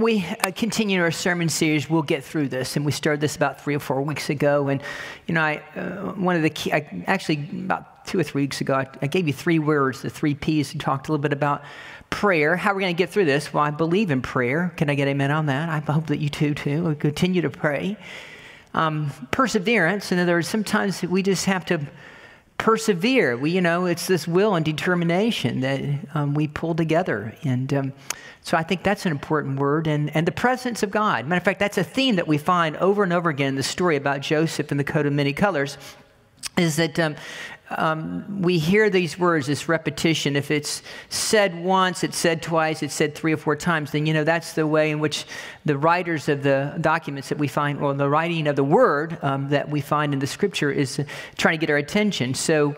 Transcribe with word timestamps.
we 0.00 0.26
uh, 0.44 0.50
continue 0.52 1.00
our 1.00 1.10
sermon 1.10 1.48
series. 1.48 1.88
We'll 1.88 2.02
get 2.02 2.24
through 2.24 2.48
this, 2.48 2.76
and 2.76 2.84
we 2.84 2.92
started 2.92 3.20
this 3.20 3.36
about 3.36 3.60
three 3.60 3.74
or 3.74 3.80
four 3.80 4.02
weeks 4.02 4.30
ago. 4.30 4.68
And 4.68 4.82
you 5.26 5.34
know, 5.34 5.42
I 5.42 5.62
uh, 5.76 6.12
one 6.12 6.36
of 6.36 6.42
the 6.42 6.50
key, 6.50 6.72
I, 6.72 7.04
actually 7.06 7.48
about 7.52 8.06
two 8.06 8.18
or 8.18 8.22
three 8.22 8.42
weeks 8.42 8.60
ago, 8.60 8.74
I, 8.74 8.86
I, 9.02 9.06
gave 9.06 9.26
you 9.26 9.32
three 9.32 9.58
words, 9.58 10.02
the 10.02 10.10
three 10.10 10.34
P's. 10.34 10.72
and 10.72 10.80
talked 10.80 11.08
a 11.08 11.12
little 11.12 11.22
bit 11.22 11.32
about 11.32 11.62
prayer. 12.08 12.56
How 12.56 12.70
are 12.70 12.74
we're 12.74 12.80
going 12.80 12.94
to 12.94 12.98
get 12.98 13.10
through 13.10 13.26
this? 13.26 13.52
Well, 13.52 13.62
I 13.62 13.70
believe 13.70 14.10
in 14.10 14.22
prayer. 14.22 14.72
Can 14.76 14.90
I 14.90 14.94
get 14.94 15.08
amen 15.08 15.30
on 15.30 15.46
that? 15.46 15.68
I 15.68 15.78
hope 15.92 16.06
that 16.08 16.18
you 16.18 16.28
too 16.28 16.54
too. 16.54 16.84
We 16.84 16.94
continue 16.94 17.42
to 17.42 17.50
pray. 17.50 17.96
Um, 18.74 19.10
perseverance. 19.30 20.12
In 20.12 20.18
other 20.18 20.34
words, 20.34 20.48
sometimes 20.48 21.02
we 21.02 21.22
just 21.22 21.44
have 21.46 21.64
to 21.66 21.80
persevere. 22.60 23.38
We, 23.38 23.52
you 23.52 23.62
know, 23.62 23.86
it's 23.86 24.06
this 24.06 24.28
will 24.28 24.54
and 24.54 24.64
determination 24.64 25.60
that 25.60 25.80
um, 26.14 26.34
we 26.34 26.46
pull 26.46 26.74
together. 26.74 27.34
And 27.42 27.72
um, 27.72 27.92
so 28.42 28.56
I 28.56 28.62
think 28.62 28.82
that's 28.82 29.06
an 29.06 29.12
important 29.12 29.58
word. 29.58 29.86
And, 29.86 30.14
and 30.14 30.26
the 30.26 30.32
presence 30.32 30.82
of 30.82 30.90
God. 30.90 31.26
Matter 31.26 31.38
of 31.38 31.44
fact, 31.44 31.58
that's 31.58 31.78
a 31.78 31.84
theme 31.84 32.16
that 32.16 32.28
we 32.28 32.36
find 32.36 32.76
over 32.76 33.02
and 33.02 33.14
over 33.14 33.30
again 33.30 33.48
in 33.48 33.54
the 33.54 33.62
story 33.62 33.96
about 33.96 34.20
Joseph 34.20 34.70
and 34.70 34.78
the 34.78 34.84
coat 34.84 35.06
of 35.06 35.12
many 35.14 35.32
colors. 35.32 35.78
Is 36.58 36.76
that 36.76 36.98
um, 36.98 37.16
um, 37.70 38.42
we 38.42 38.58
hear 38.58 38.90
these 38.90 39.18
words, 39.18 39.46
this 39.46 39.68
repetition. 39.68 40.36
If 40.36 40.50
it's 40.50 40.82
said 41.08 41.62
once, 41.62 42.02
it's 42.02 42.16
said 42.16 42.42
twice, 42.42 42.82
it's 42.82 42.94
said 42.94 43.14
three 43.14 43.32
or 43.32 43.36
four 43.36 43.56
times, 43.56 43.92
then 43.92 44.06
you 44.06 44.12
know 44.12 44.24
that's 44.24 44.54
the 44.54 44.66
way 44.66 44.90
in 44.90 44.98
which 44.98 45.24
the 45.64 45.78
writers 45.78 46.28
of 46.28 46.42
the 46.42 46.76
documents 46.80 47.28
that 47.28 47.38
we 47.38 47.48
find, 47.48 47.80
or 47.80 47.94
the 47.94 48.08
writing 48.08 48.46
of 48.46 48.56
the 48.56 48.64
word 48.64 49.18
um, 49.22 49.48
that 49.50 49.68
we 49.68 49.80
find 49.80 50.12
in 50.12 50.18
the 50.18 50.26
scripture 50.26 50.70
is 50.70 51.00
trying 51.36 51.58
to 51.58 51.66
get 51.66 51.70
our 51.70 51.76
attention. 51.76 52.34
So, 52.34 52.76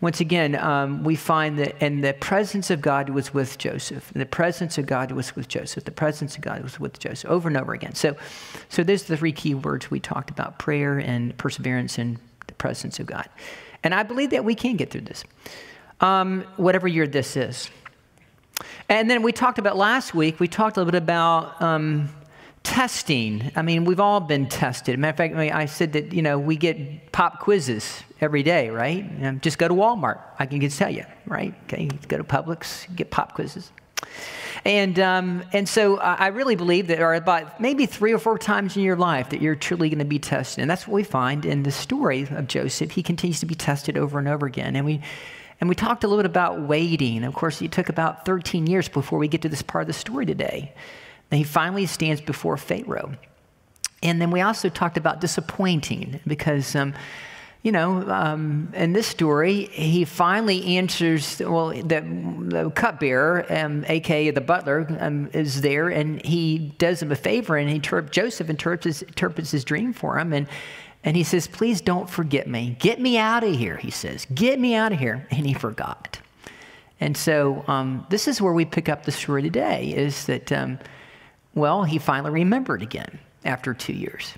once 0.00 0.20
again, 0.20 0.56
um, 0.56 1.04
we 1.04 1.14
find 1.14 1.58
that, 1.58 1.76
and 1.82 2.02
the 2.02 2.14
presence 2.14 2.70
of 2.70 2.80
God 2.80 3.10
was 3.10 3.34
with 3.34 3.58
Joseph. 3.58 4.10
The 4.14 4.24
presence 4.24 4.78
of 4.78 4.86
God 4.86 5.12
was 5.12 5.36
with 5.36 5.48
Joseph. 5.48 5.84
The 5.84 5.90
presence 5.90 6.36
of 6.36 6.40
God 6.40 6.62
was 6.62 6.80
with 6.80 6.98
Joseph 6.98 7.28
over 7.28 7.48
and 7.48 7.56
over 7.58 7.74
again. 7.74 7.94
So, 7.94 8.16
so 8.70 8.82
there's 8.82 9.02
the 9.02 9.18
three 9.18 9.32
key 9.32 9.54
words 9.54 9.90
we 9.90 10.00
talked 10.00 10.30
about 10.30 10.58
prayer 10.58 10.98
and 10.98 11.36
perseverance 11.36 11.98
and 11.98 12.18
the 12.46 12.54
presence 12.54 12.98
of 12.98 13.06
God. 13.06 13.28
And 13.82 13.94
I 13.94 14.02
believe 14.02 14.30
that 14.30 14.44
we 14.44 14.54
can 14.54 14.76
get 14.76 14.90
through 14.90 15.02
this, 15.02 15.24
um, 16.00 16.44
whatever 16.56 16.86
year 16.88 17.06
this 17.06 17.36
is. 17.36 17.70
And 18.88 19.10
then 19.10 19.22
we 19.22 19.32
talked 19.32 19.58
about 19.58 19.76
last 19.76 20.14
week, 20.14 20.40
we 20.40 20.48
talked 20.48 20.76
a 20.76 20.80
little 20.80 20.92
bit 20.92 21.02
about 21.02 21.60
um, 21.62 22.08
testing. 22.62 23.50
I 23.56 23.62
mean, 23.62 23.84
we've 23.84 24.00
all 24.00 24.20
been 24.20 24.48
tested. 24.48 24.98
Matter 24.98 25.10
of 25.24 25.32
fact, 25.32 25.54
I 25.54 25.66
said 25.66 25.92
that, 25.94 26.12
you 26.12 26.22
know, 26.22 26.38
we 26.38 26.56
get 26.56 27.12
pop 27.12 27.40
quizzes 27.40 28.02
every 28.20 28.42
day, 28.42 28.70
right? 28.70 29.40
Just 29.40 29.58
go 29.58 29.68
to 29.68 29.74
Walmart. 29.74 30.20
I 30.38 30.46
can 30.46 30.60
just 30.60 30.78
tell 30.78 30.90
you, 30.90 31.04
right? 31.26 31.54
Okay, 31.64 31.86
go 32.08 32.18
to 32.18 32.24
Publix, 32.24 32.94
get 32.94 33.10
pop 33.10 33.34
quizzes. 33.34 33.70
And, 34.64 34.98
um, 34.98 35.42
and 35.52 35.68
so 35.68 35.98
I 35.98 36.28
really 36.28 36.54
believe 36.54 36.88
that 36.88 36.98
there 36.98 37.06
are 37.06 37.14
about 37.14 37.60
maybe 37.60 37.86
three 37.86 38.12
or 38.12 38.18
four 38.18 38.38
times 38.38 38.76
in 38.76 38.82
your 38.82 38.96
life 38.96 39.30
that 39.30 39.40
you're 39.40 39.54
truly 39.54 39.88
going 39.88 40.00
to 40.00 40.04
be 40.04 40.18
tested. 40.18 40.60
And 40.60 40.70
that's 40.70 40.86
what 40.86 40.94
we 40.94 41.02
find 41.02 41.46
in 41.46 41.62
the 41.62 41.70
story 41.70 42.26
of 42.30 42.46
Joseph. 42.46 42.90
He 42.90 43.02
continues 43.02 43.40
to 43.40 43.46
be 43.46 43.54
tested 43.54 43.96
over 43.96 44.18
and 44.18 44.28
over 44.28 44.46
again. 44.46 44.76
And 44.76 44.84
we, 44.84 45.00
and 45.60 45.68
we 45.68 45.74
talked 45.74 46.04
a 46.04 46.08
little 46.08 46.22
bit 46.22 46.30
about 46.30 46.60
waiting. 46.60 47.24
Of 47.24 47.34
course, 47.34 47.62
it 47.62 47.72
took 47.72 47.88
about 47.88 48.26
13 48.26 48.66
years 48.66 48.88
before 48.88 49.18
we 49.18 49.28
get 49.28 49.42
to 49.42 49.48
this 49.48 49.62
part 49.62 49.82
of 49.82 49.86
the 49.86 49.94
story 49.94 50.26
today. 50.26 50.74
He 51.30 51.44
finally 51.44 51.86
stands 51.86 52.20
before 52.20 52.56
Pharaoh. 52.56 53.12
And 54.02 54.20
then 54.20 54.30
we 54.30 54.40
also 54.40 54.68
talked 54.68 54.96
about 54.96 55.20
disappointing 55.20 56.20
because 56.26 56.74
um, 56.74 56.94
you 57.62 57.72
know, 57.72 58.08
um, 58.10 58.72
in 58.74 58.94
this 58.94 59.06
story, 59.06 59.66
he 59.66 60.06
finally 60.06 60.78
answers. 60.78 61.40
Well, 61.40 61.68
the, 61.68 62.00
the 62.48 62.70
cupbearer, 62.74 63.44
um, 63.50 63.84
aka 63.86 64.30
the 64.30 64.40
butler, 64.40 64.86
um, 64.98 65.28
is 65.34 65.60
there, 65.60 65.90
and 65.90 66.24
he 66.24 66.72
does 66.78 67.02
him 67.02 67.12
a 67.12 67.16
favor, 67.16 67.58
and 67.58 67.68
he 67.68 67.78
Joseph 67.78 68.48
interprets, 68.48 69.02
interprets 69.02 69.50
his 69.50 69.64
dream 69.64 69.92
for 69.92 70.18
him, 70.18 70.32
and 70.32 70.46
and 71.04 71.16
he 71.16 71.22
says, 71.22 71.46
"Please 71.46 71.82
don't 71.82 72.08
forget 72.08 72.48
me. 72.48 72.76
Get 72.78 72.98
me 72.98 73.18
out 73.18 73.44
of 73.44 73.54
here." 73.54 73.76
He 73.76 73.90
says, 73.90 74.26
"Get 74.34 74.58
me 74.58 74.74
out 74.74 74.92
of 74.92 74.98
here," 74.98 75.26
and 75.30 75.46
he 75.46 75.52
forgot. 75.52 76.18
And 76.98 77.14
so 77.14 77.62
um, 77.66 78.06
this 78.08 78.26
is 78.26 78.40
where 78.40 78.52
we 78.54 78.64
pick 78.64 78.88
up 78.88 79.04
the 79.04 79.12
story 79.12 79.42
today. 79.42 79.92
Is 79.94 80.24
that 80.26 80.50
um, 80.50 80.78
well, 81.54 81.84
he 81.84 81.98
finally 81.98 82.30
remembered 82.30 82.82
again 82.82 83.18
after 83.44 83.74
two 83.74 83.92
years. 83.92 84.34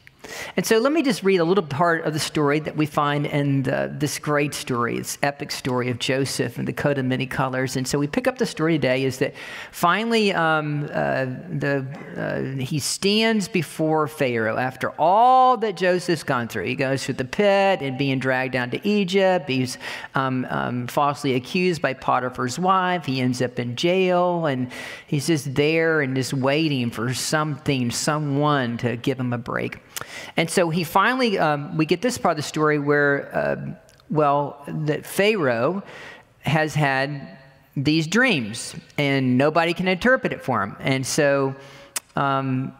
And 0.57 0.65
so 0.65 0.79
let 0.79 0.93
me 0.93 1.03
just 1.03 1.23
read 1.23 1.39
a 1.39 1.45
little 1.45 1.65
part 1.65 2.05
of 2.05 2.13
the 2.13 2.19
story 2.19 2.61
that 2.61 2.77
we 2.77 2.87
find 2.87 3.27
in 3.27 3.63
the, 3.65 3.93
this 3.93 4.19
great 4.19 4.55
story, 4.55 4.99
this 4.99 5.19
epic 5.23 5.51
story 5.51 5.91
of 5.91 5.99
Joseph 5.99 6.59
and 6.59 6.69
the 6.69 6.73
coat 6.73 6.99
of 6.99 7.05
many 7.05 7.27
colors. 7.27 7.77
And 7.77 7.87
so 7.87 7.99
we 7.99 8.07
pick 8.07 8.27
up 8.27 8.39
the 8.39 8.47
story 8.47 8.75
today 8.75 9.05
is 9.05 9.19
that 9.19 9.35
finally 9.71 10.33
um, 10.33 10.85
uh, 10.93 11.27
the, 11.51 11.87
uh, 12.17 12.63
he 12.63 12.79
stands 12.79 13.49
before 13.49 14.07
Pharaoh 14.09 14.57
after 14.57 14.91
all 14.99 15.57
that 15.59 15.77
Joseph's 15.77 16.23
gone 16.23 16.49
through. 16.49 16.65
He 16.65 16.75
goes 16.75 17.05
through 17.05 17.15
the 17.15 17.25
pit 17.25 17.81
and 17.83 17.99
being 17.99 18.19
dragged 18.19 18.53
down 18.53 18.71
to 18.71 18.89
Egypt. 18.89 19.49
He's 19.49 19.79
um, 20.15 20.47
um, 20.51 20.87
falsely 20.87 21.35
accused 21.35 21.83
by 21.83 21.95
Potiphar's 21.95 22.59
wife. 22.59 23.07
He 23.07 23.21
ends 23.21 23.43
up 23.43 23.59
in 23.59 23.77
jail 23.77 24.47
and 24.47 24.71
he's 25.07 25.27
just 25.27 25.55
there 25.55 26.01
and 26.01 26.15
just 26.15 26.33
waiting 26.33 26.91
for 26.91 27.15
something, 27.15 27.91
someone 27.91 28.77
to 28.79 28.97
give 28.97 29.19
him 29.19 29.33
a 29.33 29.39
break. 29.39 29.79
And 30.37 30.49
so 30.51 30.71
he 30.71 30.85
finally, 30.85 31.39
um, 31.39 31.77
we 31.77 31.87
get 31.87 32.03
this 32.03 32.19
part 32.19 32.33
of 32.33 32.37
the 32.37 32.43
story 32.43 32.79
where, 32.79 33.35
uh, 33.35 33.75
well, 34.11 34.63
that 34.67 35.07
Pharaoh 35.07 35.83
has 36.41 36.75
had 36.75 37.39
these 37.77 38.07
dreams 38.07 38.75
and 38.99 39.39
nobody 39.39 39.73
can 39.73 39.89
interpret 39.89 40.33
it 40.33 40.43
for 40.43 40.63
him. 40.63 40.77
And 40.81 41.07
so 41.07 41.55
um, 42.17 42.75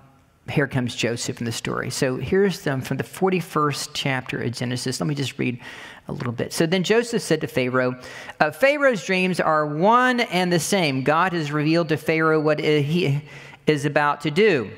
here 0.51 0.67
comes 0.67 0.95
Joseph 0.95 1.39
in 1.39 1.45
the 1.45 1.53
story. 1.53 1.91
So 1.91 2.17
here's 2.17 2.61
them 2.61 2.81
from 2.81 2.97
the 2.97 3.05
41st 3.05 3.91
chapter 3.95 4.43
of 4.43 4.53
Genesis. 4.53 5.01
Let 5.01 5.07
me 5.07 5.15
just 5.15 5.39
read 5.39 5.61
a 6.09 6.13
little 6.13 6.33
bit. 6.33 6.53
So 6.53 6.67
then 6.67 6.83
Joseph 6.83 7.23
said 7.23 7.41
to 7.43 7.47
Pharaoh, 7.47 7.99
uh, 8.41 8.51
Pharaoh's 8.51 9.05
dreams 9.05 9.41
are 9.41 9.67
one 9.67 10.21
and 10.21 10.53
the 10.53 10.59
same. 10.59 11.05
God 11.05 11.33
has 11.33 11.53
revealed 11.53 11.89
to 11.91 11.97
Pharaoh 11.97 12.41
what 12.41 12.59
he 12.59 13.23
is 13.67 13.85
about 13.85 14.23
to 14.23 14.31
do. 14.31 14.71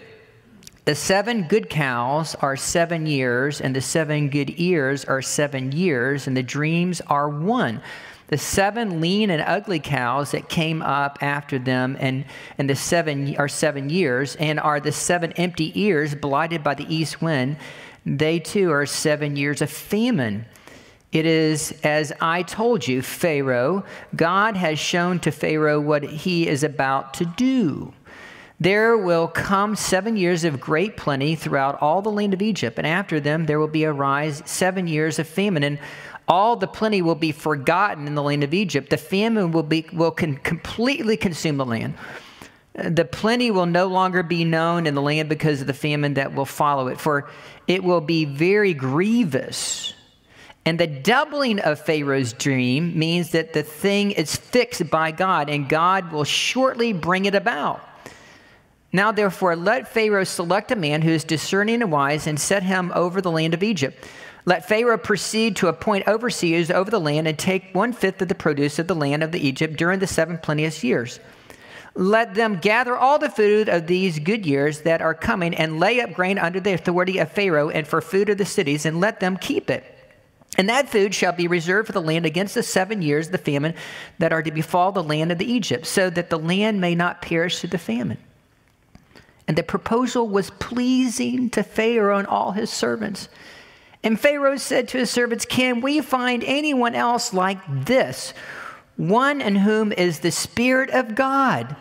The 0.84 0.94
seven 0.94 1.44
good 1.44 1.70
cows 1.70 2.34
are 2.34 2.56
seven 2.56 3.06
years, 3.06 3.62
and 3.62 3.74
the 3.74 3.80
seven 3.80 4.28
good 4.28 4.52
ears 4.58 5.06
are 5.06 5.22
seven 5.22 5.72
years, 5.72 6.26
and 6.26 6.36
the 6.36 6.42
dreams 6.42 7.00
are 7.06 7.26
one. 7.26 7.80
The 8.26 8.36
seven 8.36 9.00
lean 9.00 9.30
and 9.30 9.40
ugly 9.40 9.80
cows 9.80 10.32
that 10.32 10.50
came 10.50 10.82
up 10.82 11.18
after 11.22 11.58
them, 11.58 11.96
and, 12.00 12.26
and 12.58 12.68
the 12.68 12.74
seven 12.74 13.34
are 13.36 13.48
seven 13.48 13.88
years, 13.88 14.36
and 14.36 14.60
are 14.60 14.78
the 14.78 14.92
seven 14.92 15.32
empty 15.32 15.72
ears 15.80 16.14
blighted 16.14 16.62
by 16.62 16.74
the 16.74 16.94
east 16.94 17.22
wind. 17.22 17.56
They 18.04 18.38
too 18.38 18.70
are 18.70 18.84
seven 18.84 19.36
years 19.36 19.62
of 19.62 19.70
famine. 19.70 20.44
It 21.12 21.24
is 21.24 21.72
as 21.82 22.12
I 22.20 22.42
told 22.42 22.86
you, 22.86 23.00
Pharaoh. 23.00 23.84
God 24.14 24.56
has 24.56 24.78
shown 24.78 25.18
to 25.20 25.30
Pharaoh 25.30 25.80
what 25.80 26.02
he 26.02 26.46
is 26.46 26.62
about 26.62 27.14
to 27.14 27.24
do. 27.24 27.94
There 28.60 28.96
will 28.96 29.26
come 29.26 29.74
seven 29.74 30.16
years 30.16 30.44
of 30.44 30.60
great 30.60 30.96
plenty 30.96 31.34
throughout 31.34 31.80
all 31.82 32.02
the 32.02 32.10
land 32.10 32.34
of 32.34 32.42
Egypt, 32.42 32.78
and 32.78 32.86
after 32.86 33.18
them 33.18 33.46
there 33.46 33.58
will 33.58 33.68
be 33.68 33.84
a 33.84 33.92
rise 33.92 34.42
seven 34.46 34.86
years 34.86 35.18
of 35.18 35.26
famine, 35.26 35.64
and 35.64 35.78
all 36.28 36.56
the 36.56 36.68
plenty 36.68 37.02
will 37.02 37.16
be 37.16 37.32
forgotten 37.32 38.06
in 38.06 38.14
the 38.14 38.22
land 38.22 38.44
of 38.44 38.54
Egypt. 38.54 38.90
The 38.90 38.96
famine 38.96 39.50
will 39.50 39.64
be 39.64 39.86
will 39.92 40.12
con- 40.12 40.36
completely 40.36 41.16
consume 41.16 41.56
the 41.56 41.66
land. 41.66 41.94
The 42.74 43.04
plenty 43.04 43.50
will 43.50 43.66
no 43.66 43.86
longer 43.86 44.22
be 44.22 44.44
known 44.44 44.86
in 44.86 44.94
the 44.94 45.02
land 45.02 45.28
because 45.28 45.60
of 45.60 45.66
the 45.66 45.74
famine 45.74 46.14
that 46.14 46.34
will 46.34 46.46
follow 46.46 46.88
it, 46.88 47.00
for 47.00 47.28
it 47.66 47.84
will 47.84 48.00
be 48.00 48.24
very 48.24 48.72
grievous. 48.72 49.94
And 50.64 50.80
the 50.80 50.86
doubling 50.86 51.60
of 51.60 51.78
Pharaoh's 51.78 52.32
dream 52.32 52.98
means 52.98 53.32
that 53.32 53.52
the 53.52 53.62
thing 53.62 54.12
is 54.12 54.34
fixed 54.34 54.88
by 54.90 55.10
God, 55.10 55.50
and 55.50 55.68
God 55.68 56.10
will 56.10 56.24
shortly 56.24 56.92
bring 56.92 57.26
it 57.26 57.34
about. 57.34 57.82
Now, 58.94 59.10
therefore, 59.10 59.56
let 59.56 59.88
Pharaoh 59.88 60.22
select 60.22 60.70
a 60.70 60.76
man 60.76 61.02
who 61.02 61.10
is 61.10 61.24
discerning 61.24 61.82
and 61.82 61.90
wise 61.90 62.28
and 62.28 62.38
set 62.38 62.62
him 62.62 62.92
over 62.94 63.20
the 63.20 63.30
land 63.32 63.52
of 63.52 63.64
Egypt. 63.64 64.06
Let 64.44 64.68
Pharaoh 64.68 64.96
proceed 64.96 65.56
to 65.56 65.66
appoint 65.66 66.06
overseers 66.06 66.70
over 66.70 66.92
the 66.92 67.00
land 67.00 67.26
and 67.26 67.36
take 67.36 67.74
one 67.74 67.92
fifth 67.92 68.22
of 68.22 68.28
the 68.28 68.36
produce 68.36 68.78
of 68.78 68.86
the 68.86 68.94
land 68.94 69.24
of 69.24 69.32
the 69.32 69.44
Egypt 69.44 69.76
during 69.76 69.98
the 69.98 70.06
seven 70.06 70.38
plenteous 70.38 70.84
years. 70.84 71.18
Let 71.96 72.36
them 72.36 72.60
gather 72.60 72.96
all 72.96 73.18
the 73.18 73.28
food 73.28 73.68
of 73.68 73.88
these 73.88 74.20
good 74.20 74.46
years 74.46 74.82
that 74.82 75.02
are 75.02 75.12
coming 75.12 75.56
and 75.56 75.80
lay 75.80 76.00
up 76.00 76.12
grain 76.12 76.38
under 76.38 76.60
the 76.60 76.74
authority 76.74 77.18
of 77.18 77.32
Pharaoh 77.32 77.70
and 77.70 77.88
for 77.88 78.00
food 78.00 78.28
of 78.28 78.38
the 78.38 78.44
cities, 78.44 78.86
and 78.86 79.00
let 79.00 79.18
them 79.18 79.36
keep 79.38 79.70
it. 79.70 79.82
And 80.56 80.68
that 80.68 80.88
food 80.88 81.16
shall 81.16 81.32
be 81.32 81.48
reserved 81.48 81.88
for 81.88 81.92
the 81.92 82.00
land 82.00 82.26
against 82.26 82.54
the 82.54 82.62
seven 82.62 83.02
years 83.02 83.26
of 83.26 83.32
the 83.32 83.38
famine 83.38 83.74
that 84.20 84.32
are 84.32 84.44
to 84.44 84.52
befall 84.52 84.92
the 84.92 85.02
land 85.02 85.32
of 85.32 85.38
the 85.38 85.52
Egypt, 85.52 85.84
so 85.84 86.10
that 86.10 86.30
the 86.30 86.38
land 86.38 86.80
may 86.80 86.94
not 86.94 87.22
perish 87.22 87.58
through 87.58 87.70
the 87.70 87.78
famine. 87.78 88.18
And 89.46 89.58
the 89.58 89.62
proposal 89.62 90.28
was 90.28 90.50
pleasing 90.50 91.50
to 91.50 91.62
Pharaoh 91.62 92.18
and 92.18 92.26
all 92.26 92.52
his 92.52 92.70
servants. 92.70 93.28
And 94.02 94.18
Pharaoh 94.20 94.56
said 94.56 94.88
to 94.88 94.98
his 94.98 95.10
servants, 95.10 95.44
Can 95.44 95.80
we 95.80 96.00
find 96.00 96.44
anyone 96.44 96.94
else 96.94 97.32
like 97.32 97.58
this, 97.86 98.34
one 98.96 99.40
in 99.40 99.56
whom 99.56 99.92
is 99.92 100.20
the 100.20 100.30
Spirit 100.30 100.90
of 100.90 101.14
God? 101.14 101.76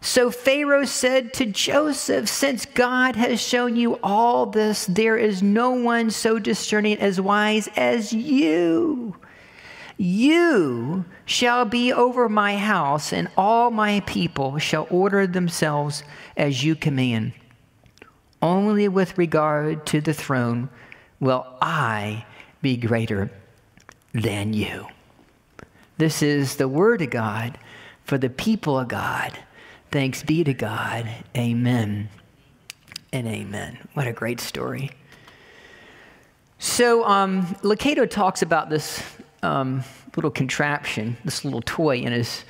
So 0.00 0.30
Pharaoh 0.30 0.84
said 0.84 1.32
to 1.34 1.46
Joseph, 1.46 2.28
Since 2.28 2.66
God 2.66 3.16
has 3.16 3.40
shown 3.40 3.76
you 3.76 3.98
all 4.02 4.46
this, 4.46 4.86
there 4.86 5.16
is 5.16 5.42
no 5.42 5.70
one 5.70 6.10
so 6.10 6.38
discerning 6.38 6.98
as 6.98 7.20
wise 7.20 7.68
as 7.76 8.12
you. 8.12 9.16
You 10.00 11.04
shall 11.24 11.64
be 11.64 11.92
over 11.92 12.28
my 12.28 12.56
house, 12.56 13.12
and 13.12 13.28
all 13.36 13.72
my 13.72 14.00
people 14.06 14.58
shall 14.58 14.86
order 14.90 15.26
themselves 15.26 16.04
as 16.36 16.62
you 16.62 16.76
command. 16.76 17.32
Only 18.40 18.86
with 18.86 19.18
regard 19.18 19.84
to 19.86 20.00
the 20.00 20.14
throne 20.14 20.68
will 21.18 21.44
I 21.60 22.24
be 22.62 22.76
greater 22.76 23.30
than 24.12 24.52
you. 24.52 24.86
This 25.98 26.22
is 26.22 26.56
the 26.56 26.68
word 26.68 27.02
of 27.02 27.10
God 27.10 27.58
for 28.04 28.18
the 28.18 28.30
people 28.30 28.78
of 28.78 28.86
God. 28.86 29.36
Thanks 29.90 30.22
be 30.22 30.44
to 30.44 30.54
God. 30.54 31.08
Amen 31.36 32.08
and 33.12 33.26
amen. 33.26 33.78
What 33.94 34.06
a 34.06 34.12
great 34.12 34.38
story. 34.38 34.92
So, 36.60 37.04
um, 37.04 37.46
Lucado 37.62 38.08
talks 38.08 38.42
about 38.42 38.70
this 38.70 39.02
um, 39.42 39.84
little 40.16 40.30
contraption, 40.30 41.16
this 41.24 41.44
little 41.44 41.62
toy 41.62 41.98
in 41.98 42.12
his 42.12 42.44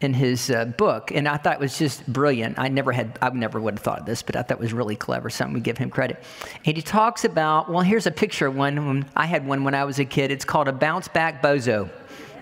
in 0.00 0.14
his 0.14 0.50
uh, 0.50 0.64
book, 0.64 1.12
and 1.12 1.28
I 1.28 1.36
thought 1.36 1.54
it 1.54 1.60
was 1.60 1.78
just 1.78 2.04
brilliant. 2.12 2.58
I 2.58 2.66
never 2.66 2.90
had, 2.90 3.16
I 3.22 3.30
never 3.30 3.60
would 3.60 3.74
have 3.74 3.84
thought 3.84 4.00
of 4.00 4.06
this, 4.06 4.20
but 4.20 4.34
I 4.34 4.42
thought 4.42 4.58
it 4.58 4.60
was 4.60 4.72
really 4.72 4.96
clever. 4.96 5.30
Something 5.30 5.54
we 5.54 5.60
give 5.60 5.78
him 5.78 5.90
credit. 5.90 6.22
And 6.66 6.76
he 6.76 6.82
talks 6.82 7.24
about, 7.24 7.70
well, 7.70 7.82
here's 7.82 8.06
a 8.06 8.10
picture 8.10 8.48
of 8.48 8.56
one. 8.56 9.06
I 9.14 9.26
had 9.26 9.46
one 9.46 9.62
when 9.62 9.74
I 9.74 9.84
was 9.84 10.00
a 10.00 10.04
kid. 10.04 10.32
It's 10.32 10.44
called 10.44 10.66
a 10.66 10.72
bounce 10.72 11.06
back 11.06 11.40
bozo. 11.40 11.88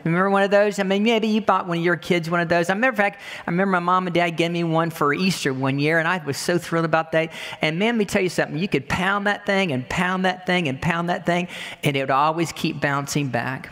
Remember 0.04 0.30
one 0.30 0.42
of 0.42 0.50
those? 0.50 0.78
I 0.78 0.84
mean, 0.84 1.02
maybe 1.02 1.28
you 1.28 1.42
bought 1.42 1.66
one 1.66 1.76
of 1.76 1.84
your 1.84 1.96
kids 1.96 2.30
one 2.30 2.40
of 2.40 2.48
those. 2.48 2.70
I 2.70 2.72
remember, 2.72 2.96
fact, 2.96 3.20
I 3.46 3.50
remember 3.50 3.72
my 3.72 3.80
mom 3.80 4.06
and 4.06 4.14
dad 4.14 4.30
gave 4.30 4.50
me 4.50 4.64
one 4.64 4.88
for 4.88 5.12
Easter 5.12 5.52
one 5.52 5.78
year, 5.78 5.98
and 5.98 6.08
I 6.08 6.24
was 6.24 6.38
so 6.38 6.56
thrilled 6.56 6.86
about 6.86 7.12
that. 7.12 7.32
And 7.60 7.78
man, 7.78 7.94
let 7.94 7.98
me 7.98 8.04
tell 8.06 8.22
you 8.22 8.30
something. 8.30 8.56
You 8.56 8.68
could 8.68 8.88
pound 8.88 9.26
that 9.26 9.44
thing 9.44 9.72
and 9.72 9.86
pound 9.88 10.24
that 10.24 10.46
thing 10.46 10.68
and 10.68 10.80
pound 10.80 11.10
that 11.10 11.26
thing, 11.26 11.48
and 11.84 11.94
it 11.94 12.00
would 12.00 12.10
always 12.10 12.52
keep 12.52 12.80
bouncing 12.80 13.28
back. 13.28 13.70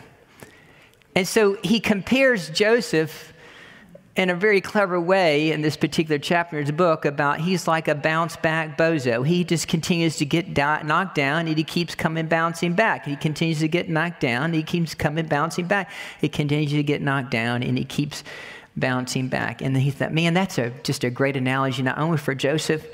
And 1.18 1.26
so 1.26 1.54
he 1.64 1.80
compares 1.80 2.48
Joseph 2.48 3.32
in 4.14 4.30
a 4.30 4.36
very 4.36 4.60
clever 4.60 5.00
way 5.00 5.50
in 5.50 5.62
this 5.62 5.76
particular 5.76 6.16
chapter 6.16 6.60
of 6.60 6.66
his 6.66 6.70
book 6.70 7.04
about 7.04 7.40
he's 7.40 7.66
like 7.66 7.88
a 7.88 7.96
bounce 7.96 8.36
back 8.36 8.78
bozo. 8.78 9.26
He 9.26 9.42
just 9.42 9.66
continues 9.66 10.18
to 10.18 10.24
get 10.24 10.46
knocked 10.46 11.16
down 11.16 11.48
and 11.48 11.58
he 11.58 11.64
keeps 11.64 11.96
coming 11.96 12.28
bouncing 12.28 12.74
back. 12.74 13.04
He 13.04 13.16
continues 13.16 13.58
to 13.58 13.66
get 13.66 13.88
knocked 13.88 14.20
down. 14.20 14.52
He 14.52 14.62
keeps 14.62 14.94
coming 14.94 15.26
bouncing 15.26 15.66
back. 15.66 15.90
He 16.20 16.28
continues 16.28 16.70
to 16.70 16.84
get 16.84 17.02
knocked 17.02 17.32
down 17.32 17.64
and 17.64 17.76
he 17.76 17.84
keeps 17.84 18.22
bouncing 18.76 19.26
back. 19.26 19.60
And 19.60 19.76
he 19.76 19.90
thought, 19.90 20.12
man, 20.12 20.34
that's 20.34 20.56
a, 20.56 20.70
just 20.84 21.02
a 21.02 21.10
great 21.10 21.36
analogy, 21.36 21.82
not 21.82 21.98
only 21.98 22.18
for 22.18 22.36
Joseph, 22.36 22.86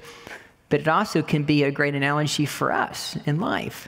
but 0.71 0.81
it 0.81 0.89
also 0.89 1.21
can 1.21 1.43
be 1.43 1.63
a 1.63 1.71
great 1.71 1.95
analogy 1.95 2.47
for 2.47 2.73
us 2.73 3.19
in 3.27 3.39
life. 3.39 3.87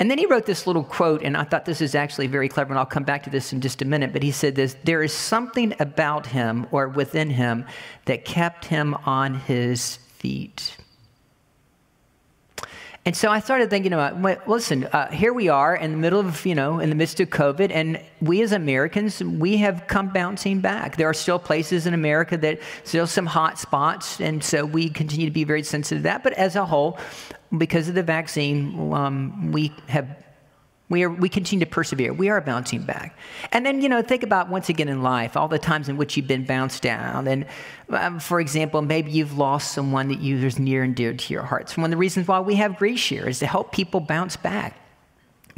And 0.00 0.10
then 0.10 0.18
he 0.18 0.26
wrote 0.26 0.46
this 0.46 0.66
little 0.66 0.84
quote, 0.84 1.22
and 1.22 1.36
I 1.36 1.42
thought 1.44 1.64
this 1.64 1.80
is 1.80 1.94
actually 1.96 2.28
very 2.28 2.48
clever, 2.48 2.70
and 2.70 2.78
I'll 2.78 2.86
come 2.86 3.02
back 3.02 3.24
to 3.24 3.30
this 3.30 3.52
in 3.52 3.60
just 3.60 3.82
a 3.82 3.84
minute. 3.84 4.12
But 4.12 4.22
he 4.22 4.30
said 4.30 4.54
this 4.54 4.76
There 4.84 5.02
is 5.02 5.12
something 5.12 5.74
about 5.80 6.26
him 6.26 6.66
or 6.70 6.88
within 6.88 7.30
him 7.30 7.66
that 8.04 8.24
kept 8.24 8.66
him 8.66 8.94
on 9.04 9.34
his 9.34 9.96
feet. 9.96 10.77
And 13.08 13.16
so 13.16 13.30
I 13.30 13.40
started 13.40 13.70
thinking 13.70 13.94
about, 13.94 14.46
listen, 14.46 14.84
uh, 14.84 15.10
here 15.10 15.32
we 15.32 15.48
are 15.48 15.74
in 15.74 15.92
the 15.92 15.96
middle 15.96 16.20
of, 16.20 16.44
you 16.44 16.54
know, 16.54 16.78
in 16.78 16.90
the 16.90 16.94
midst 16.94 17.20
of 17.20 17.30
COVID, 17.30 17.70
and 17.72 17.98
we 18.20 18.42
as 18.42 18.52
Americans, 18.52 19.24
we 19.24 19.56
have 19.56 19.86
come 19.86 20.10
bouncing 20.10 20.60
back. 20.60 20.98
There 20.98 21.08
are 21.08 21.14
still 21.14 21.38
places 21.38 21.86
in 21.86 21.94
America 21.94 22.36
that 22.36 22.60
still 22.84 23.06
some 23.06 23.24
hot 23.24 23.58
spots, 23.58 24.20
and 24.20 24.44
so 24.44 24.66
we 24.66 24.90
continue 24.90 25.24
to 25.24 25.32
be 25.32 25.44
very 25.44 25.62
sensitive 25.62 26.00
to 26.00 26.02
that. 26.02 26.22
But 26.22 26.34
as 26.34 26.54
a 26.54 26.66
whole, 26.66 26.98
because 27.56 27.88
of 27.88 27.94
the 27.94 28.02
vaccine, 28.02 28.92
um, 28.92 29.52
we 29.52 29.72
have 29.86 30.14
we, 30.88 31.02
are, 31.02 31.10
we 31.10 31.28
continue 31.28 31.64
to 31.64 31.70
persevere. 31.70 32.12
We 32.12 32.30
are 32.30 32.40
bouncing 32.40 32.82
back. 32.82 33.16
And 33.52 33.64
then, 33.66 33.82
you 33.82 33.88
know, 33.88 34.00
think 34.00 34.22
about 34.22 34.48
once 34.48 34.68
again 34.68 34.88
in 34.88 35.02
life, 35.02 35.36
all 35.36 35.48
the 35.48 35.58
times 35.58 35.88
in 35.88 35.96
which 35.96 36.16
you've 36.16 36.26
been 36.26 36.44
bounced 36.44 36.82
down. 36.82 37.28
And 37.28 37.46
um, 37.90 38.18
for 38.20 38.40
example, 38.40 38.80
maybe 38.80 39.10
you've 39.10 39.36
lost 39.36 39.72
someone 39.72 40.08
that 40.08 40.20
you, 40.20 40.40
there's 40.40 40.58
near 40.58 40.82
and 40.82 40.96
dear 40.96 41.12
to 41.12 41.32
your 41.32 41.42
heart. 41.42 41.68
So 41.68 41.82
one 41.82 41.90
of 41.90 41.90
the 41.90 41.98
reasons 41.98 42.26
why 42.26 42.40
we 42.40 42.54
have 42.56 42.76
Grief 42.76 42.98
Share 42.98 43.28
is 43.28 43.38
to 43.40 43.46
help 43.46 43.72
people 43.72 44.00
bounce 44.00 44.36
back. 44.36 44.76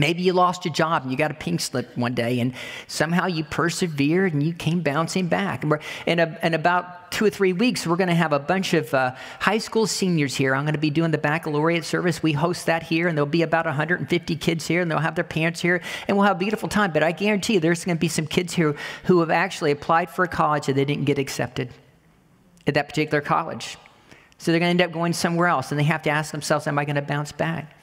Maybe 0.00 0.23
you 0.23 0.32
lost 0.32 0.64
your 0.64 0.73
job 0.73 1.02
and 1.02 1.12
you 1.12 1.19
got 1.19 1.31
a 1.31 1.35
pink 1.35 1.61
slip 1.61 1.94
one 1.94 2.14
day, 2.14 2.41
and 2.41 2.55
somehow 2.87 3.26
you 3.26 3.44
persevered 3.44 4.32
and 4.32 4.43
you 4.43 4.55
came 4.55 4.81
bouncing 4.81 5.29
back. 5.29 5.62
And 5.62 5.79
in, 6.06 6.19
a, 6.19 6.38
in 6.43 6.55
about 6.55 7.12
two 7.12 7.26
or 7.26 7.31
three 7.31 7.52
weeks, 7.52 7.87
we're 7.87 7.97
going 7.97 8.08
to 8.08 8.14
have 8.14 8.32
a 8.32 8.38
bunch 8.38 8.73
of 8.73 8.94
uh, 8.94 9.14
high 9.41 9.58
school 9.58 9.87
seniors 9.87 10.35
here. 10.35 10.55
I'm 10.55 10.64
going 10.64 10.73
to 10.73 10.81
be 10.81 10.88
doing 10.88 11.11
the 11.11 11.19
baccalaureate 11.19 11.85
service. 11.85 12.23
We 12.23 12.32
host 12.32 12.64
that 12.64 12.82
here, 12.82 13.08
and 13.08 13.19
there'll 13.19 13.26
be 13.26 13.43
about 13.43 13.67
150 13.67 14.37
kids 14.37 14.67
here, 14.67 14.81
and 14.81 14.91
they'll 14.91 15.00
have 15.00 15.17
their 15.17 15.23
parents 15.25 15.61
here, 15.61 15.82
and 16.08 16.17
we'll 16.17 16.25
have 16.25 16.37
a 16.37 16.38
beautiful 16.38 16.70
time. 16.70 16.93
But 16.93 17.02
I 17.02 17.12
guarantee 17.12 17.55
you, 17.55 17.61
there's 17.61 17.85
going 17.85 17.99
to 17.99 18.00
be 18.00 18.08
some 18.08 18.26
kids 18.26 18.55
here 18.55 18.75
who 19.05 19.20
have 19.20 19.31
actually 19.31 19.70
applied 19.70 20.08
for 20.08 20.25
a 20.25 20.29
college 20.29 20.70
and 20.70 20.79
they 20.79 20.87
didn't 20.87 21.05
get 21.05 21.19
accepted 21.19 21.69
at 22.67 22.73
that 22.73 22.88
particular 22.88 23.20
college. 23.20 23.76
So 24.38 24.50
they're 24.50 24.61
going 24.61 24.79
to 24.79 24.82
end 24.82 24.91
up 24.91 24.94
going 24.94 25.12
somewhere 25.12 25.49
else, 25.49 25.73
and 25.73 25.79
they 25.79 25.85
have 25.85 26.02
to 26.05 26.11
ask 26.11 26.32
themselves, 26.32 26.67
Am 26.67 26.79
I 26.79 26.87
going 26.87 26.97
to 26.97 27.02
bounce 27.02 27.32
back? 27.32 27.76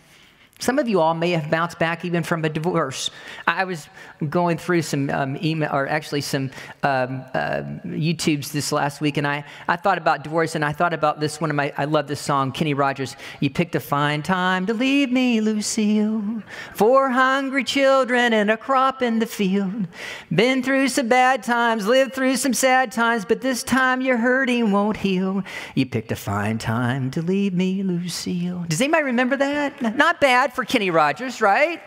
Some 0.59 0.79
of 0.79 0.87
you 0.87 0.99
all 0.99 1.13
may 1.13 1.31
have 1.31 1.49
bounced 1.51 1.77
back 1.77 2.03
even 2.03 2.23
from 2.23 2.43
a 2.43 2.49
divorce. 2.49 3.11
I 3.45 3.63
was 3.63 3.87
going 4.29 4.57
through 4.57 4.81
some 4.81 5.09
um, 5.11 5.37
email, 5.43 5.69
or 5.71 5.87
actually 5.87 6.21
some 6.21 6.49
um, 6.83 7.23
uh, 7.33 7.61
YouTubes 7.85 8.51
this 8.51 8.71
last 8.71 8.99
week, 8.99 9.17
and 9.17 9.27
I, 9.27 9.45
I 9.67 9.75
thought 9.75 9.97
about 9.97 10.23
divorce, 10.23 10.55
and 10.55 10.65
I 10.65 10.71
thought 10.71 10.93
about 10.93 11.19
this 11.19 11.39
one 11.39 11.49
of 11.49 11.55
my, 11.55 11.71
I 11.77 11.85
love 11.85 12.07
this 12.07 12.19
song, 12.19 12.51
Kenny 12.51 12.73
Rogers. 12.73 13.15
You 13.39 13.49
picked 13.49 13.75
a 13.75 13.79
fine 13.79 14.23
time 14.23 14.65
to 14.65 14.73
leave 14.73 15.11
me, 15.11 15.41
Lucille. 15.41 16.41
Four 16.73 17.11
hungry 17.11 17.63
children 17.63 18.33
and 18.33 18.49
a 18.49 18.57
crop 18.57 19.01
in 19.01 19.19
the 19.19 19.27
field. 19.27 19.87
Been 20.33 20.63
through 20.63 20.87
some 20.89 21.07
bad 21.07 21.43
times, 21.43 21.87
lived 21.87 22.13
through 22.13 22.37
some 22.37 22.53
sad 22.53 22.91
times, 22.91 23.25
but 23.25 23.41
this 23.41 23.63
time 23.63 24.01
your 24.01 24.17
hurting 24.17 24.71
won't 24.71 24.97
heal. 24.97 25.43
You 25.75 25.85
picked 25.85 26.11
a 26.11 26.15
fine 26.15 26.57
time 26.57 27.11
to 27.11 27.21
leave 27.21 27.53
me, 27.53 27.83
Lucille. 27.83 28.65
Does 28.67 28.81
anybody 28.81 29.03
remember 29.03 29.37
that? 29.37 29.95
Not 29.95 30.19
bad 30.19 30.46
for 30.53 30.65
Kenny 30.65 30.89
Rogers, 30.89 31.41
right? 31.41 31.81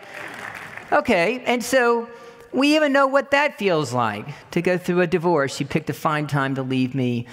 Okay, 0.91 1.43
and 1.45 1.63
so 1.63 2.07
we 2.51 2.75
even 2.75 2.91
know 2.91 3.07
what 3.07 3.31
that 3.31 3.57
feels 3.57 3.93
like 3.93 4.27
to 4.51 4.61
go 4.61 4.77
through 4.77 5.01
a 5.01 5.07
divorce. 5.07 5.59
You 5.59 5.65
picked 5.65 5.89
a 5.89 5.93
fine 5.93 6.27
time 6.27 6.55
to 6.55 6.63
leave 6.63 6.93
me, 6.93 7.27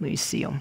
Lucille. 0.00 0.54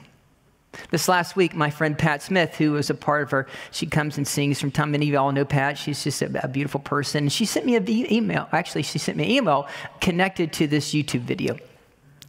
This 0.89 1.07
last 1.07 1.35
week, 1.35 1.55
my 1.55 1.69
friend 1.69 1.97
Pat 1.97 2.21
Smith, 2.21 2.55
who 2.55 2.71
was 2.73 2.89
a 2.89 2.95
part 2.95 3.23
of 3.23 3.31
her, 3.31 3.47
she 3.71 3.85
comes 3.85 4.17
and 4.17 4.27
sings 4.27 4.59
from 4.59 4.71
time. 4.71 4.91
Many 4.91 5.05
of 5.07 5.13
you 5.13 5.19
all 5.19 5.31
know 5.31 5.45
Pat. 5.45 5.77
She's 5.77 6.03
just 6.03 6.21
a, 6.21 6.43
a 6.43 6.47
beautiful 6.47 6.79
person. 6.79 7.29
She 7.29 7.45
sent 7.45 7.65
me 7.65 7.75
an 7.75 7.87
email. 7.89 8.47
Actually, 8.51 8.83
she 8.83 8.97
sent 8.97 9.17
me 9.17 9.25
an 9.25 9.31
email 9.31 9.67
connected 10.01 10.51
to 10.53 10.67
this 10.67 10.93
YouTube 10.93 11.21
video. 11.21 11.57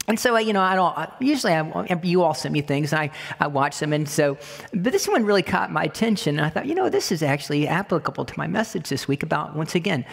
And 0.07 0.21
so, 0.21 0.37
uh, 0.37 0.39
you 0.39 0.53
know, 0.53 0.61
I 0.61 0.75
don't, 0.75 0.97
uh, 0.97 1.07
usually 1.19 1.55
I, 1.55 2.01
you 2.03 2.23
all 2.23 2.35
send 2.35 2.53
me 2.53 2.61
things 2.61 2.93
and 2.93 3.01
I, 3.01 3.11
I 3.41 3.47
watch 3.47 3.79
them. 3.79 3.93
And 3.93 4.09
so, 4.09 4.37
but 4.73 4.93
this 4.93 5.09
one 5.09 5.25
really 5.25 5.43
caught 5.43 5.73
my 5.73 5.85
attention. 5.85 6.39
And 6.39 6.47
I 6.47 6.51
thought, 6.51 6.67
you 6.67 6.75
know, 6.75 6.89
this 6.89 7.11
is 7.11 7.23
actually 7.23 7.67
applicable 7.67 8.25
to 8.27 8.35
my 8.39 8.47
message 8.47 8.89
this 8.89 9.09
week 9.09 9.23
about, 9.23 9.57
once 9.57 9.75
again, 9.75 10.05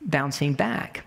bouncing 0.00 0.54
back. 0.54 1.04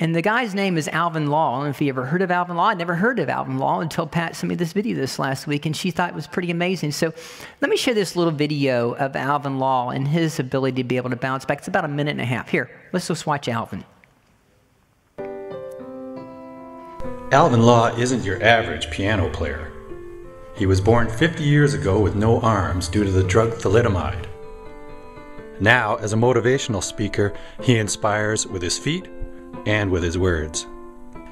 And 0.00 0.14
the 0.14 0.22
guy's 0.22 0.54
name 0.54 0.78
is 0.78 0.86
Alvin 0.88 1.26
Law. 1.26 1.54
I 1.54 1.56
don't 1.56 1.64
know 1.64 1.70
if 1.70 1.80
you 1.80 1.88
ever 1.88 2.04
heard 2.04 2.22
of 2.22 2.30
Alvin 2.30 2.56
Law. 2.56 2.68
I 2.68 2.74
never 2.74 2.94
heard 2.94 3.18
of 3.18 3.28
Alvin 3.28 3.58
Law 3.58 3.80
until 3.80 4.06
Pat 4.06 4.36
sent 4.36 4.48
me 4.48 4.54
this 4.54 4.72
video 4.72 4.94
this 4.94 5.18
last 5.18 5.48
week, 5.48 5.66
and 5.66 5.76
she 5.76 5.90
thought 5.90 6.10
it 6.10 6.14
was 6.14 6.28
pretty 6.28 6.52
amazing. 6.52 6.92
So 6.92 7.12
let 7.60 7.68
me 7.68 7.76
share 7.76 7.94
this 7.94 8.14
little 8.14 8.32
video 8.32 8.92
of 8.92 9.16
Alvin 9.16 9.58
Law 9.58 9.90
and 9.90 10.06
his 10.06 10.38
ability 10.38 10.82
to 10.82 10.88
be 10.88 10.98
able 10.98 11.10
to 11.10 11.16
bounce 11.16 11.44
back. 11.44 11.58
It's 11.58 11.68
about 11.68 11.84
a 11.84 11.88
minute 11.88 12.12
and 12.12 12.20
a 12.20 12.24
half. 12.24 12.48
Here, 12.48 12.70
let's 12.92 13.08
just 13.08 13.26
watch 13.26 13.48
Alvin. 13.48 13.84
Alvin 17.30 17.60
Law 17.60 17.94
isn't 17.98 18.24
your 18.24 18.42
average 18.42 18.90
piano 18.90 19.28
player. 19.28 19.70
He 20.56 20.64
was 20.64 20.80
born 20.80 21.10
50 21.10 21.44
years 21.44 21.74
ago 21.74 22.00
with 22.00 22.14
no 22.14 22.40
arms 22.40 22.88
due 22.88 23.04
to 23.04 23.10
the 23.10 23.22
drug 23.22 23.50
thalidomide. 23.50 24.24
Now, 25.60 25.96
as 25.96 26.14
a 26.14 26.16
motivational 26.16 26.82
speaker, 26.82 27.34
he 27.62 27.76
inspires 27.76 28.46
with 28.46 28.62
his 28.62 28.78
feet 28.78 29.08
and 29.66 29.90
with 29.90 30.02
his 30.02 30.16
words. 30.16 30.66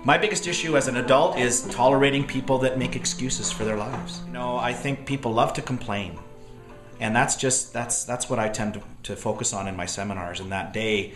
My 0.05 0.19
biggest 0.19 0.47
issue 0.47 0.77
as 0.77 0.87
an 0.87 0.99
adult 0.99 1.39
is 1.39 1.63
tolerating 1.69 2.27
people 2.27 2.59
that 2.59 2.79
make 2.79 2.95
excuses 2.95 3.51
for 3.51 3.65
their 3.65 3.79
lives. 3.79 4.21
You 4.27 4.35
know, 4.35 4.59
I 4.59 4.75
think 4.75 5.07
people 5.07 5.33
love 5.33 5.55
to 5.55 5.63
complain. 5.63 6.19
And 7.01 7.17
that's 7.17 7.37
just 7.37 7.73
that's 7.73 8.05
that's 8.05 8.29
what 8.29 8.39
I 8.39 8.51
tend 8.51 8.75
to, 8.75 8.83
to 9.05 9.17
focus 9.17 9.55
on 9.55 9.67
in 9.67 9.75
my 9.77 9.87
seminars. 9.87 10.41
And 10.41 10.53
that 10.53 10.75
day, 10.75 11.15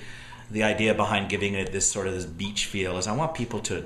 the 0.51 0.63
idea 0.63 0.95
behind 0.95 1.29
giving 1.29 1.53
it 1.53 1.71
this 1.71 1.91
sort 1.91 2.07
of 2.07 2.15
this 2.15 2.25
beach 2.25 2.65
feel 2.65 2.97
is 2.97 3.07
I 3.07 3.13
want 3.15 3.35
people 3.35 3.61
to 3.61 3.85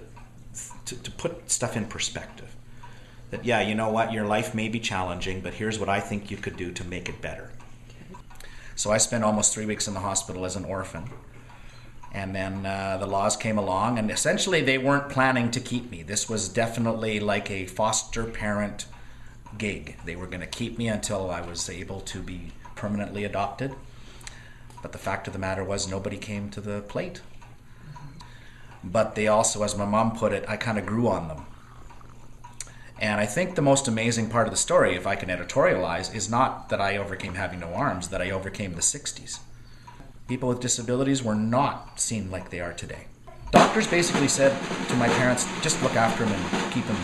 to, 0.94 1.02
to 1.02 1.10
put 1.10 1.50
stuff 1.50 1.76
in 1.76 1.86
perspective. 1.86 2.54
That, 3.30 3.44
yeah, 3.44 3.60
you 3.60 3.74
know 3.74 3.90
what, 3.90 4.12
your 4.12 4.24
life 4.24 4.54
may 4.54 4.68
be 4.68 4.80
challenging, 4.80 5.40
but 5.40 5.54
here's 5.54 5.78
what 5.78 5.88
I 5.88 6.00
think 6.00 6.30
you 6.30 6.36
could 6.36 6.56
do 6.56 6.72
to 6.72 6.84
make 6.84 7.08
it 7.08 7.20
better. 7.20 7.50
So 8.76 8.90
I 8.90 8.98
spent 8.98 9.24
almost 9.24 9.54
three 9.54 9.66
weeks 9.66 9.88
in 9.88 9.94
the 9.94 10.00
hospital 10.00 10.44
as 10.44 10.56
an 10.56 10.64
orphan. 10.64 11.10
And 12.12 12.34
then 12.34 12.64
uh, 12.64 12.98
the 12.98 13.06
laws 13.06 13.36
came 13.36 13.58
along, 13.58 13.98
and 13.98 14.08
essentially 14.10 14.60
they 14.60 14.78
weren't 14.78 15.08
planning 15.08 15.50
to 15.50 15.60
keep 15.60 15.90
me. 15.90 16.02
This 16.02 16.28
was 16.28 16.48
definitely 16.48 17.18
like 17.18 17.50
a 17.50 17.66
foster 17.66 18.24
parent 18.24 18.86
gig. 19.58 19.96
They 20.04 20.14
were 20.14 20.26
going 20.26 20.40
to 20.40 20.46
keep 20.46 20.78
me 20.78 20.88
until 20.88 21.30
I 21.30 21.40
was 21.40 21.68
able 21.68 22.00
to 22.02 22.20
be 22.20 22.52
permanently 22.76 23.24
adopted. 23.24 23.74
But 24.80 24.92
the 24.92 24.98
fact 24.98 25.26
of 25.26 25.32
the 25.32 25.38
matter 25.40 25.64
was, 25.64 25.88
nobody 25.90 26.16
came 26.16 26.50
to 26.50 26.60
the 26.60 26.82
plate. 26.82 27.20
But 28.84 29.14
they 29.14 29.26
also, 29.26 29.62
as 29.62 29.76
my 29.76 29.86
mom 29.86 30.16
put 30.16 30.32
it, 30.32 30.44
I 30.46 30.56
kind 30.56 30.78
of 30.78 30.84
grew 30.84 31.08
on 31.08 31.28
them. 31.28 31.46
And 33.00 33.20
I 33.20 33.26
think 33.26 33.54
the 33.54 33.62
most 33.62 33.88
amazing 33.88 34.30
part 34.30 34.46
of 34.46 34.52
the 34.52 34.58
story, 34.58 34.94
if 34.94 35.06
I 35.06 35.16
can 35.16 35.28
editorialize, 35.28 36.14
is 36.14 36.30
not 36.30 36.68
that 36.68 36.80
I 36.80 36.96
overcame 36.96 37.34
having 37.34 37.60
no 37.60 37.74
arms, 37.74 38.08
that 38.08 38.22
I 38.22 38.30
overcame 38.30 38.74
the 38.74 38.80
60s. 38.80 39.40
People 40.28 40.48
with 40.48 40.60
disabilities 40.60 41.22
were 41.22 41.34
not 41.34 41.98
seen 41.98 42.30
like 42.30 42.50
they 42.50 42.60
are 42.60 42.72
today. 42.72 43.06
Doctors 43.50 43.86
basically 43.86 44.28
said 44.28 44.56
to 44.88 44.96
my 44.96 45.08
parents, 45.08 45.46
just 45.62 45.82
look 45.82 45.96
after 45.96 46.24
them 46.24 46.32
and 46.32 46.72
keep 46.72 46.86
them 46.86 46.96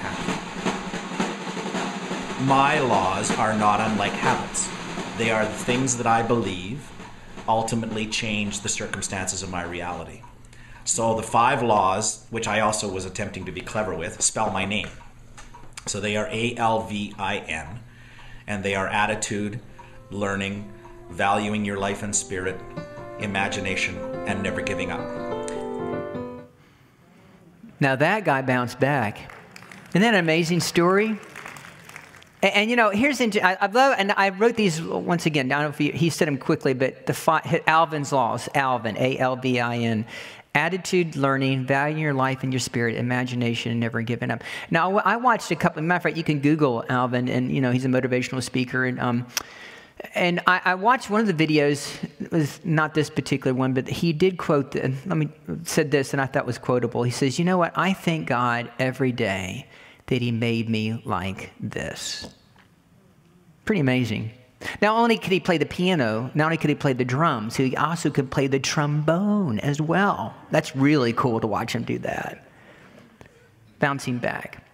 happy. 0.00 0.32
My 2.44 2.80
laws 2.80 3.30
are 3.32 3.56
not 3.56 3.80
unlike 3.80 4.12
habits. 4.12 4.68
They 5.18 5.30
are 5.30 5.44
the 5.44 5.52
things 5.52 5.96
that 5.96 6.06
I 6.06 6.22
believe 6.22 6.90
ultimately 7.48 8.06
change 8.06 8.60
the 8.60 8.68
circumstances 8.68 9.42
of 9.42 9.50
my 9.50 9.64
reality. 9.64 10.20
So 10.88 11.14
the 11.14 11.22
five 11.22 11.62
laws, 11.62 12.24
which 12.30 12.48
I 12.48 12.60
also 12.60 12.90
was 12.90 13.04
attempting 13.04 13.44
to 13.44 13.52
be 13.52 13.60
clever 13.60 13.94
with, 13.94 14.22
spell 14.22 14.50
my 14.50 14.64
name. 14.64 14.88
So 15.84 16.00
they 16.00 16.16
are 16.16 16.26
A 16.32 16.56
L 16.56 16.80
V 16.84 17.14
I 17.18 17.36
N, 17.40 17.80
and 18.46 18.64
they 18.64 18.74
are 18.74 18.88
attitude, 18.88 19.60
learning, 20.10 20.72
valuing 21.10 21.66
your 21.66 21.76
life 21.76 22.02
and 22.02 22.16
spirit, 22.16 22.58
imagination, 23.18 23.98
and 24.26 24.42
never 24.42 24.62
giving 24.62 24.90
up. 24.90 25.00
Now 27.80 27.94
that 27.94 28.24
guy 28.24 28.40
bounced 28.40 28.80
back. 28.80 29.30
Isn't 29.90 30.00
that 30.00 30.14
an 30.14 30.20
amazing 30.20 30.60
story? 30.60 31.18
And, 32.42 32.54
and 32.54 32.70
you 32.70 32.76
know, 32.76 32.88
here's 32.88 33.20
into, 33.20 33.44
I, 33.44 33.58
I, 33.60 33.66
love, 33.66 33.96
and 33.98 34.12
I 34.12 34.30
wrote 34.30 34.56
these 34.56 34.80
once 34.80 35.26
again. 35.26 35.52
I 35.52 35.56
don't 35.56 35.64
know 35.64 35.68
if 35.68 35.78
he, 35.78 35.90
he 35.90 36.08
said 36.08 36.28
them 36.28 36.38
quickly, 36.38 36.72
but 36.72 37.04
the 37.04 37.62
Alvin's 37.66 38.10
laws, 38.10 38.48
Alvin, 38.54 38.96
A 38.96 39.18
L 39.18 39.36
V 39.36 39.60
I 39.60 39.76
N 39.76 40.06
attitude, 40.54 41.16
learning, 41.16 41.66
valuing 41.66 42.02
your 42.02 42.14
life 42.14 42.42
and 42.42 42.52
your 42.52 42.60
spirit, 42.60 42.96
imagination, 42.96 43.70
and 43.70 43.80
never 43.80 44.02
giving 44.02 44.30
up. 44.30 44.42
Now, 44.70 44.98
I 44.98 45.16
watched 45.16 45.50
a 45.50 45.56
couple. 45.56 45.82
Matter 45.82 45.96
of 45.96 46.02
fact, 46.02 46.16
you 46.16 46.24
can 46.24 46.40
Google 46.40 46.84
Alvin, 46.88 47.28
and 47.28 47.52
you 47.52 47.60
know 47.60 47.70
he's 47.70 47.84
a 47.84 47.88
motivational 47.88 48.42
speaker, 48.42 48.84
and 48.84 48.98
um, 49.00 49.26
and 50.14 50.40
I, 50.46 50.60
I, 50.64 50.74
watched 50.74 51.10
one 51.10 51.20
of 51.20 51.36
the 51.36 51.46
videos. 51.46 51.92
It 52.20 52.30
was 52.30 52.60
not 52.64 52.94
this 52.94 53.10
particular 53.10 53.54
one, 53.54 53.72
but 53.72 53.88
he 53.88 54.12
did 54.12 54.38
quote. 54.38 54.72
The, 54.72 54.92
let 55.06 55.16
me 55.16 55.28
said 55.64 55.90
this, 55.90 56.12
and 56.12 56.20
I 56.20 56.26
thought 56.26 56.46
was 56.46 56.58
quotable. 56.58 57.02
He 57.02 57.10
says, 57.10 57.38
"You 57.38 57.44
know 57.44 57.58
what? 57.58 57.72
I 57.76 57.92
thank 57.92 58.26
God 58.26 58.70
every 58.78 59.12
day 59.12 59.66
that 60.06 60.22
He 60.22 60.30
made 60.30 60.68
me 60.68 61.02
like 61.04 61.52
this." 61.60 62.28
Pretty 63.64 63.80
amazing. 63.80 64.30
Not 64.82 64.96
only 64.96 65.18
could 65.18 65.32
he 65.32 65.40
play 65.40 65.58
the 65.58 65.66
piano, 65.66 66.30
not 66.34 66.46
only 66.46 66.56
could 66.56 66.70
he 66.70 66.76
play 66.76 66.92
the 66.92 67.04
drums, 67.04 67.56
he 67.56 67.76
also 67.76 68.10
could 68.10 68.30
play 68.30 68.46
the 68.46 68.58
trombone 68.58 69.58
as 69.60 69.80
well. 69.80 70.34
That's 70.50 70.74
really 70.74 71.12
cool 71.12 71.40
to 71.40 71.46
watch 71.46 71.74
him 71.74 71.84
do 71.84 71.98
that. 72.00 72.44
Bouncing 73.78 74.18
back. 74.18 74.67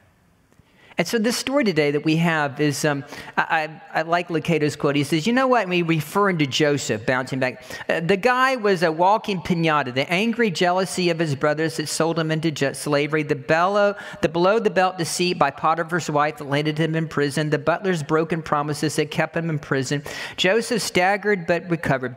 And 0.97 1.09
so 1.09 1.19
this 1.19 1.37
story 1.37 1.65
today 1.65 1.91
that 1.91 2.05
we 2.05 2.17
have 2.17 2.61
is, 2.61 2.85
um, 2.85 3.05
I, 3.37 3.69
I, 3.93 4.01
I, 4.01 4.03
like 4.03 4.31
Lucado's 4.31 4.77
quote. 4.77 4.95
He 4.95 5.03
says, 5.03 5.27
you 5.27 5.33
know 5.33 5.49
what, 5.49 5.69
we 5.69 5.83
referring 5.83 6.39
to 6.39 6.47
Joseph, 6.47 7.05
bouncing 7.05 7.41
back. 7.41 7.65
Uh, 7.89 7.99
the 7.99 8.17
guy 8.17 8.55
was 8.55 8.85
a 8.85 8.93
walking 8.93 9.41
pinata, 9.41 9.93
the 9.93 10.09
angry 10.09 10.53
jealousy 10.53 11.11
of 11.11 11.19
his 11.19 11.35
brothers 11.35 11.79
that 11.79 11.89
sold 11.89 12.17
him 12.17 12.31
into 12.31 12.75
slavery, 12.75 13.25
the, 13.25 13.35
bellow, 13.35 13.97
the 14.23 14.29
below 14.29 14.61
the 14.61 14.71
belt 14.71 14.97
deceit 14.97 15.37
by 15.37 15.51
Potiphar's 15.51 16.09
wife 16.09 16.37
that 16.37 16.45
landed 16.45 16.79
him 16.79 16.95
in 16.95 17.09
prison, 17.09 17.51
the 17.51 17.59
butler's 17.59 18.05
broken 18.05 18.41
promises 18.41 18.95
that 18.95 19.11
kept 19.11 19.37
him 19.37 19.51
in 19.51 19.59
prison. 19.59 20.01
Joseph 20.37 20.81
staggered 20.81 21.45
but 21.49 21.69
recovered. 21.69 22.15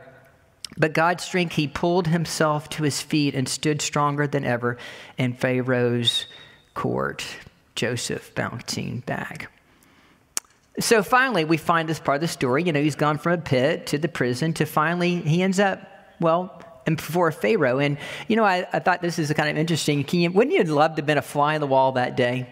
But 0.76 0.92
God's 0.92 1.24
strength, 1.24 1.56
he 1.56 1.66
pulled 1.66 2.06
himself 2.06 2.68
to 2.70 2.84
his 2.84 3.02
feet 3.02 3.34
and 3.34 3.48
stood 3.48 3.82
stronger 3.82 4.28
than 4.28 4.44
ever 4.44 4.78
in 5.16 5.32
Pharaoh's 5.32 6.26
court. 6.74 7.24
Joseph 7.78 8.34
bouncing 8.34 9.00
back. 9.06 9.52
So 10.80 11.04
finally, 11.04 11.44
we 11.44 11.56
find 11.56 11.88
this 11.88 12.00
part 12.00 12.16
of 12.16 12.20
the 12.22 12.28
story. 12.28 12.64
You 12.64 12.72
know, 12.72 12.82
he's 12.82 12.96
gone 12.96 13.18
from 13.18 13.34
a 13.34 13.38
pit 13.38 13.86
to 13.86 13.98
the 13.98 14.08
prison 14.08 14.52
to 14.54 14.66
finally 14.66 15.20
he 15.20 15.42
ends 15.44 15.60
up, 15.60 15.80
well, 16.18 16.60
and 16.86 16.96
before 16.96 17.30
Pharaoh. 17.30 17.78
And, 17.78 17.96
you 18.26 18.34
know, 18.34 18.42
I, 18.42 18.66
I 18.72 18.80
thought 18.80 19.00
this 19.00 19.20
is 19.20 19.32
kind 19.32 19.48
of 19.48 19.56
interesting. 19.56 20.04
You, 20.10 20.32
wouldn't 20.32 20.56
you 20.56 20.64
love 20.64 20.96
to 20.96 21.02
have 21.02 21.06
been 21.06 21.18
a 21.18 21.22
fly 21.22 21.54
on 21.54 21.60
the 21.60 21.68
wall 21.68 21.92
that 21.92 22.16
day? 22.16 22.48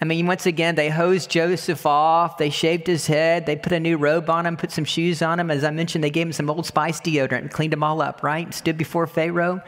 I 0.00 0.04
mean, 0.04 0.26
once 0.26 0.44
again, 0.44 0.74
they 0.74 0.88
hosed 0.88 1.30
Joseph 1.30 1.86
off. 1.86 2.36
They 2.38 2.50
shaved 2.50 2.88
his 2.88 3.06
head. 3.06 3.46
They 3.46 3.54
put 3.54 3.70
a 3.70 3.78
new 3.78 3.96
robe 3.96 4.28
on 4.28 4.44
him, 4.44 4.56
put 4.56 4.72
some 4.72 4.84
shoes 4.84 5.22
on 5.22 5.38
him. 5.38 5.52
As 5.52 5.62
I 5.62 5.70
mentioned, 5.70 6.02
they 6.02 6.10
gave 6.10 6.26
him 6.26 6.32
some 6.32 6.50
Old 6.50 6.66
Spice 6.66 7.00
deodorant 7.00 7.38
and 7.38 7.50
cleaned 7.50 7.72
him 7.72 7.84
all 7.84 8.02
up, 8.02 8.24
right? 8.24 8.52
Stood 8.52 8.76
before 8.76 9.06
Pharaoh. 9.06 9.62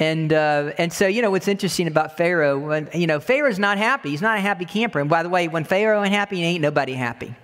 And, 0.00 0.32
uh, 0.32 0.72
and 0.78 0.90
so, 0.90 1.06
you 1.06 1.20
know, 1.20 1.30
what's 1.30 1.46
interesting 1.46 1.86
about 1.86 2.16
Pharaoh, 2.16 2.58
when, 2.58 2.88
you 2.94 3.06
know, 3.06 3.20
Pharaoh's 3.20 3.58
not 3.58 3.76
happy. 3.76 4.08
He's 4.08 4.22
not 4.22 4.38
a 4.38 4.40
happy 4.40 4.64
camper. 4.64 4.98
And 4.98 5.10
by 5.10 5.22
the 5.22 5.28
way, 5.28 5.46
when 5.46 5.64
Pharaoh 5.64 6.02
ain't 6.02 6.14
happy, 6.14 6.42
ain't 6.42 6.62
nobody 6.62 6.94
happy. 6.94 7.34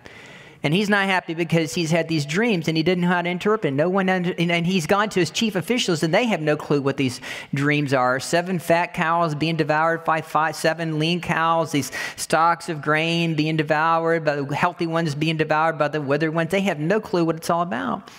And 0.63 0.73
he's 0.73 0.89
not 0.89 1.05
happy 1.05 1.35
because 1.35 1.75
he's 1.75 1.91
had 1.91 2.09
these 2.09 2.25
dreams 2.25 2.67
and 2.67 2.77
he 2.77 2.83
didn't 2.83 3.03
know 3.03 3.09
how 3.09 3.21
to 3.21 3.29
interpret. 3.29 3.75
No 3.75 3.91
one, 3.91 4.09
and 4.09 4.67
he's 4.67 4.87
gone 4.87 5.11
to 5.11 5.21
his 5.21 5.31
chief 5.31 5.55
officials 5.55 6.03
and 6.03 6.15
they 6.15 6.25
have 6.25 6.41
no 6.41 6.57
clue 6.57 6.81
what 6.81 6.97
these 6.97 7.21
dreams 7.53 7.93
are. 7.93 8.19
Seven 8.19 8.59
fat 8.59 8.95
cows 8.95 9.35
being 9.35 9.57
devoured 9.57 10.03
by 10.05 10.23
five, 10.23 10.57
seven 10.57 10.99
lean 10.99 11.21
cows, 11.21 11.73
these 11.73 11.93
stalks 12.17 12.71
of 12.71 12.81
grain 12.81 13.35
being 13.35 13.57
devoured, 13.57 14.25
by 14.25 14.37
the 14.37 14.57
healthy 14.57 14.87
ones 14.87 15.15
being 15.15 15.37
devoured 15.37 15.79
by 15.79 15.89
the 15.89 16.01
withered 16.01 16.35
ones. 16.35 16.51
They 16.51 16.63
have 16.63 16.81
no 16.81 17.01
clue 17.01 17.25
what 17.27 17.37
it's 17.37 17.51
all 17.51 17.63
about. 17.63 18.11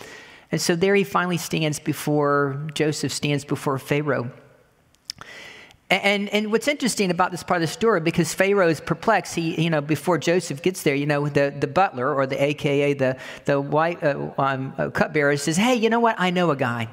And 0.52 0.62
so 0.62 0.76
there 0.76 0.96
he 0.96 1.04
finally 1.04 1.38
stands 1.38 1.80
before, 1.80 2.68
Joseph 2.74 3.12
stands 3.12 3.44
before 3.44 3.78
Pharaoh. 3.78 4.32
And, 5.90 6.28
and 6.30 6.52
what's 6.52 6.68
interesting 6.68 7.12
about 7.12 7.32
this 7.32 7.44
part 7.44 7.62
of 7.62 7.68
the 7.68 7.74
story, 7.74 8.02
because 8.02 8.34
Pharaoh 8.34 8.68
is 8.68 8.82
perplexed, 8.82 9.36
he, 9.36 9.62
you 9.62 9.70
know, 9.70 9.80
before 9.80 10.18
Joseph 10.18 10.62
gets 10.62 10.84
there, 10.84 10.96
you 10.96 11.06
know, 11.06 11.30
the, 11.30 11.56
the 11.58 11.68
butler 11.68 12.14
or 12.14 12.28
the 12.28 12.42
AKA, 12.42 12.94
the, 12.94 13.18
the 13.46 13.62
white 13.62 14.04
uh, 14.04 14.32
um, 14.38 14.74
cupbearer 14.92 15.38
says, 15.38 15.56
Hey, 15.56 15.76
you 15.76 15.90
know 15.90 16.02
what? 16.02 16.16
I 16.18 16.30
know 16.30 16.52
a 16.52 16.58
guy. 16.58 16.90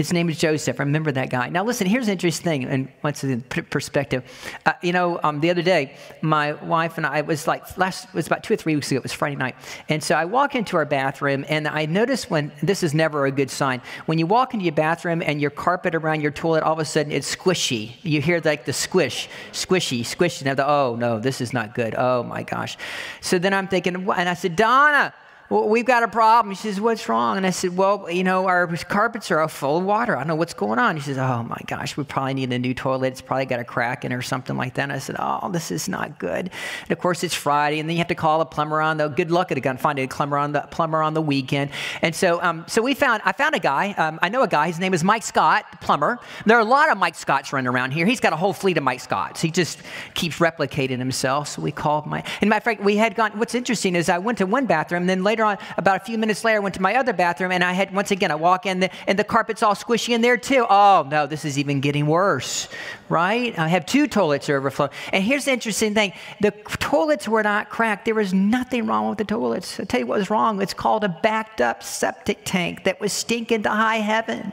His 0.00 0.14
name 0.14 0.30
is 0.30 0.38
Joseph. 0.38 0.80
I 0.80 0.84
remember 0.84 1.12
that 1.12 1.28
guy. 1.28 1.50
Now, 1.50 1.62
listen, 1.62 1.86
here's 1.86 2.06
an 2.06 2.12
interesting 2.12 2.42
thing, 2.42 2.64
and 2.64 2.88
once 3.02 3.22
in 3.22 3.42
perspective. 3.42 4.24
Uh, 4.64 4.72
you 4.80 4.94
know, 4.94 5.20
um, 5.22 5.40
the 5.40 5.50
other 5.50 5.60
day, 5.60 5.94
my 6.22 6.54
wife 6.54 6.96
and 6.96 7.04
I 7.04 7.20
was 7.20 7.46
like, 7.46 7.76
last, 7.76 8.04
it 8.06 8.14
was 8.14 8.26
about 8.26 8.42
two 8.42 8.54
or 8.54 8.56
three 8.56 8.74
weeks 8.74 8.90
ago, 8.90 8.96
it 8.96 9.02
was 9.02 9.12
Friday 9.12 9.36
night. 9.36 9.56
And 9.90 10.02
so 10.02 10.14
I 10.14 10.24
walk 10.24 10.54
into 10.54 10.78
our 10.78 10.86
bathroom, 10.86 11.44
and 11.50 11.68
I 11.68 11.84
notice 11.84 12.30
when, 12.30 12.50
this 12.62 12.82
is 12.82 12.94
never 12.94 13.26
a 13.26 13.30
good 13.30 13.50
sign, 13.50 13.82
when 14.06 14.18
you 14.18 14.26
walk 14.26 14.54
into 14.54 14.64
your 14.64 14.72
bathroom 14.72 15.20
and 15.20 15.38
your 15.38 15.50
carpet 15.50 15.94
around 15.94 16.22
your 16.22 16.30
toilet, 16.30 16.62
all 16.62 16.72
of 16.72 16.78
a 16.78 16.86
sudden 16.86 17.12
it's 17.12 17.36
squishy. 17.36 17.92
You 18.02 18.22
hear 18.22 18.40
like 18.42 18.64
the 18.64 18.72
squish, 18.72 19.28
squishy, 19.52 20.00
squishy. 20.00 20.46
Now, 20.46 20.54
the, 20.54 20.66
oh, 20.66 20.96
no, 20.98 21.20
this 21.20 21.42
is 21.42 21.52
not 21.52 21.74
good. 21.74 21.94
Oh, 21.94 22.22
my 22.22 22.42
gosh. 22.42 22.78
So 23.20 23.38
then 23.38 23.52
I'm 23.52 23.68
thinking, 23.68 23.96
and 23.96 24.28
I 24.30 24.32
said, 24.32 24.56
Donna, 24.56 25.12
well, 25.50 25.68
we've 25.68 25.84
got 25.84 26.04
a 26.04 26.08
problem. 26.08 26.52
He 26.52 26.56
says, 26.56 26.80
what's 26.80 27.08
wrong? 27.08 27.36
And 27.36 27.44
I 27.44 27.50
said, 27.50 27.76
well, 27.76 28.08
you 28.08 28.22
know, 28.22 28.46
our 28.46 28.68
carpets 28.68 29.32
are 29.32 29.40
all 29.40 29.48
full 29.48 29.78
of 29.78 29.84
water. 29.84 30.16
I 30.16 30.20
don't 30.20 30.28
know 30.28 30.36
what's 30.36 30.54
going 30.54 30.78
on. 30.78 30.96
He 30.96 31.02
says, 31.02 31.18
oh 31.18 31.42
my 31.42 31.60
gosh, 31.66 31.96
we 31.96 32.04
probably 32.04 32.34
need 32.34 32.52
a 32.52 32.58
new 32.58 32.72
toilet. 32.72 33.08
It's 33.08 33.20
probably 33.20 33.46
got 33.46 33.58
a 33.58 33.64
crack 33.64 34.04
in 34.04 34.12
it 34.12 34.14
or 34.14 34.22
something 34.22 34.56
like 34.56 34.74
that. 34.74 34.84
And 34.84 34.92
I 34.92 34.98
said, 34.98 35.16
oh, 35.18 35.50
this 35.50 35.72
is 35.72 35.88
not 35.88 36.20
good. 36.20 36.50
And 36.82 36.90
of 36.92 37.00
course, 37.00 37.24
it's 37.24 37.34
Friday, 37.34 37.80
and 37.80 37.88
then 37.88 37.96
you 37.96 37.98
have 37.98 38.08
to 38.08 38.14
call 38.14 38.40
a 38.40 38.46
plumber 38.46 38.80
on 38.80 38.96
the. 38.96 39.08
Good 39.08 39.32
luck 39.32 39.50
at 39.50 39.58
it, 39.58 39.80
finding 39.80 40.04
a 40.04 40.08
plumber 40.08 40.38
on 40.38 40.52
the 40.52 40.60
plumber 40.70 41.02
on 41.02 41.14
the 41.14 41.22
weekend. 41.22 41.72
And 42.00 42.14
so, 42.14 42.40
um, 42.42 42.64
so 42.68 42.80
we 42.80 42.94
found. 42.94 43.20
I 43.24 43.32
found 43.32 43.56
a 43.56 43.58
guy. 43.58 43.90
Um, 43.92 44.20
I 44.22 44.28
know 44.28 44.42
a 44.42 44.48
guy. 44.48 44.68
His 44.68 44.78
name 44.78 44.94
is 44.94 45.02
Mike 45.02 45.24
Scott, 45.24 45.64
the 45.72 45.78
plumber. 45.78 46.20
There 46.46 46.56
are 46.56 46.60
a 46.60 46.64
lot 46.64 46.92
of 46.92 46.98
Mike 46.98 47.16
Scotts 47.16 47.52
running 47.52 47.66
around 47.66 47.90
here. 47.90 48.06
He's 48.06 48.20
got 48.20 48.32
a 48.32 48.36
whole 48.36 48.52
fleet 48.52 48.78
of 48.78 48.84
Mike 48.84 49.00
Scotts. 49.00 49.40
He 49.40 49.50
just 49.50 49.80
keeps 50.14 50.38
replicating 50.38 50.98
himself. 50.98 51.48
So 51.48 51.62
we 51.62 51.72
called 51.72 52.06
Mike. 52.06 52.26
And 52.40 52.52
of 52.52 52.62
fact, 52.62 52.82
we 52.82 52.96
had 52.96 53.16
gone. 53.16 53.32
What's 53.32 53.56
interesting 53.56 53.96
is 53.96 54.08
I 54.08 54.18
went 54.18 54.38
to 54.38 54.46
one 54.46 54.66
bathroom, 54.66 55.06
then 55.06 55.24
later 55.24 55.39
on, 55.44 55.58
about 55.76 55.96
a 55.96 56.04
few 56.04 56.18
minutes 56.18 56.44
later, 56.44 56.56
I 56.56 56.60
went 56.60 56.74
to 56.76 56.82
my 56.82 56.96
other 56.96 57.12
bathroom 57.12 57.52
and 57.52 57.62
I 57.62 57.72
had, 57.72 57.94
once 57.94 58.10
again, 58.10 58.30
I 58.30 58.34
walk 58.34 58.66
in 58.66 58.80
the, 58.80 58.90
and 59.06 59.18
the 59.18 59.24
carpet's 59.24 59.62
all 59.62 59.74
squishy 59.74 60.14
in 60.14 60.20
there 60.20 60.36
too. 60.36 60.66
Oh, 60.68 61.06
no, 61.10 61.26
this 61.26 61.44
is 61.44 61.58
even 61.58 61.80
getting 61.80 62.06
worse, 62.06 62.68
right? 63.08 63.58
I 63.58 63.68
have 63.68 63.86
two 63.86 64.06
toilets 64.06 64.48
overflow. 64.48 64.90
And 65.12 65.24
here's 65.24 65.44
the 65.44 65.52
interesting 65.52 65.94
thing 65.94 66.12
the 66.40 66.50
toilets 66.50 67.28
were 67.28 67.42
not 67.42 67.70
cracked. 67.70 68.04
There 68.04 68.14
was 68.14 68.32
nothing 68.32 68.86
wrong 68.86 69.08
with 69.08 69.18
the 69.18 69.24
toilets. 69.24 69.78
I'll 69.78 69.86
tell 69.86 70.00
you 70.00 70.06
what 70.06 70.18
was 70.18 70.30
wrong. 70.30 70.60
It's 70.62 70.74
called 70.74 71.04
a 71.04 71.08
backed 71.08 71.60
up 71.60 71.82
septic 71.82 72.40
tank 72.44 72.84
that 72.84 73.00
was 73.00 73.12
stinking 73.12 73.62
to 73.64 73.70
high 73.70 73.98
heaven. 73.98 74.52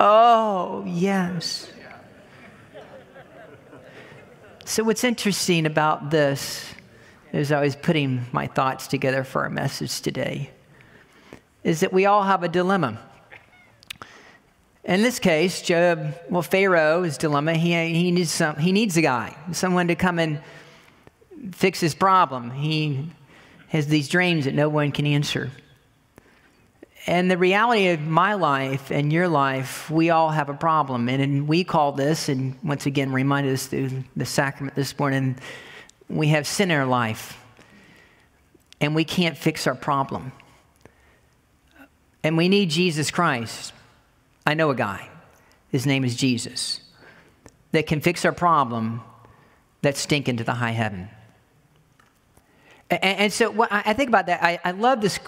Oh, 0.00 0.84
yes. 0.86 1.68
So, 4.64 4.84
what's 4.84 5.04
interesting 5.04 5.66
about 5.66 6.10
this 6.10 6.72
as 7.32 7.50
I 7.50 7.60
was 7.60 7.74
putting 7.74 8.26
my 8.30 8.46
thoughts 8.46 8.86
together 8.86 9.24
for 9.24 9.42
our 9.42 9.50
message 9.50 10.00
today 10.00 10.50
is 11.64 11.80
that 11.80 11.92
we 11.92 12.06
all 12.06 12.22
have 12.22 12.42
a 12.42 12.48
dilemma. 12.48 13.00
In 14.84 15.02
this 15.02 15.18
case, 15.18 15.62
Job, 15.62 16.14
well, 16.28 16.42
Pharaoh's 16.42 17.16
dilemma, 17.16 17.54
he, 17.54 17.72
he, 17.94 18.10
needs 18.10 18.32
some, 18.32 18.56
he 18.56 18.72
needs 18.72 18.96
a 18.96 19.02
guy, 19.02 19.36
someone 19.52 19.88
to 19.88 19.94
come 19.94 20.18
and 20.18 20.40
fix 21.52 21.80
his 21.80 21.94
problem. 21.94 22.50
He 22.50 23.08
has 23.68 23.86
these 23.86 24.08
dreams 24.08 24.44
that 24.44 24.54
no 24.54 24.68
one 24.68 24.92
can 24.92 25.06
answer. 25.06 25.50
And 27.06 27.30
the 27.30 27.38
reality 27.38 27.88
of 27.88 28.00
my 28.00 28.34
life 28.34 28.90
and 28.90 29.12
your 29.12 29.28
life, 29.28 29.90
we 29.90 30.10
all 30.10 30.30
have 30.30 30.48
a 30.48 30.54
problem. 30.54 31.08
And, 31.08 31.22
and 31.22 31.48
we 31.48 31.64
call 31.64 31.92
this, 31.92 32.28
and 32.28 32.56
once 32.62 32.86
again, 32.86 33.12
reminded 33.12 33.54
us 33.54 33.66
through 33.66 34.04
the 34.14 34.26
sacrament 34.26 34.76
this 34.76 34.96
morning, 34.98 35.36
we 36.16 36.28
have 36.28 36.46
sin 36.46 36.70
in 36.70 36.78
our 36.78 36.86
life. 36.86 37.38
And 38.80 38.96
we 38.96 39.04
can't 39.04 39.38
fix 39.38 39.66
our 39.68 39.76
problem. 39.76 40.32
And 42.24 42.36
we 42.36 42.48
need 42.48 42.68
Jesus 42.70 43.10
Christ. 43.12 43.72
I 44.44 44.54
know 44.54 44.70
a 44.70 44.74
guy, 44.74 45.08
his 45.70 45.86
name 45.86 46.04
is 46.04 46.16
Jesus, 46.16 46.80
that 47.70 47.86
can 47.86 48.00
fix 48.00 48.24
our 48.24 48.32
problem 48.32 49.02
that 49.82 49.96
stink 49.96 50.28
into 50.28 50.42
the 50.42 50.54
high 50.54 50.72
heaven. 50.72 51.08
And, 52.90 53.18
and 53.20 53.32
so 53.32 53.50
what 53.50 53.70
I 53.70 53.92
think 53.92 54.08
about 54.08 54.26
that, 54.26 54.42
I, 54.42 54.58
I 54.64 54.72
love 54.72 55.00
this, 55.00 55.20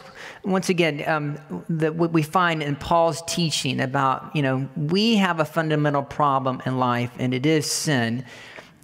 once 0.44 0.68
again, 0.68 1.04
um, 1.06 1.64
the, 1.68 1.92
what 1.92 2.12
we 2.12 2.22
find 2.22 2.62
in 2.62 2.74
Paul's 2.74 3.22
teaching 3.22 3.80
about, 3.80 4.34
you 4.34 4.42
know, 4.42 4.68
we 4.76 5.16
have 5.16 5.38
a 5.38 5.44
fundamental 5.44 6.02
problem 6.02 6.60
in 6.66 6.78
life, 6.78 7.12
and 7.18 7.32
it 7.32 7.46
is 7.46 7.70
sin, 7.70 8.24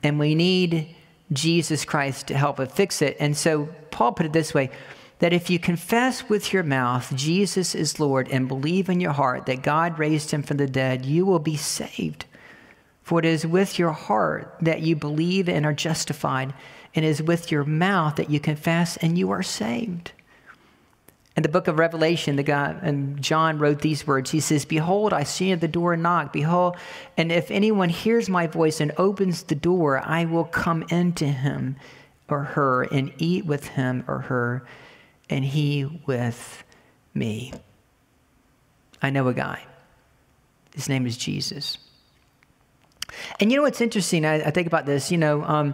and 0.04 0.18
we 0.18 0.34
need 0.34 0.94
Jesus 1.32 1.84
Christ 1.84 2.28
to 2.28 2.36
help 2.36 2.58
us 2.60 2.72
fix 2.72 3.02
it. 3.02 3.16
And 3.20 3.36
so 3.36 3.68
Paul 3.90 4.12
put 4.12 4.26
it 4.26 4.32
this 4.32 4.54
way 4.54 4.70
that 5.20 5.32
if 5.32 5.50
you 5.50 5.58
confess 5.58 6.28
with 6.28 6.52
your 6.52 6.62
mouth 6.62 7.14
Jesus 7.14 7.74
is 7.74 8.00
Lord 8.00 8.28
and 8.30 8.48
believe 8.48 8.88
in 8.88 9.00
your 9.00 9.12
heart 9.12 9.46
that 9.46 9.62
God 9.62 9.98
raised 9.98 10.30
him 10.30 10.42
from 10.42 10.56
the 10.56 10.66
dead, 10.66 11.04
you 11.04 11.26
will 11.26 11.38
be 11.38 11.56
saved. 11.56 12.24
For 13.02 13.18
it 13.18 13.24
is 13.24 13.46
with 13.46 13.78
your 13.78 13.92
heart 13.92 14.56
that 14.60 14.82
you 14.82 14.94
believe 14.96 15.48
and 15.48 15.66
are 15.66 15.72
justified, 15.72 16.54
and 16.94 17.04
it 17.04 17.08
is 17.08 17.22
with 17.22 17.50
your 17.50 17.64
mouth 17.64 18.16
that 18.16 18.30
you 18.30 18.40
confess 18.40 18.96
and 18.98 19.18
you 19.18 19.30
are 19.30 19.42
saved. 19.42 20.12
In 21.40 21.42
the 21.42 21.48
book 21.48 21.68
of 21.68 21.78
Revelation, 21.78 22.36
the 22.36 22.42
guy 22.42 22.76
and 22.82 23.22
John 23.22 23.58
wrote 23.58 23.80
these 23.80 24.06
words. 24.06 24.30
He 24.30 24.40
says, 24.40 24.66
Behold, 24.66 25.14
I 25.14 25.22
stand 25.22 25.52
at 25.52 25.60
the 25.62 25.68
door 25.68 25.94
and 25.94 26.02
knock. 26.02 26.34
Behold, 26.34 26.76
and 27.16 27.32
if 27.32 27.50
anyone 27.50 27.88
hears 27.88 28.28
my 28.28 28.46
voice 28.46 28.78
and 28.78 28.92
opens 28.98 29.44
the 29.44 29.54
door, 29.54 30.02
I 30.04 30.26
will 30.26 30.44
come 30.44 30.82
into 30.90 31.24
him 31.24 31.76
or 32.28 32.40
her 32.40 32.82
and 32.82 33.14
eat 33.16 33.46
with 33.46 33.68
him 33.68 34.04
or 34.06 34.18
her 34.18 34.66
and 35.30 35.42
he 35.42 36.02
with 36.04 36.62
me. 37.14 37.54
I 39.00 39.08
know 39.08 39.26
a 39.28 39.32
guy. 39.32 39.64
His 40.74 40.90
name 40.90 41.06
is 41.06 41.16
Jesus. 41.16 41.78
And 43.40 43.50
you 43.50 43.56
know 43.56 43.62
what's 43.62 43.80
interesting? 43.80 44.26
I, 44.26 44.42
I 44.42 44.50
think 44.50 44.66
about 44.66 44.84
this. 44.84 45.10
You 45.10 45.16
know, 45.16 45.42
um, 45.42 45.72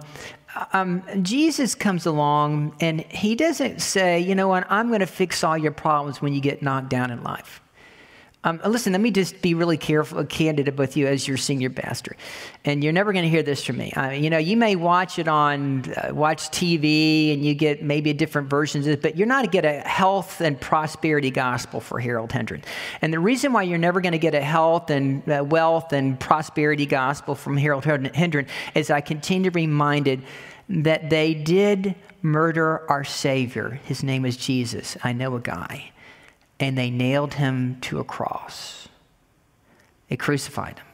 um, 0.72 1.02
Jesus 1.22 1.74
comes 1.74 2.06
along 2.06 2.74
and 2.80 3.00
he 3.02 3.34
doesn't 3.34 3.80
say, 3.80 4.20
you 4.20 4.34
know 4.34 4.48
what, 4.48 4.66
I'm 4.70 4.88
going 4.88 5.00
to 5.00 5.06
fix 5.06 5.44
all 5.44 5.56
your 5.56 5.72
problems 5.72 6.22
when 6.22 6.32
you 6.32 6.40
get 6.40 6.62
knocked 6.62 6.88
down 6.88 7.10
in 7.10 7.22
life. 7.22 7.60
Um, 8.46 8.60
listen, 8.64 8.92
let 8.92 9.00
me 9.00 9.10
just 9.10 9.42
be 9.42 9.54
really 9.54 9.76
careful, 9.76 10.24
candid 10.24 10.78
with 10.78 10.96
you 10.96 11.08
as 11.08 11.26
your 11.26 11.36
senior 11.36 11.68
pastor, 11.68 12.16
and 12.64 12.84
you're 12.84 12.92
never 12.92 13.12
going 13.12 13.24
to 13.24 13.28
hear 13.28 13.42
this 13.42 13.64
from 13.64 13.76
me. 13.76 13.90
Uh, 13.90 14.10
you 14.10 14.30
know, 14.30 14.38
you 14.38 14.56
may 14.56 14.76
watch 14.76 15.18
it 15.18 15.26
on 15.26 15.92
uh, 15.94 16.14
watch 16.14 16.48
TV, 16.50 17.32
and 17.32 17.44
you 17.44 17.54
get 17.54 17.82
maybe 17.82 18.10
a 18.10 18.14
different 18.14 18.48
versions 18.48 18.86
of 18.86 18.92
it, 18.92 19.02
but 19.02 19.16
you're 19.16 19.26
not 19.26 19.38
going 19.38 19.46
to 19.46 19.50
get 19.50 19.64
a 19.64 19.80
health 19.80 20.40
and 20.40 20.60
prosperity 20.60 21.32
gospel 21.32 21.80
for 21.80 21.98
Harold 21.98 22.30
Hendren. 22.30 22.62
And 23.02 23.12
the 23.12 23.18
reason 23.18 23.52
why 23.52 23.64
you're 23.64 23.78
never 23.78 24.00
going 24.00 24.12
to 24.12 24.18
get 24.18 24.36
a 24.36 24.40
health 24.40 24.90
and 24.90 25.28
uh, 25.28 25.44
wealth 25.44 25.92
and 25.92 26.18
prosperity 26.20 26.86
gospel 26.86 27.34
from 27.34 27.56
Harold 27.56 27.84
Hendren 27.84 28.46
is 28.76 28.90
I 28.90 29.00
continue 29.00 29.50
to 29.50 29.54
be 29.54 29.62
reminded 29.62 30.22
that 30.68 31.10
they 31.10 31.34
did 31.34 31.96
murder 32.22 32.88
our 32.88 33.02
Savior. 33.02 33.80
His 33.86 34.04
name 34.04 34.24
is 34.24 34.36
Jesus. 34.36 34.96
I 35.02 35.12
know 35.14 35.34
a 35.34 35.40
guy 35.40 35.90
and 36.58 36.76
they 36.76 36.90
nailed 36.90 37.34
him 37.34 37.78
to 37.82 37.98
a 37.98 38.04
cross. 38.04 38.88
They 40.08 40.16
crucified 40.16 40.78
him. 40.78 40.86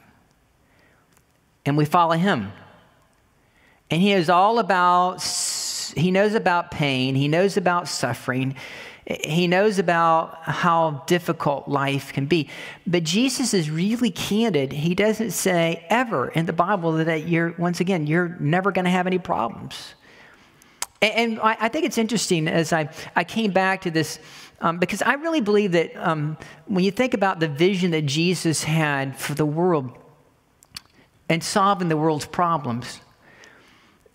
And 1.65 1.77
we 1.77 1.85
follow 1.85 2.15
him. 2.15 2.51
And 3.89 4.01
he 4.01 4.11
is 4.11 4.29
all 4.29 4.59
about, 4.59 5.23
he 5.95 6.11
knows 6.11 6.33
about 6.33 6.71
pain, 6.71 7.15
he 7.15 7.27
knows 7.27 7.57
about 7.57 7.87
suffering, 7.87 8.55
he 9.05 9.47
knows 9.47 9.79
about 9.79 10.43
how 10.43 11.03
difficult 11.07 11.67
life 11.67 12.13
can 12.13 12.25
be. 12.25 12.49
But 12.87 13.03
Jesus 13.03 13.53
is 13.53 13.69
really 13.69 14.09
candid. 14.09 14.71
He 14.71 14.95
doesn't 14.95 15.31
say 15.31 15.85
ever 15.89 16.29
in 16.29 16.45
the 16.45 16.53
Bible 16.53 16.93
that 16.93 17.27
you're, 17.27 17.53
once 17.57 17.81
again, 17.81 18.07
you're 18.07 18.37
never 18.39 18.71
going 18.71 18.85
to 18.85 18.91
have 18.91 19.05
any 19.05 19.19
problems. 19.19 19.93
And, 21.01 21.37
I, 21.41 21.67
think 21.67 21.85
it's 21.85 21.97
interesting 21.97 22.47
as 22.47 22.71
I, 22.71 22.89
I 23.13 23.25
came 23.25 23.51
back 23.51 23.81
to 23.81 23.91
this 23.91 24.19
um, 24.63 24.79
because 24.79 25.01
I 25.01 25.15
really 25.15 25.41
believe 25.41 25.73
that 25.73 25.95
um, 25.97 26.37
when 26.65 26.85
you 26.85 26.91
think 26.91 27.13
about 27.13 27.41
the 27.41 27.49
vision 27.49 27.91
that 27.91 28.05
Jesus 28.05 28.63
had 28.63 29.19
for 29.19 29.35
the 29.35 29.45
world 29.45 29.91
and 31.27 31.43
solving 31.43 31.89
the 31.89 31.97
world's 31.97 32.25
problems, 32.25 33.01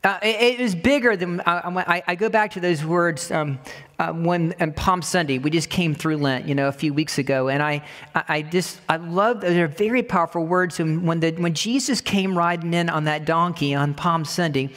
uh, 0.05 0.19
it, 0.23 0.59
it, 0.59 0.61
was 0.61 0.75
bigger 0.75 1.17
than 1.17 1.41
uh, 1.41 1.83
I, 1.87 2.03
I, 2.07 2.15
go 2.15 2.31
back 2.31 2.53
to 2.53 2.61
those 2.61 2.85
words 2.85 3.31
um, 3.31 3.59
uh, 3.99 4.13
when 4.13 4.55
on 4.61 4.73
Palm 4.73 5.03
Sunday 5.03 5.39
we 5.39 5.51
just 5.51 5.69
came 5.69 5.95
through 5.95 6.17
Lent, 6.17 6.47
you 6.47 6.55
know, 6.55 6.69
a 6.69 6.73
few 6.73 6.95
weeks 6.95 7.19
ago, 7.19 7.49
and 7.49 7.63
I, 7.63 7.85
I 8.15 8.43
just 8.43 8.81
I 8.89 8.97
love 8.97 9.41
those 9.41 9.57
are 9.57 9.67
very 9.67 10.03
powerful 10.03 10.47
words. 10.47 10.81
And 10.81 11.07
when 11.07 11.21
the 11.21 11.33
when 11.33 11.53
Jesus 11.53 12.01
came 12.01 12.39
riding 12.39 12.73
in 12.73 12.89
on 12.89 13.05
that 13.05 13.27
donkey 13.27 13.75
on 13.75 13.93
Palm 13.93 14.25
Sunday, 14.25 14.71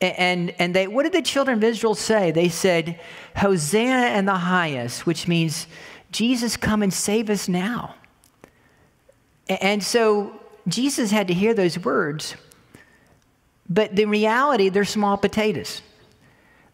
and, 0.00 0.50
and 0.58 0.74
they, 0.74 0.86
what 0.86 1.04
did 1.04 1.12
the 1.12 1.22
children 1.22 1.56
of 1.56 1.64
Israel 1.64 1.94
say? 1.94 2.30
They 2.30 2.48
said, 2.48 3.00
Hosanna 3.36 4.18
in 4.18 4.26
the 4.26 4.34
highest, 4.34 5.06
which 5.06 5.26
means, 5.26 5.66
Jesus, 6.12 6.56
come 6.56 6.82
and 6.82 6.92
save 6.92 7.30
us 7.30 7.48
now. 7.48 7.94
And 9.48 9.82
so 9.82 10.40
Jesus 10.68 11.10
had 11.10 11.28
to 11.28 11.34
hear 11.34 11.54
those 11.54 11.78
words. 11.78 12.36
But 13.68 13.96
the 13.96 14.04
reality, 14.04 14.68
they're 14.68 14.84
small 14.84 15.16
potatoes. 15.16 15.82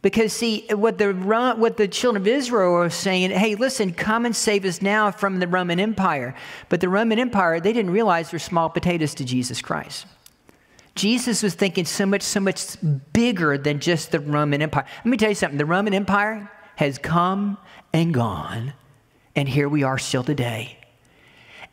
Because, 0.02 0.32
see, 0.32 0.66
what 0.70 0.98
the, 0.98 1.12
what 1.12 1.76
the 1.76 1.86
children 1.86 2.22
of 2.22 2.26
Israel 2.26 2.74
are 2.74 2.90
saying, 2.90 3.30
hey, 3.30 3.54
listen, 3.54 3.92
come 3.92 4.26
and 4.26 4.34
save 4.34 4.64
us 4.64 4.82
now 4.82 5.12
from 5.12 5.38
the 5.38 5.46
Roman 5.46 5.78
Empire. 5.78 6.34
But 6.68 6.80
the 6.80 6.88
Roman 6.88 7.20
Empire, 7.20 7.60
they 7.60 7.72
didn't 7.72 7.92
realize 7.92 8.30
they're 8.30 8.40
small 8.40 8.68
potatoes 8.68 9.14
to 9.14 9.24
Jesus 9.24 9.62
Christ. 9.62 10.06
Jesus 10.94 11.42
was 11.42 11.54
thinking 11.54 11.84
so 11.84 12.04
much, 12.04 12.22
so 12.22 12.40
much 12.40 12.76
bigger 13.12 13.56
than 13.56 13.80
just 13.80 14.10
the 14.10 14.20
Roman 14.20 14.60
Empire. 14.60 14.84
Let 14.98 15.06
me 15.06 15.16
tell 15.16 15.30
you 15.30 15.34
something 15.34 15.58
the 15.58 15.64
Roman 15.64 15.94
Empire 15.94 16.50
has 16.76 16.98
come 16.98 17.56
and 17.92 18.12
gone, 18.12 18.74
and 19.34 19.48
here 19.48 19.68
we 19.68 19.82
are 19.82 19.98
still 19.98 20.24
today. 20.24 20.78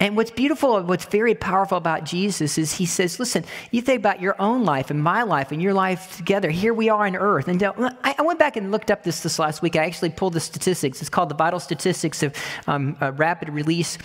And 0.02 0.16
what's 0.16 0.32
beautiful, 0.32 0.78
and 0.78 0.88
what's 0.88 1.04
very 1.04 1.36
powerful 1.36 1.78
about 1.78 2.06
Jesus 2.06 2.58
is 2.58 2.72
he 2.72 2.86
says, 2.86 3.20
listen, 3.20 3.44
you 3.72 3.82
think 3.82 4.00
about 4.00 4.22
your 4.22 4.42
own 4.42 4.64
life 4.64 4.92
and 4.92 5.04
my 5.04 5.24
life 5.24 5.52
and 5.52 5.62
your 5.62 5.74
life 5.74 6.16
together. 6.16 6.50
Here 6.50 6.74
we 6.74 6.88
are 6.88 7.06
on 7.06 7.18
earth. 7.18 7.50
And 7.50 7.62
I 7.62 8.22
went 8.22 8.40
back 8.40 8.56
and 8.56 8.72
looked 8.72 8.92
up 8.92 9.04
this 9.04 9.20
this 9.20 9.38
last 9.38 9.62
week. 9.62 9.76
I 9.76 9.84
actually 9.84 10.12
pulled 10.12 10.34
the 10.34 10.40
statistics. 10.40 11.02
It's 11.02 11.10
called 11.10 11.28
the 11.28 11.36
Vital 11.36 11.60
Statistics 11.60 12.24
of 12.24 12.34
um, 12.66 12.96
Rapid 13.02 13.50
Release. 13.50 13.98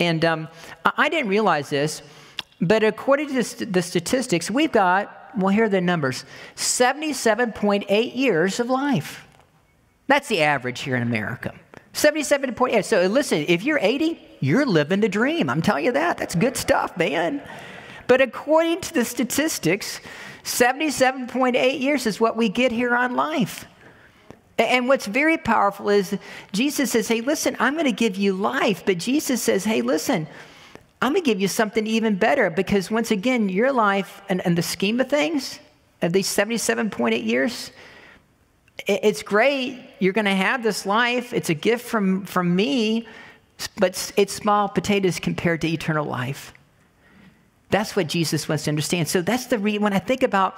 And 0.00 0.24
um, 0.24 0.48
I 0.86 1.10
didn't 1.10 1.28
realize 1.28 1.68
this. 1.68 2.00
But 2.62 2.84
according 2.84 3.28
to 3.28 3.66
the 3.66 3.82
statistics, 3.82 4.48
we've 4.48 4.70
got, 4.70 5.36
well, 5.36 5.48
here 5.48 5.64
are 5.64 5.68
the 5.68 5.80
numbers 5.80 6.24
77.8 6.54 8.16
years 8.16 8.60
of 8.60 8.70
life. 8.70 9.26
That's 10.06 10.28
the 10.28 10.42
average 10.42 10.80
here 10.80 10.94
in 10.94 11.02
America. 11.02 11.54
77.8. 11.92 12.84
So 12.84 13.06
listen, 13.08 13.44
if 13.48 13.64
you're 13.64 13.80
80, 13.80 14.18
you're 14.40 14.64
living 14.64 15.00
the 15.00 15.08
dream. 15.08 15.50
I'm 15.50 15.60
telling 15.60 15.84
you 15.84 15.92
that. 15.92 16.18
That's 16.18 16.36
good 16.36 16.56
stuff, 16.56 16.96
man. 16.96 17.42
But 18.06 18.20
according 18.20 18.80
to 18.82 18.94
the 18.94 19.04
statistics, 19.04 20.00
77.8 20.44 21.80
years 21.80 22.06
is 22.06 22.20
what 22.20 22.36
we 22.36 22.48
get 22.48 22.70
here 22.70 22.94
on 22.94 23.16
life. 23.16 23.66
And 24.58 24.86
what's 24.86 25.06
very 25.06 25.36
powerful 25.36 25.88
is 25.88 26.16
Jesus 26.52 26.92
says, 26.92 27.08
Hey, 27.08 27.22
listen, 27.22 27.56
I'm 27.58 27.74
going 27.74 27.86
to 27.86 27.92
give 27.92 28.16
you 28.16 28.34
life. 28.34 28.84
But 28.86 28.98
Jesus 28.98 29.42
says, 29.42 29.64
Hey, 29.64 29.82
listen, 29.82 30.28
I'm 31.02 31.12
going 31.14 31.24
to 31.24 31.26
give 31.28 31.40
you 31.40 31.48
something 31.48 31.84
even 31.84 32.14
better 32.14 32.48
because, 32.48 32.88
once 32.88 33.10
again, 33.10 33.48
your 33.48 33.72
life 33.72 34.22
and, 34.28 34.40
and 34.46 34.56
the 34.56 34.62
scheme 34.62 35.00
of 35.00 35.10
things, 35.10 35.58
of 36.00 36.12
these 36.12 36.28
77.8 36.28 37.26
years, 37.26 37.72
it, 38.86 39.00
it's 39.02 39.22
great. 39.24 39.80
You're 39.98 40.12
going 40.12 40.26
to 40.26 40.30
have 40.30 40.62
this 40.62 40.86
life. 40.86 41.32
It's 41.32 41.50
a 41.50 41.54
gift 41.54 41.84
from, 41.84 42.24
from 42.24 42.54
me, 42.54 43.08
but 43.78 44.12
it's 44.16 44.32
small 44.32 44.68
potatoes 44.68 45.18
compared 45.18 45.60
to 45.62 45.68
eternal 45.68 46.04
life. 46.04 46.54
That's 47.70 47.96
what 47.96 48.06
Jesus 48.06 48.48
wants 48.48 48.64
to 48.64 48.70
understand. 48.70 49.08
So 49.08 49.22
that's 49.22 49.46
the 49.46 49.58
re- 49.58 49.78
when 49.78 49.92
I 49.92 49.98
think 49.98 50.22
about 50.22 50.56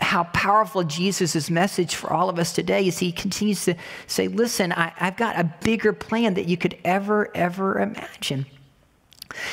how 0.00 0.24
powerful 0.32 0.82
Jesus' 0.82 1.50
message 1.50 1.94
for 1.94 2.12
all 2.12 2.28
of 2.28 2.40
us 2.40 2.52
today 2.52 2.88
is 2.88 2.98
he 2.98 3.12
continues 3.12 3.64
to 3.66 3.76
say, 4.08 4.26
listen, 4.26 4.72
I, 4.72 4.92
I've 4.98 5.16
got 5.16 5.38
a 5.38 5.44
bigger 5.62 5.92
plan 5.92 6.34
that 6.34 6.48
you 6.48 6.56
could 6.56 6.76
ever, 6.84 7.30
ever 7.36 7.78
imagine. 7.78 8.46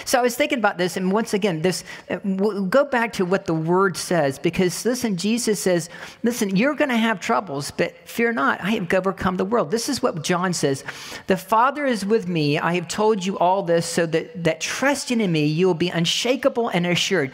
So 0.05 0.17
I 0.17 0.21
was 0.21 0.35
thinking 0.35 0.59
about 0.59 0.77
this, 0.77 0.95
and 0.95 1.11
once 1.11 1.33
again, 1.33 1.61
this 1.61 1.83
uh, 2.09 2.19
we'll 2.23 2.65
go 2.65 2.85
back 2.85 3.11
to 3.13 3.25
what 3.25 3.45
the 3.45 3.53
word 3.53 3.97
says, 3.97 4.39
because 4.39 4.85
listen, 4.85 5.17
Jesus 5.17 5.59
says, 5.59 5.89
"Listen, 6.23 6.55
you're 6.55 6.75
going 6.75 6.89
to 6.89 6.97
have 6.97 7.19
troubles, 7.19 7.71
but 7.71 7.93
fear 8.07 8.31
not. 8.31 8.61
I 8.61 8.71
have 8.71 8.93
overcome 8.93 9.37
the 9.37 9.45
world." 9.45 9.71
This 9.71 9.89
is 9.89 10.01
what 10.01 10.23
John 10.23 10.53
says: 10.53 10.83
"The 11.27 11.37
Father 11.37 11.85
is 11.85 12.05
with 12.05 12.27
me. 12.27 12.57
I 12.57 12.75
have 12.75 12.87
told 12.87 13.25
you 13.25 13.37
all 13.37 13.63
this, 13.63 13.85
so 13.85 14.05
that 14.07 14.43
that 14.45 14.61
trusting 14.61 15.19
in 15.19 15.31
me, 15.31 15.45
you 15.45 15.67
will 15.67 15.73
be 15.73 15.89
unshakable 15.89 16.69
and 16.69 16.85
assured." 16.87 17.31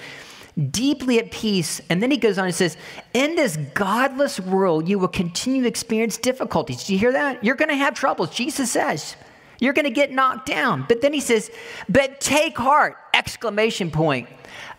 Deeply 0.69 1.17
at 1.17 1.31
peace. 1.31 1.79
And 1.89 2.03
then 2.03 2.11
he 2.11 2.17
goes 2.17 2.37
on 2.37 2.45
and 2.45 2.53
says, 2.53 2.75
In 3.13 3.37
this 3.37 3.55
godless 3.73 4.37
world, 4.37 4.89
you 4.89 4.99
will 4.99 5.07
continue 5.07 5.61
to 5.61 5.67
experience 5.67 6.17
difficulties. 6.17 6.83
Do 6.83 6.91
you 6.91 6.99
hear 6.99 7.13
that? 7.13 7.41
You're 7.41 7.55
going 7.55 7.69
to 7.69 7.75
have 7.75 7.93
troubles. 7.93 8.31
Jesus 8.31 8.69
says, 8.69 9.15
you're 9.61 9.73
going 9.73 9.85
to 9.85 9.91
get 9.91 10.11
knocked 10.11 10.47
down. 10.47 10.85
But 10.89 10.99
then 10.99 11.13
he 11.13 11.21
says, 11.21 11.49
but 11.87 12.19
take 12.19 12.57
heart, 12.57 12.97
exclamation 13.13 13.91
point. 13.91 14.27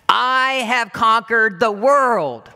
I 0.08 0.64
have 0.66 0.92
conquered 0.92 1.58
the 1.60 1.72
world. 1.72 2.50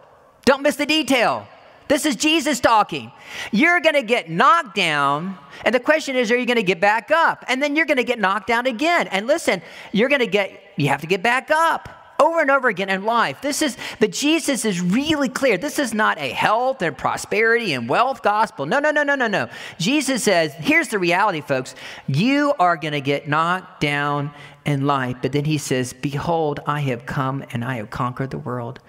Don't 0.45 0.63
miss 0.63 0.77
the 0.77 0.85
detail. 0.85 1.49
This 1.89 2.05
is 2.05 2.17
Jesus 2.17 2.59
talking. 2.59 3.13
You're 3.53 3.81
going 3.81 3.95
to 3.95 4.03
get 4.03 4.29
knocked 4.29 4.75
down. 4.75 5.39
And 5.65 5.75
the 5.75 5.81
question 5.81 6.17
is, 6.17 6.31
are 6.33 6.37
you 6.37 6.45
going 6.45 6.57
to 6.57 6.65
get 6.65 6.81
back 6.81 7.13
up? 7.13 7.45
And 7.49 7.63
then 7.63 7.77
you're 7.77 7.87
going 7.87 7.97
to 7.97 8.05
get 8.05 8.19
knocked 8.19 8.49
down 8.49 8.67
again. 8.67 9.07
And 9.07 9.27
listen, 9.27 9.63
you're 9.93 10.09
going 10.09 10.21
to 10.21 10.27
get, 10.27 10.51
you 10.77 10.89
have 10.89 11.01
to 11.03 11.07
get 11.07 11.23
back 11.23 11.51
up 11.51 12.06
over 12.19 12.41
and 12.41 12.51
over 12.51 12.69
again 12.69 12.89
in 12.89 13.05
life. 13.05 13.41
This 13.43 13.63
is, 13.63 13.77
but 14.01 14.13
Jesus 14.13 14.65
is 14.65 14.81
really 14.81 15.29
clear. 15.29 15.59
This 15.59 15.79
is 15.79 15.95
not 15.95 16.19
a 16.19 16.31
health 16.31 16.83
and 16.83 16.97
prosperity 16.97 17.73
and 17.73 17.89
wealth 17.89 18.23
gospel. 18.23 18.67
No, 18.67 18.79
no, 18.79 18.91
no, 18.91 19.03
no, 19.03 19.15
no, 19.15 19.27
no. 19.27 19.49
Jesus 19.79 20.25
says, 20.25 20.53
here's 20.55 20.89
the 20.89 20.99
reality, 20.99 21.41
folks. 21.41 21.75
You 22.07 22.55
are 22.59 22.77
going 22.77 22.93
to 22.93 23.01
get 23.01 23.29
knocked 23.29 23.81
down 23.81 24.33
in 24.65 24.87
life. 24.87 25.17
But 25.23 25.33
then 25.33 25.45
he 25.45 25.59
says, 25.59 25.93
Behold, 25.93 26.61
I 26.67 26.81
have 26.81 27.07
come 27.07 27.45
and 27.53 27.65
I 27.65 27.77
have 27.77 27.91
conquered 27.91 28.31
the 28.31 28.39
world. 28.39 28.81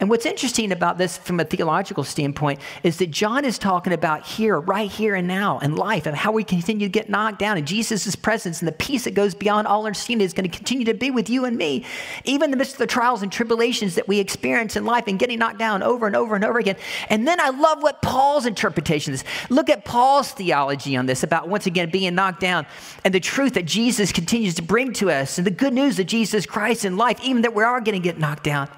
And 0.00 0.10
what's 0.10 0.26
interesting 0.26 0.72
about 0.72 0.98
this 0.98 1.18
from 1.18 1.40
a 1.40 1.44
theological 1.44 2.04
standpoint 2.04 2.60
is 2.82 2.98
that 2.98 3.10
John 3.10 3.44
is 3.44 3.58
talking 3.58 3.92
about 3.92 4.26
here, 4.26 4.58
right 4.58 4.90
here 4.90 5.14
and 5.14 5.26
now 5.26 5.58
in 5.58 5.76
life, 5.76 6.06
and 6.06 6.16
how 6.16 6.32
we 6.32 6.44
continue 6.44 6.86
to 6.86 6.90
get 6.90 7.08
knocked 7.08 7.38
down, 7.38 7.56
and 7.56 7.66
Jesus' 7.66 8.14
presence 8.16 8.60
and 8.60 8.68
the 8.68 8.72
peace 8.72 9.04
that 9.04 9.14
goes 9.14 9.34
beyond 9.34 9.66
all 9.66 9.86
understanding 9.86 10.24
is 10.24 10.32
going 10.32 10.48
to 10.48 10.56
continue 10.56 10.84
to 10.84 10.94
be 10.94 11.10
with 11.10 11.30
you 11.30 11.44
and 11.44 11.56
me. 11.56 11.84
Even 12.24 12.44
in 12.44 12.50
the 12.52 12.56
midst 12.56 12.74
of 12.74 12.78
the 12.78 12.86
trials 12.86 13.22
and 13.22 13.30
tribulations 13.30 13.94
that 13.94 14.08
we 14.08 14.18
experience 14.18 14.76
in 14.76 14.84
life 14.84 15.04
and 15.06 15.18
getting 15.18 15.38
knocked 15.38 15.58
down 15.58 15.82
over 15.82 16.06
and 16.06 16.16
over 16.16 16.34
and 16.34 16.44
over 16.44 16.58
again. 16.58 16.76
And 17.08 17.26
then 17.26 17.40
I 17.40 17.50
love 17.50 17.82
what 17.82 18.02
Paul's 18.02 18.46
interpretation 18.46 19.14
is. 19.14 19.24
Look 19.48 19.70
at 19.70 19.84
Paul's 19.84 20.32
theology 20.32 20.96
on 20.96 21.06
this 21.06 21.22
about 21.22 21.48
once 21.48 21.66
again 21.66 21.90
being 21.90 22.14
knocked 22.14 22.40
down 22.40 22.66
and 23.04 23.14
the 23.14 23.20
truth 23.20 23.54
that 23.54 23.66
Jesus 23.66 24.12
continues 24.12 24.54
to 24.56 24.62
bring 24.62 24.92
to 24.94 25.10
us 25.10 25.38
and 25.38 25.46
the 25.46 25.50
good 25.50 25.72
news 25.72 25.98
of 25.98 26.06
Jesus 26.06 26.46
Christ 26.46 26.84
in 26.84 26.96
life, 26.96 27.20
even 27.22 27.42
that 27.42 27.54
we 27.54 27.62
are 27.62 27.80
going 27.80 28.00
to 28.00 28.04
get 28.04 28.18
knocked 28.18 28.44
down. 28.44 28.68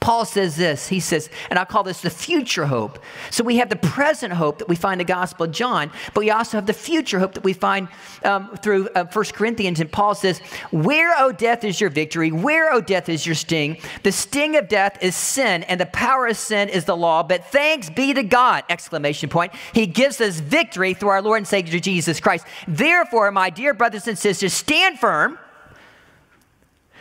Paul 0.00 0.24
says 0.24 0.56
this. 0.56 0.88
He 0.88 1.00
says, 1.00 1.30
and 1.50 1.58
I 1.58 1.64
call 1.64 1.82
this 1.82 2.00
the 2.00 2.10
future 2.10 2.66
hope. 2.66 2.98
So 3.30 3.44
we 3.44 3.56
have 3.56 3.68
the 3.68 3.76
present 3.76 4.32
hope 4.32 4.58
that 4.58 4.68
we 4.68 4.76
find 4.76 5.00
in 5.00 5.06
the 5.06 5.12
Gospel 5.12 5.46
of 5.46 5.52
John, 5.52 5.90
but 6.14 6.20
we 6.20 6.30
also 6.30 6.56
have 6.56 6.66
the 6.66 6.72
future 6.72 7.18
hope 7.18 7.34
that 7.34 7.44
we 7.44 7.52
find 7.52 7.88
um, 8.24 8.56
through 8.56 8.88
uh, 8.94 9.04
1 9.04 9.24
Corinthians. 9.26 9.80
And 9.80 9.90
Paul 9.90 10.14
says, 10.14 10.38
Where, 10.70 11.14
O 11.18 11.32
death, 11.32 11.64
is 11.64 11.80
your 11.80 11.90
victory? 11.90 12.30
Where, 12.32 12.72
O 12.72 12.80
death, 12.80 13.08
is 13.08 13.26
your 13.26 13.34
sting? 13.34 13.78
The 14.02 14.12
sting 14.12 14.56
of 14.56 14.68
death 14.68 14.98
is 15.02 15.14
sin, 15.16 15.62
and 15.64 15.80
the 15.80 15.86
power 15.86 16.26
of 16.26 16.36
sin 16.36 16.68
is 16.68 16.84
the 16.84 16.96
law. 16.96 17.22
But 17.22 17.46
thanks 17.46 17.90
be 17.90 18.14
to 18.14 18.22
God! 18.22 18.64
Exclamation 18.68 19.28
point. 19.28 19.52
He 19.72 19.86
gives 19.86 20.20
us 20.20 20.40
victory 20.40 20.94
through 20.94 21.10
our 21.10 21.22
Lord 21.22 21.38
and 21.38 21.48
Savior 21.48 21.80
Jesus 21.80 22.20
Christ. 22.20 22.46
Therefore, 22.66 23.30
my 23.30 23.50
dear 23.50 23.74
brothers 23.74 24.08
and 24.08 24.18
sisters, 24.18 24.52
stand 24.52 24.98
firm 24.98 25.38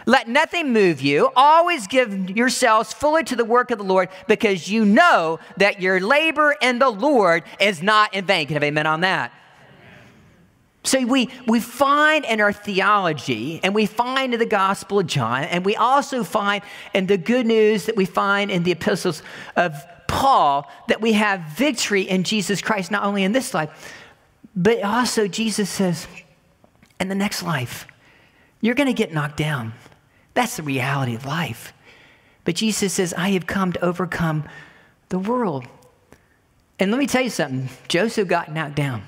let 0.06 0.28
nothing 0.28 0.72
move 0.72 1.02
you. 1.02 1.32
Always 1.36 1.88
give 1.88 2.30
yourselves 2.30 2.94
fully 2.94 3.24
to 3.26 3.36
the 3.36 3.46
work 3.46 3.72
of 3.72 3.78
the 3.78 3.84
Lord 3.84 4.10
because 4.28 4.70
you 4.70 4.86
know 4.86 5.40
that 5.58 5.82
your 5.82 6.00
labor 6.00 6.56
in 6.62 6.80
the 6.80 6.90
Lord 6.90 7.44
is 7.60 7.82
not 7.82 8.14
in 8.14 8.26
vain. 8.26 8.48
Can 8.48 8.54
I 8.54 8.58
have 8.58 8.64
amen 8.64 8.86
on 8.88 9.02
that? 9.02 9.32
So 10.84 11.04
we, 11.04 11.30
we 11.48 11.60
find 11.60 12.26
in 12.26 12.40
our 12.40 12.54
theology 12.54 13.60
and 13.64 13.74
we 13.74 13.88
find 13.88 14.36
in 14.36 14.40
the 14.40 14.46
Gospel 14.46 15.00
of 15.00 15.08
John, 15.08 15.44
and 15.46 15.66
we 15.66 15.76
also 15.76 16.24
find 16.24 16.64
in 16.94 17.08
the 17.08 17.18
good 17.18 17.48
news 17.48 17.88
that 17.88 17.96
we 17.96 18.06
find 18.06 18.52
in 18.52 18.62
the 18.62 18.72
epistles 18.72 19.24
of 19.56 19.74
Paul 20.08 20.72
that 20.88 21.02
we 21.02 21.14
have 21.14 21.42
victory 21.58 22.04
in 22.04 22.24
Jesus 22.24 22.62
Christ, 22.62 22.92
not 22.92 23.04
only 23.04 23.24
in 23.24 23.32
this 23.32 23.56
life, 23.56 23.94
but 24.56 24.84
also 24.84 25.28
Jesus 25.28 25.70
says, 25.72 26.08
in 27.00 27.10
the 27.10 27.16
next 27.16 27.42
life, 27.42 27.88
you're 28.62 28.76
going 28.76 28.88
to 28.88 28.94
get 28.94 29.12
knocked 29.12 29.38
down. 29.38 29.74
That's 30.36 30.58
the 30.58 30.64
reality 30.64 31.16
of 31.16 31.26
life. 31.26 31.74
But 32.44 32.56
Jesus 32.56 32.94
says, 32.94 33.14
I 33.18 33.30
have 33.30 33.48
come 33.48 33.74
to 33.74 33.84
overcome 33.84 34.48
the 35.10 35.18
world. 35.18 35.66
And 36.78 36.92
let 36.92 37.00
me 37.00 37.08
tell 37.08 37.24
you 37.24 37.30
something 37.30 37.70
Joseph 37.88 38.28
got 38.28 38.54
knocked 38.54 38.76
down 38.76 39.04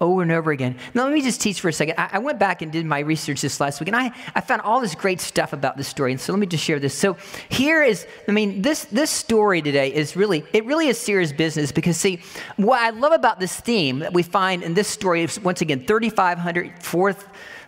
over 0.00 0.20
and 0.22 0.30
over 0.30 0.50
again. 0.50 0.76
Now, 0.94 1.04
let 1.04 1.12
me 1.12 1.22
just 1.22 1.40
teach 1.40 1.60
for 1.60 1.68
a 1.68 1.72
second. 1.72 1.94
I, 1.96 2.10
I, 2.12 2.18
went 2.18 2.38
back 2.38 2.60
and 2.60 2.70
did 2.70 2.84
my 2.84 2.98
research 2.98 3.40
this 3.40 3.58
last 3.60 3.80
week, 3.80 3.88
and 3.88 3.96
I, 3.96 4.10
I 4.34 4.42
found 4.42 4.60
all 4.60 4.80
this 4.80 4.94
great 4.94 5.20
stuff 5.20 5.54
about 5.54 5.78
this 5.78 5.88
story. 5.88 6.12
And 6.12 6.20
so 6.20 6.32
let 6.34 6.38
me 6.38 6.46
just 6.46 6.62
share 6.62 6.78
this. 6.78 6.92
So 6.92 7.16
here 7.48 7.82
is, 7.82 8.06
I 8.28 8.32
mean, 8.32 8.60
this, 8.60 8.84
this 8.86 9.10
story 9.10 9.62
today 9.62 9.94
is 9.94 10.14
really, 10.14 10.44
it 10.52 10.66
really 10.66 10.88
is 10.88 10.98
serious 10.98 11.32
business 11.32 11.72
because, 11.72 11.96
see, 11.96 12.20
what 12.56 12.80
I 12.80 12.90
love 12.90 13.12
about 13.12 13.40
this 13.40 13.58
theme 13.58 14.00
that 14.00 14.12
we 14.12 14.22
find 14.22 14.62
in 14.62 14.74
this 14.74 14.88
story 14.88 15.22
is, 15.22 15.40
once 15.40 15.62
again, 15.62 15.86
3,500, 15.86 16.82
fourth 16.82 17.26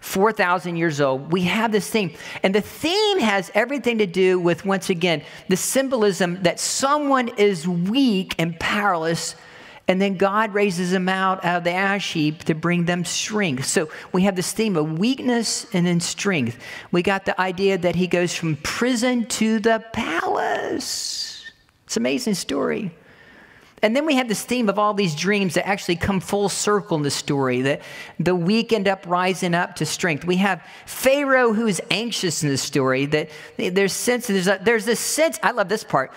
4,000 0.08 0.76
years 0.76 1.00
old, 1.00 1.30
we 1.30 1.42
have 1.42 1.70
this 1.70 1.88
theme. 1.88 2.14
And 2.42 2.54
the 2.54 2.62
theme 2.62 3.18
has 3.18 3.50
everything 3.54 3.98
to 3.98 4.06
do 4.06 4.40
with, 4.40 4.64
once 4.64 4.88
again, 4.88 5.22
the 5.48 5.56
symbolism 5.56 6.42
that 6.42 6.58
someone 6.58 7.28
is 7.36 7.68
weak 7.68 8.34
and 8.38 8.58
powerless, 8.58 9.36
and 9.86 10.00
then 10.00 10.16
God 10.16 10.54
raises 10.54 10.90
them 10.90 11.08
out, 11.08 11.44
of 11.44 11.64
the 11.64 11.72
ash 11.72 12.14
heap 12.14 12.44
to 12.44 12.54
bring 12.54 12.86
them 12.86 13.04
strength. 13.04 13.66
So 13.66 13.90
we 14.12 14.22
have 14.22 14.34
this 14.34 14.52
theme 14.52 14.76
of 14.76 14.98
weakness 14.98 15.66
and 15.74 15.86
then 15.86 16.00
strength. 16.00 16.58
We 16.90 17.02
got 17.02 17.26
the 17.26 17.38
idea 17.40 17.76
that 17.78 17.94
he 17.94 18.06
goes 18.06 18.34
from 18.34 18.56
prison 18.56 19.26
to 19.26 19.60
the 19.60 19.84
palace. 19.92 21.44
It's 21.84 21.96
an 21.96 22.02
amazing 22.02 22.34
story. 22.34 22.94
And 23.82 23.94
then 23.94 24.06
we 24.06 24.16
have 24.16 24.28
this 24.28 24.42
theme 24.42 24.68
of 24.68 24.78
all 24.78 24.94
these 24.94 25.14
dreams 25.14 25.54
that 25.54 25.66
actually 25.66 25.96
come 25.96 26.20
full 26.20 26.48
circle 26.48 26.96
in 26.96 27.02
the 27.02 27.10
story, 27.10 27.62
that 27.62 27.82
the 28.18 28.34
weak 28.34 28.72
end 28.72 28.88
up 28.88 29.04
rising 29.06 29.54
up 29.54 29.76
to 29.76 29.86
strength. 29.86 30.24
We 30.24 30.36
have 30.36 30.62
Pharaoh 30.86 31.52
who's 31.52 31.80
anxious 31.90 32.42
in 32.42 32.48
the 32.48 32.58
story, 32.58 33.06
that 33.06 33.30
there's 33.56 33.92
sense, 33.92 34.26
there's, 34.26 34.48
a, 34.48 34.58
there's 34.62 34.84
this 34.84 35.00
sense, 35.00 35.38
I 35.42 35.52
love 35.52 35.68
this 35.68 35.84
part. 35.84 36.12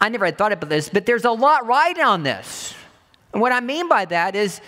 I 0.00 0.08
never 0.08 0.24
had 0.24 0.38
thought 0.38 0.52
about 0.52 0.70
this, 0.70 0.88
but 0.88 1.06
there's 1.06 1.24
a 1.24 1.30
lot 1.30 1.66
riding 1.66 2.04
on 2.04 2.22
this. 2.22 2.74
And 3.32 3.42
what 3.42 3.52
I 3.52 3.60
mean 3.60 3.88
by 3.88 4.04
that 4.06 4.34
is 4.34 4.60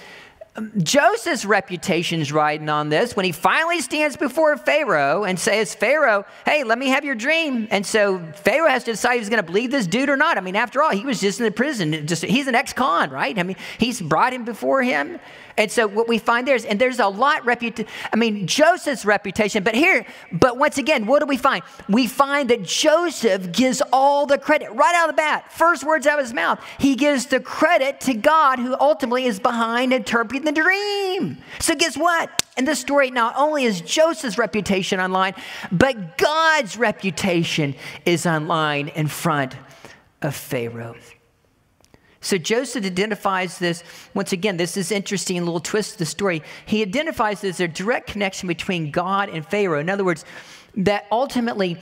Joseph's 0.79 1.45
reputation 1.45 2.21
is 2.21 2.33
riding 2.33 2.69
on 2.69 2.89
this 2.89 3.15
when 3.15 3.25
he 3.25 3.31
finally 3.31 3.81
stands 3.81 4.17
before 4.17 4.57
Pharaoh 4.57 5.23
and 5.23 5.39
says, 5.39 5.75
Pharaoh, 5.77 6.25
hey, 6.45 6.65
let 6.65 6.77
me 6.77 6.89
have 6.89 7.05
your 7.05 7.15
dream. 7.15 7.69
And 7.71 7.87
so 7.87 8.19
Pharaoh 8.35 8.69
has 8.69 8.83
to 8.85 8.91
decide 8.91 9.15
if 9.15 9.21
he's 9.21 9.29
going 9.29 9.43
to 9.43 9.47
believe 9.47 9.71
this 9.71 9.87
dude 9.87 10.09
or 10.09 10.17
not. 10.17 10.37
I 10.37 10.41
mean, 10.41 10.57
after 10.57 10.83
all, 10.83 10.91
he 10.91 11.05
was 11.05 11.21
just 11.21 11.39
in 11.39 11.45
the 11.45 11.53
prison. 11.53 12.07
Just, 12.07 12.25
he's 12.25 12.49
an 12.49 12.57
ex 12.57 12.73
con, 12.73 13.11
right? 13.11 13.39
I 13.39 13.45
mean, 13.45 13.57
he's 13.79 14.01
brought 14.01 14.33
him 14.33 14.45
before 14.45 14.83
him. 14.83 15.21
And 15.57 15.71
so 15.71 15.87
what 15.87 16.09
we 16.09 16.19
find 16.19 16.47
there 16.47 16.55
is, 16.55 16.65
and 16.65 16.81
there's 16.81 17.01
a 17.01 17.09
lot 17.09 17.45
reputation. 17.45 17.91
I 18.13 18.17
mean, 18.17 18.47
Joseph's 18.47 19.05
reputation, 19.05 19.63
but 19.63 19.75
here, 19.75 20.07
but 20.33 20.57
once 20.57 20.79
again, 20.79 21.07
what 21.07 21.21
do 21.21 21.27
we 21.27 21.37
find? 21.37 21.63
We 21.89 22.07
find 22.07 22.51
that 22.51 22.63
Joseph 22.63 23.53
gives 23.53 23.83
all 23.93 24.27
the 24.27 24.39
credit 24.39 24.71
right 24.73 24.95
out 24.95 25.09
of 25.09 25.17
the 25.17 25.21
bat. 25.21 25.53
First 25.53 25.85
words 25.85 26.07
out 26.07 26.19
of 26.19 26.25
his 26.25 26.35
mouth. 26.35 26.65
He 26.79 26.95
gives 26.95 27.27
the 27.27 27.41
credit 27.41 28.01
to 28.01 28.15
God 28.15 28.59
who 28.59 28.77
ultimately 28.81 29.27
is 29.27 29.39
behind 29.39 29.93
interpreting 29.93 30.45
the 30.45 30.53
dream. 30.53 31.39
So 31.59 31.75
guess 31.75 31.97
what? 31.97 32.45
In 32.57 32.65
this 32.65 32.81
story, 32.81 33.11
not 33.11 33.35
only 33.37 33.65
is 33.65 33.81
Joseph's 33.81 34.39
reputation 34.39 35.01
online, 35.01 35.35
but 35.73 36.19
God's 36.19 36.77
reputation 36.77 37.75
is 38.05 38.27
online 38.27 38.89
in 38.89 39.09
front 39.09 39.57
of 40.23 40.35
Pharaoh. 40.35 40.97
So 42.21 42.37
Joseph 42.37 42.85
identifies 42.85 43.59
this, 43.59 43.83
once 44.15 44.33
again, 44.33 44.59
this 44.59 44.77
is 44.77 44.93
interesting 44.93 45.39
little 45.39 45.61
twist 45.61 45.93
of 45.93 45.99
the 45.99 46.07
story. 46.07 46.43
He 46.67 46.83
identifies 46.83 47.41
this 47.41 47.57
as 47.57 47.61
a 47.61 47.69
direct 47.69 48.09
connection 48.09 48.47
between 48.47 48.91
God 48.91 49.31
and 49.31 49.47
Pharaoh. 49.47 49.81
In 49.81 49.89
other 49.89 50.05
words, 50.05 50.25
that 50.77 51.07
ultimately 51.11 51.79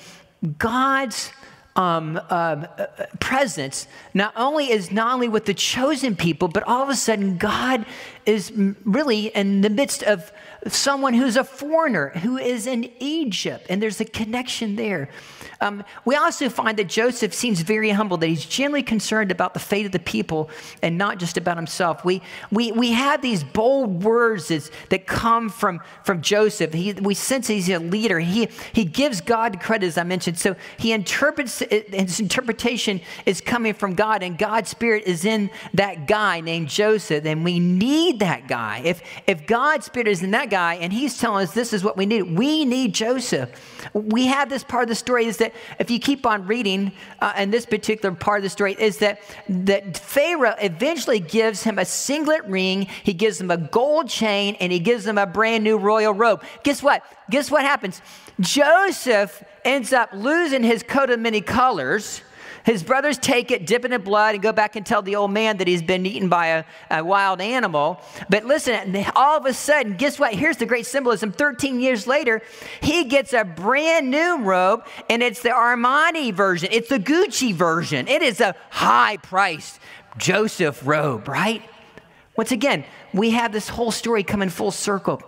God's 0.59 1.33
um, 1.75 2.17
uh, 2.17 2.21
uh, 2.31 2.87
presence 3.21 3.87
not 4.13 4.33
only 4.37 4.71
is 4.71 4.91
not 4.91 5.15
only 5.15 5.29
with 5.29 5.45
the 5.45 5.55
chosen 5.55 6.17
people, 6.17 6.49
but 6.49 6.63
all 6.65 6.83
of 6.83 6.89
a 6.89 6.97
sudden 6.97 7.37
God 7.37 7.87
is 8.27 8.53
really 8.85 9.27
in 9.29 9.61
the 9.61 9.71
midst 9.71 10.03
of 10.03 10.33
someone 10.75 11.15
who's 11.15 11.37
a 11.37 11.45
foreigner 11.45 12.11
who 12.11 12.37
is 12.37 12.67
in 12.67 12.91
Egypt, 12.99 13.67
and 13.69 13.83
there's 13.83 14.01
a 14.01 14.05
connection 14.05 14.77
there. 14.77 15.09
Um, 15.61 15.83
we 16.05 16.15
also 16.15 16.49
find 16.49 16.79
that 16.79 16.89
Joseph 16.89 17.35
seems 17.35 17.63
very 17.63 17.91
humble, 17.91 18.17
that 18.19 18.29
he's 18.29 18.45
genuinely 18.45 18.85
concerned 18.85 19.33
about 19.33 19.55
the 19.55 19.61
fate 19.61 19.87
of 19.87 19.93
the 19.93 19.99
people 19.99 20.51
and 20.83 20.97
not 20.97 21.19
just 21.19 21.37
about 21.37 21.57
himself. 21.57 22.05
We, 22.05 22.23
we, 22.53 22.71
we 22.71 22.93
have 22.93 23.23
these 23.23 23.43
bold 23.43 24.05
words 24.05 24.49
that, 24.49 24.71
that 24.91 25.07
come 25.07 25.49
from, 25.49 25.81
from 26.05 26.23
Joseph. 26.23 26.73
He, 26.73 26.93
we 26.93 27.15
sense 27.15 27.49
he's 27.49 27.69
a 27.69 27.79
leader. 27.79 28.21
He, 28.21 28.49
he 28.73 28.85
gives 28.85 29.21
God 29.21 29.61
credit, 29.61 29.87
as 29.87 29.99
I 29.99 30.05
mentioned. 30.05 30.39
So 30.39 30.55
he 30.77 30.93
interprets, 30.93 31.59
his 31.59 32.21
interpretation 32.21 33.01
is 33.27 33.41
coming 33.41 33.75
from 33.75 33.95
God, 33.95 34.23
and 34.23 34.39
God's 34.39 34.71
Spirit 34.71 35.05
is 35.07 35.25
in 35.25 35.51
that 35.75 36.07
guy 36.07 36.41
named 36.41 36.69
Joseph, 36.69 37.25
and 37.25 37.45
we 37.45 37.59
need 37.59 38.21
that 38.21 38.47
guy. 38.47 38.83
If, 38.85 39.03
if 39.27 39.47
God's 39.47 39.87
Spirit 39.87 40.07
is 40.07 40.23
in 40.23 40.31
that 40.33 40.51
guy 40.51 40.58
and 40.59 40.93
he's 40.93 41.19
telling 41.19 41.45
us 41.45 41.55
this 41.55 41.73
is 41.73 41.83
what 41.83 41.97
we 41.97 42.07
need, 42.07 42.23
we 42.23 42.65
need 42.65 42.95
Joseph. 42.95 43.51
We 43.93 44.27
have 44.27 44.49
this 44.49 44.65
part 44.65 44.83
of 44.85 44.89
the 44.89 44.95
story 44.95 45.27
is 45.27 45.39
that 45.39 45.53
if 45.79 45.91
you 45.91 45.99
keep 45.99 46.27
on 46.27 46.47
reading, 46.47 46.93
uh, 47.21 47.33
in 47.37 47.51
this 47.51 47.67
particular 47.67 48.15
part 48.15 48.39
of 48.39 48.43
the 48.43 48.51
story, 48.51 48.75
is 48.79 48.99
that, 48.99 49.21
that 49.49 49.97
Pharaoh 49.97 50.55
eventually 50.61 51.21
gives 51.21 51.63
him 51.63 51.79
a 51.79 51.85
signet 51.85 52.45
ring, 52.47 52.87
he 53.03 53.15
gives 53.15 53.41
him 53.41 53.51
a 53.51 53.57
gold 53.57 54.09
chain, 54.09 54.57
and 54.61 54.73
he 54.73 54.79
gives 54.79 55.07
him 55.07 55.19
a 55.19 55.27
brand 55.27 55.65
new 55.65 55.79
royal 55.79 56.13
robe. 56.13 56.43
Guess 56.63 56.83
what? 56.83 57.03
Guess 57.31 57.51
what 57.51 57.63
happens? 57.63 58.03
Joseph 58.41 59.43
ends 59.65 59.93
up 59.93 60.11
losing 60.13 60.63
his 60.63 60.83
coat 60.83 61.11
of 61.11 61.21
many 61.21 61.41
colors 61.41 62.23
his 62.69 62.83
brothers 62.83 63.17
take 63.17 63.51
it, 63.51 63.67
dip 63.67 63.87
it 63.87 63.93
in 63.93 64.03
blood, 64.03 64.35
and 64.35 64.43
go 64.43 64.53
back 64.53 64.77
and 64.77 64.85
tell 64.85 65.01
the 65.01 65.17
old 65.17 65.31
man 65.31 65.57
that 65.57 65.67
he's 65.67 65.83
been 65.83 66.05
eaten 66.05 66.29
by 66.29 66.49
a, 66.49 66.65
a 66.91 67.03
wild 67.03 67.41
animal. 67.41 67.99
But 68.29 68.45
listen, 68.45 69.07
all 69.17 69.39
of 69.39 69.47
a 69.47 69.55
sudden, 69.55 69.95
guess 69.95 70.19
what? 70.19 70.35
Here's 70.35 70.59
the 70.59 70.67
great 70.67 70.85
symbolism. 70.85 71.33
13 71.33 71.81
years 71.81 72.07
later, 72.07 72.43
he 72.83 73.05
gets 73.05 73.33
a 73.33 73.45
brand 73.45 74.11
new 74.11 74.43
robe, 74.43 74.85
and 75.09 75.23
it's 75.23 75.41
the 75.41 75.49
Armani 75.49 76.33
version, 76.33 76.69
it's 76.71 76.91
the 76.91 76.99
Gucci 76.99 77.55
version. 77.55 78.07
It 78.07 78.21
is 78.21 78.41
a 78.41 78.55
high 78.69 79.17
priced 79.17 79.81
Joseph 80.19 80.87
robe, 80.87 81.27
right? 81.27 81.63
Once 82.37 82.53
again, 82.53 82.85
we 83.15 83.31
have 83.31 83.51
this 83.51 83.71
whole 83.71 83.91
story 83.91 84.23
coming 84.23 84.51
full 84.51 84.73
circle. 84.73 85.23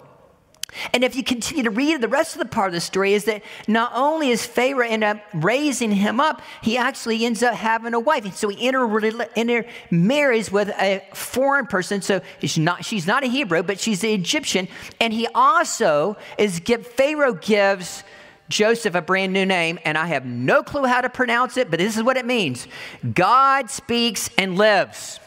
And 0.92 1.04
if 1.04 1.16
you 1.16 1.22
continue 1.22 1.62
to 1.64 1.70
read 1.70 2.00
the 2.00 2.09
rest 2.09 2.35
of 2.35 2.38
the 2.38 2.48
part 2.48 2.68
of 2.68 2.74
the 2.74 2.80
story, 2.80 3.14
is 3.14 3.24
that 3.24 3.42
not 3.66 3.92
only 3.94 4.30
is 4.30 4.46
Pharaoh 4.46 4.87
end 4.87 5.04
up 5.04 5.18
raising 5.35 5.92
him 5.92 6.20
up, 6.20 6.42
he 6.62 6.76
actually 6.76 7.24
ends 7.24 7.42
up 7.42 7.54
having 7.54 7.94
a 7.94 8.00
wife. 8.00 8.24
And 8.24 8.35
So 8.35 8.48
he 8.48 8.66
intermarries 8.66 10.52
with 10.52 10.68
a 10.70 11.02
foreign 11.14 11.66
person. 11.66 12.02
So 12.02 12.20
she's 12.40 12.59
not, 12.59 12.85
she's 12.85 13.06
not 13.06 13.24
a 13.24 13.26
Hebrew, 13.26 13.62
but 13.62 13.80
she's 13.80 14.04
an 14.04 14.11
Egyptian. 14.11 14.68
And 15.00 15.12
he 15.12 15.26
also 15.35 16.16
is 16.38 16.61
give 16.61 16.87
Pharaoh 16.87 17.35
gives 17.35 18.04
Joseph 18.48 18.96
a 18.96 19.00
brand 19.00 19.33
new 19.33 19.46
name, 19.46 19.78
and 19.85 19.96
I 19.96 20.06
have 20.09 20.26
no 20.26 20.62
clue 20.64 20.85
how 20.85 21.00
to 21.00 21.09
pronounce 21.09 21.56
it, 21.56 21.70
but 21.70 21.78
this 21.78 21.96
is 21.96 22.02
what 22.02 22.16
it 22.16 22.26
means 22.26 22.66
God 23.14 23.70
speaks 23.70 24.28
and 24.37 24.59
lives. 24.59 25.20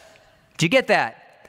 Do 0.58 0.66
you 0.66 0.70
get 0.70 0.88
that? 0.88 1.48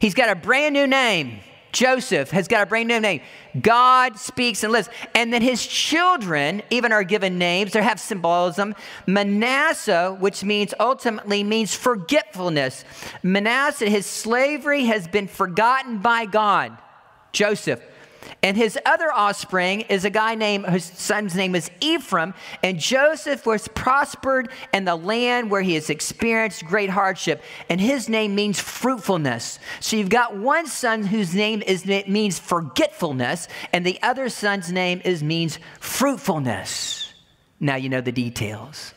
He's 0.00 0.14
got 0.14 0.30
a 0.30 0.36
brand 0.36 0.74
new 0.74 0.86
name. 0.86 1.40
Joseph 1.72 2.30
has 2.30 2.48
got 2.48 2.62
a 2.62 2.66
brand 2.66 2.88
new 2.88 3.00
name. 3.00 3.20
God 3.60 4.18
speaks 4.18 4.62
and 4.62 4.72
lives. 4.72 4.88
And 5.14 5.32
then 5.32 5.42
his 5.42 5.66
children 5.66 6.62
even 6.70 6.92
are 6.92 7.04
given 7.04 7.38
names. 7.38 7.72
They 7.72 7.82
have 7.82 8.00
symbolism. 8.00 8.74
Manasseh, 9.06 10.16
which 10.18 10.44
means 10.44 10.74
ultimately 10.80 11.44
means 11.44 11.74
forgetfulness. 11.74 12.84
Manasseh, 13.22 13.88
his 13.88 14.06
slavery 14.06 14.84
has 14.84 15.06
been 15.08 15.28
forgotten 15.28 15.98
by 15.98 16.26
God. 16.26 16.76
Joseph. 17.32 17.82
And 18.42 18.56
his 18.56 18.78
other 18.86 19.12
offspring 19.12 19.82
is 19.82 20.04
a 20.04 20.10
guy 20.10 20.34
named, 20.34 20.66
whose 20.66 20.84
son's 20.84 21.34
name 21.34 21.54
is 21.54 21.70
Ephraim. 21.80 22.34
And 22.62 22.78
Joseph 22.78 23.46
was 23.46 23.68
prospered 23.68 24.50
in 24.72 24.84
the 24.84 24.96
land 24.96 25.50
where 25.50 25.62
he 25.62 25.74
has 25.74 25.90
experienced 25.90 26.64
great 26.64 26.90
hardship. 26.90 27.42
And 27.68 27.80
his 27.80 28.08
name 28.08 28.34
means 28.34 28.60
fruitfulness. 28.60 29.58
So 29.80 29.96
you've 29.96 30.08
got 30.08 30.36
one 30.36 30.66
son 30.66 31.02
whose 31.02 31.34
name 31.34 31.62
is, 31.62 31.84
means 31.86 32.38
forgetfulness, 32.38 33.48
and 33.72 33.84
the 33.84 34.00
other 34.02 34.28
son's 34.28 34.70
name 34.70 35.00
is, 35.04 35.22
means 35.22 35.58
fruitfulness. 35.80 37.12
Now 37.60 37.76
you 37.76 37.88
know 37.88 38.00
the 38.00 38.12
details. 38.12 38.94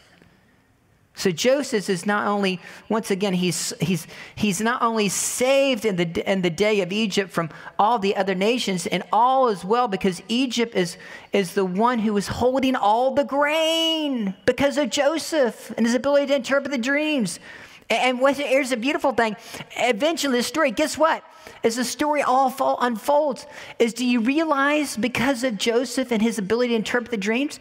So 1.22 1.30
Joseph 1.30 1.88
is 1.88 2.08
not 2.08 2.26
only, 2.26 2.60
once 2.90 3.12
again, 3.12 3.34
he's, 3.34 3.74
he's, 3.80 4.08
he's 4.34 4.60
not 4.60 4.82
only 4.82 5.08
saved 5.08 5.86
in 5.86 5.96
the, 5.96 6.32
in 6.32 6.42
the 6.42 6.50
day 6.50 6.82
of 6.82 6.92
Egypt 6.92 7.32
from 7.32 7.52
all 7.78 8.00
the 8.00 8.16
other 8.16 8.34
nations, 8.34 8.88
and 8.88 9.04
all 9.14 9.48
is 9.50 9.64
well 9.64 9.88
because 9.88 10.24
Egypt 10.30 10.74
is, 10.74 10.98
is 11.32 11.54
the 11.54 11.64
one 11.64 12.00
who 12.00 12.18
is 12.18 12.28
holding 12.28 12.76
all 12.76 13.14
the 13.14 13.24
grain 13.24 14.34
because 14.48 14.80
of 14.80 14.90
Joseph 14.90 15.72
and 15.78 15.86
his 15.86 15.94
ability 15.94 16.26
to 16.26 16.36
interpret 16.38 16.72
the 16.72 16.80
dreams. 16.80 17.40
And 17.88 18.20
what, 18.20 18.38
here's 18.38 18.72
a 18.72 18.78
beautiful 18.78 19.12
thing. 19.12 19.36
Eventually, 19.78 20.38
the 20.38 20.44
story, 20.44 20.72
guess 20.72 20.98
what? 20.98 21.24
As 21.64 21.76
the 21.76 21.84
story 21.84 22.24
all 22.24 22.80
unfolds, 22.82 23.46
is 23.78 23.94
do 23.94 24.08
you 24.08 24.22
realize 24.22 24.98
because 24.98 25.44
of 25.44 25.60
Joseph 25.60 26.12
and 26.12 26.20
his 26.20 26.40
ability 26.40 26.70
to 26.70 26.78
interpret 26.78 27.12
the 27.12 27.18
dreams, 27.18 27.60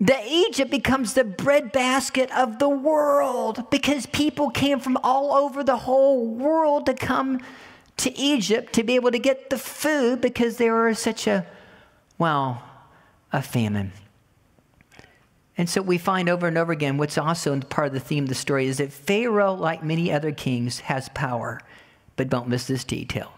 that 0.00 0.26
Egypt 0.26 0.70
becomes 0.70 1.14
the 1.14 1.24
breadbasket 1.24 2.30
of 2.36 2.58
the 2.58 2.68
world 2.68 3.70
because 3.70 4.06
people 4.06 4.50
came 4.50 4.78
from 4.78 4.98
all 5.02 5.32
over 5.32 5.64
the 5.64 5.78
whole 5.78 6.26
world 6.26 6.86
to 6.86 6.94
come 6.94 7.40
to 7.96 8.16
Egypt 8.18 8.74
to 8.74 8.82
be 8.82 8.94
able 8.94 9.10
to 9.10 9.18
get 9.18 9.48
the 9.48 9.56
food 9.56 10.20
because 10.20 10.58
there 10.58 10.74
was 10.74 10.98
such 10.98 11.26
a, 11.26 11.46
well, 12.18 12.62
a 13.32 13.40
famine. 13.40 13.92
And 15.58 15.70
so 15.70 15.80
we 15.80 15.96
find 15.96 16.28
over 16.28 16.46
and 16.46 16.58
over 16.58 16.72
again 16.72 16.98
what's 16.98 17.16
also 17.16 17.58
part 17.60 17.88
of 17.88 17.94
the 17.94 18.00
theme 18.00 18.24
of 18.24 18.28
the 18.28 18.34
story 18.34 18.66
is 18.66 18.76
that 18.76 18.92
Pharaoh, 18.92 19.54
like 19.54 19.82
many 19.82 20.12
other 20.12 20.32
kings, 20.32 20.80
has 20.80 21.08
power, 21.10 21.62
but 22.16 22.28
don't 22.28 22.48
miss 22.48 22.66
this 22.66 22.84
detail. 22.84 23.32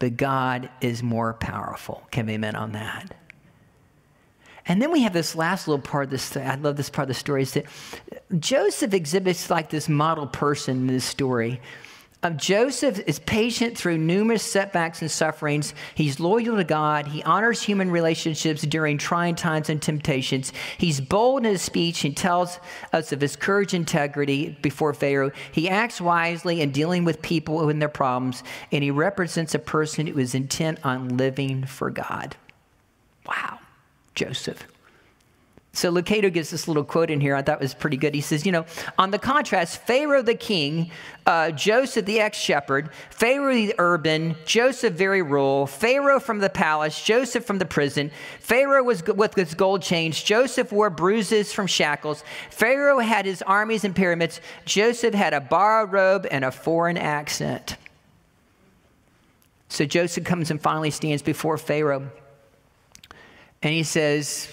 But 0.00 0.16
God 0.16 0.70
is 0.80 1.04
more 1.04 1.34
powerful. 1.34 2.02
Can 2.10 2.26
we 2.26 2.32
amen 2.34 2.56
on 2.56 2.72
that? 2.72 3.14
And 4.70 4.80
then 4.80 4.92
we 4.92 5.02
have 5.02 5.12
this 5.12 5.34
last 5.34 5.66
little 5.66 5.82
part 5.82 6.04
of 6.04 6.10
this. 6.10 6.36
I 6.36 6.54
love 6.54 6.76
this 6.76 6.90
part 6.90 7.02
of 7.02 7.08
the 7.08 7.14
story 7.14 7.42
is 7.42 7.54
that 7.54 7.64
Joseph 8.38 8.94
exhibits 8.94 9.50
like 9.50 9.68
this 9.68 9.88
model 9.88 10.28
person 10.28 10.76
in 10.76 10.86
this 10.86 11.04
story. 11.04 11.60
Um, 12.22 12.36
Joseph 12.36 13.00
is 13.08 13.18
patient 13.18 13.76
through 13.76 13.98
numerous 13.98 14.44
setbacks 14.44 15.02
and 15.02 15.10
sufferings. 15.10 15.74
He's 15.96 16.20
loyal 16.20 16.56
to 16.56 16.62
God. 16.62 17.08
He 17.08 17.20
honors 17.24 17.60
human 17.60 17.90
relationships 17.90 18.62
during 18.62 18.96
trying 18.96 19.34
times 19.34 19.70
and 19.70 19.82
temptations. 19.82 20.52
He's 20.78 21.00
bold 21.00 21.44
in 21.44 21.50
his 21.50 21.62
speech 21.62 22.04
and 22.04 22.16
tells 22.16 22.60
us 22.92 23.10
of 23.10 23.20
his 23.20 23.34
courage 23.34 23.74
and 23.74 23.82
integrity 23.82 24.56
before 24.62 24.94
Pharaoh. 24.94 25.32
He 25.50 25.68
acts 25.68 26.00
wisely 26.00 26.60
in 26.60 26.70
dealing 26.70 27.04
with 27.04 27.22
people 27.22 27.68
and 27.68 27.82
their 27.82 27.88
problems, 27.88 28.44
and 28.70 28.84
he 28.84 28.92
represents 28.92 29.52
a 29.52 29.58
person 29.58 30.06
who 30.06 30.20
is 30.20 30.32
intent 30.32 30.78
on 30.84 31.16
living 31.16 31.64
for 31.64 31.90
God. 31.90 32.36
Wow. 33.26 33.59
Joseph. 34.14 34.66
So 35.72 35.92
Lucado 35.92 36.32
gives 36.32 36.50
this 36.50 36.66
little 36.66 36.82
quote 36.82 37.10
in 37.10 37.20
here 37.20 37.36
I 37.36 37.42
thought 37.42 37.60
was 37.60 37.74
pretty 37.74 37.96
good. 37.96 38.12
He 38.12 38.20
says, 38.20 38.44
You 38.44 38.50
know, 38.50 38.66
on 38.98 39.12
the 39.12 39.20
contrast, 39.20 39.80
Pharaoh 39.86 40.22
the 40.22 40.34
king, 40.34 40.90
uh, 41.26 41.52
Joseph 41.52 42.06
the 42.06 42.18
ex 42.18 42.36
shepherd, 42.36 42.90
Pharaoh 43.10 43.54
the 43.54 43.74
urban, 43.78 44.34
Joseph 44.44 44.94
very 44.94 45.22
rural, 45.22 45.68
Pharaoh 45.68 46.18
from 46.18 46.40
the 46.40 46.50
palace, 46.50 47.00
Joseph 47.00 47.44
from 47.44 47.58
the 47.58 47.66
prison. 47.66 48.10
Pharaoh 48.40 48.82
was 48.82 49.04
with 49.06 49.34
his 49.34 49.54
gold 49.54 49.82
chains, 49.82 50.20
Joseph 50.20 50.72
wore 50.72 50.90
bruises 50.90 51.52
from 51.52 51.68
shackles. 51.68 52.24
Pharaoh 52.50 52.98
had 52.98 53.24
his 53.24 53.40
armies 53.42 53.84
and 53.84 53.94
pyramids, 53.94 54.40
Joseph 54.64 55.14
had 55.14 55.34
a 55.34 55.40
borrowed 55.40 55.92
robe 55.92 56.26
and 56.32 56.44
a 56.44 56.50
foreign 56.50 56.96
accent. 56.96 57.76
So 59.68 59.84
Joseph 59.84 60.24
comes 60.24 60.50
and 60.50 60.60
finally 60.60 60.90
stands 60.90 61.22
before 61.22 61.56
Pharaoh. 61.56 62.10
And 63.62 63.72
he 63.72 63.82
says, 63.82 64.48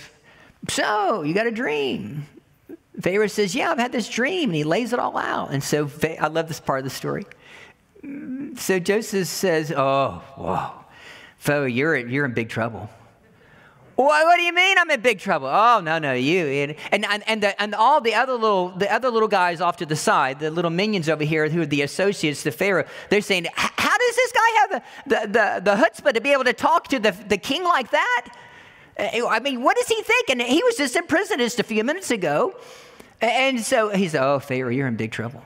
So, 0.67 1.23
you 1.23 1.33
got 1.33 1.47
a 1.47 1.51
dream? 1.51 2.25
Pharaoh 3.01 3.27
says, 3.27 3.55
Yeah, 3.55 3.71
I've 3.71 3.77
had 3.77 3.91
this 3.91 4.09
dream. 4.09 4.49
And 4.49 4.55
he 4.55 4.63
lays 4.63 4.93
it 4.93 4.99
all 4.99 5.17
out. 5.17 5.51
And 5.51 5.63
so 5.63 5.89
I 6.19 6.27
love 6.27 6.47
this 6.47 6.59
part 6.59 6.79
of 6.79 6.83
the 6.83 6.89
story. 6.89 7.25
So 8.55 8.79
Joseph 8.79 9.27
says, 9.27 9.71
Oh, 9.71 10.21
whoa. 10.35 10.71
Pharaoh, 11.37 11.65
you're, 11.65 11.95
you're 11.95 12.25
in 12.25 12.33
big 12.33 12.49
trouble. 12.49 12.89
What, 13.95 14.25
what 14.25 14.35
do 14.35 14.43
you 14.43 14.53
mean 14.53 14.77
I'm 14.77 14.91
in 14.91 15.01
big 15.01 15.17
trouble? 15.17 15.47
Oh 15.47 15.79
no 15.79 15.97
no 15.97 16.13
you 16.13 16.45
and 16.45 16.75
and 16.91 17.23
and, 17.27 17.41
the, 17.41 17.59
and 17.59 17.73
all 17.73 17.99
the 17.99 18.13
other 18.13 18.33
little 18.33 18.69
the 18.69 18.93
other 18.93 19.09
little 19.09 19.27
guys 19.27 19.59
off 19.59 19.77
to 19.77 19.87
the 19.87 19.95
side, 19.95 20.39
the 20.39 20.51
little 20.51 20.69
minions 20.69 21.09
over 21.09 21.23
here 21.23 21.49
who 21.49 21.61
are 21.61 21.65
the 21.65 21.81
associates 21.81 22.43
to 22.43 22.51
Pharaoh. 22.51 22.85
They're 23.09 23.21
saying, 23.21 23.47
how 23.55 23.97
does 23.97 24.15
this 24.15 24.31
guy 24.31 24.49
have 24.59 24.69
the 24.69 24.81
the 25.09 25.27
the, 25.27 25.61
the 25.63 25.75
chutzpah 25.83 26.13
to 26.13 26.21
be 26.21 26.31
able 26.31 26.43
to 26.43 26.53
talk 26.53 26.89
to 26.89 26.99
the 26.99 27.09
the 27.27 27.39
king 27.39 27.63
like 27.63 27.89
that? 27.89 28.27
Uh, 28.97 29.27
I 29.27 29.39
mean, 29.39 29.61
what 29.61 29.77
is 29.77 29.87
he 29.87 30.01
thinking? 30.01 30.39
He 30.39 30.63
was 30.63 30.75
just 30.75 30.95
in 30.95 31.05
prison 31.05 31.39
just 31.39 31.59
a 31.59 31.63
few 31.63 31.83
minutes 31.83 32.11
ago. 32.11 32.55
And 33.21 33.59
so 33.61 33.89
he 33.89 34.07
said, 34.07 34.23
Oh, 34.23 34.39
Pharaoh, 34.39 34.69
you're 34.69 34.87
in 34.87 34.95
big 34.95 35.11
trouble. 35.11 35.43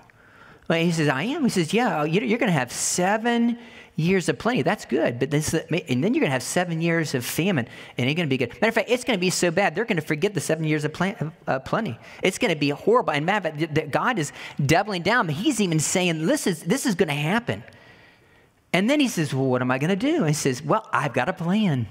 He 0.69 0.91
says, 0.91 1.09
I 1.09 1.23
am. 1.23 1.43
He 1.43 1.49
says, 1.49 1.73
Yeah, 1.73 2.03
you're 2.03 2.39
going 2.39 2.51
to 2.51 2.57
have 2.57 2.71
seven 2.71 3.57
years 3.97 4.29
of 4.29 4.39
plenty. 4.39 4.61
That's 4.61 4.85
good. 4.85 5.19
But 5.19 5.31
this, 5.31 5.53
and 5.53 5.69
then 5.69 6.13
you're 6.13 6.21
going 6.21 6.29
to 6.29 6.29
have 6.29 6.43
seven 6.43 6.81
years 6.81 7.13
of 7.13 7.25
famine, 7.25 7.67
and 7.97 8.09
it's 8.09 8.15
going 8.15 8.27
to 8.27 8.29
be 8.29 8.37
good. 8.37 8.53
Matter 8.55 8.69
of 8.69 8.75
fact, 8.75 8.89
it's 8.89 9.03
going 9.03 9.17
to 9.17 9.21
be 9.21 9.29
so 9.29 9.51
bad, 9.51 9.75
they're 9.75 9.85
going 9.85 9.97
to 9.97 10.01
forget 10.01 10.33
the 10.33 10.39
seven 10.39 10.63
years 10.63 10.85
of 10.85 10.93
plenty. 10.93 11.99
It's 12.23 12.37
going 12.37 12.53
to 12.53 12.59
be 12.59 12.69
horrible. 12.69 13.11
And 13.11 13.25
matter 13.25 13.49
of 13.49 13.59
fact, 13.59 13.91
God 13.91 14.17
is 14.17 14.31
doubling 14.65 15.01
down. 15.01 15.27
He's 15.27 15.59
even 15.59 15.79
saying, 15.79 16.25
this 16.25 16.47
is, 16.47 16.63
this 16.63 16.85
is 16.85 16.95
going 16.95 17.09
to 17.09 17.13
happen. 17.13 17.63
And 18.73 18.89
then 18.89 18.99
he 18.99 19.07
says, 19.07 19.33
Well, 19.33 19.47
what 19.47 19.61
am 19.61 19.71
I 19.71 19.77
going 19.77 19.89
to 19.89 19.95
do? 19.95 20.17
And 20.17 20.27
he 20.27 20.33
says, 20.33 20.63
Well, 20.63 20.87
I've 20.91 21.13
got 21.13 21.27
a 21.27 21.33
plan. 21.33 21.87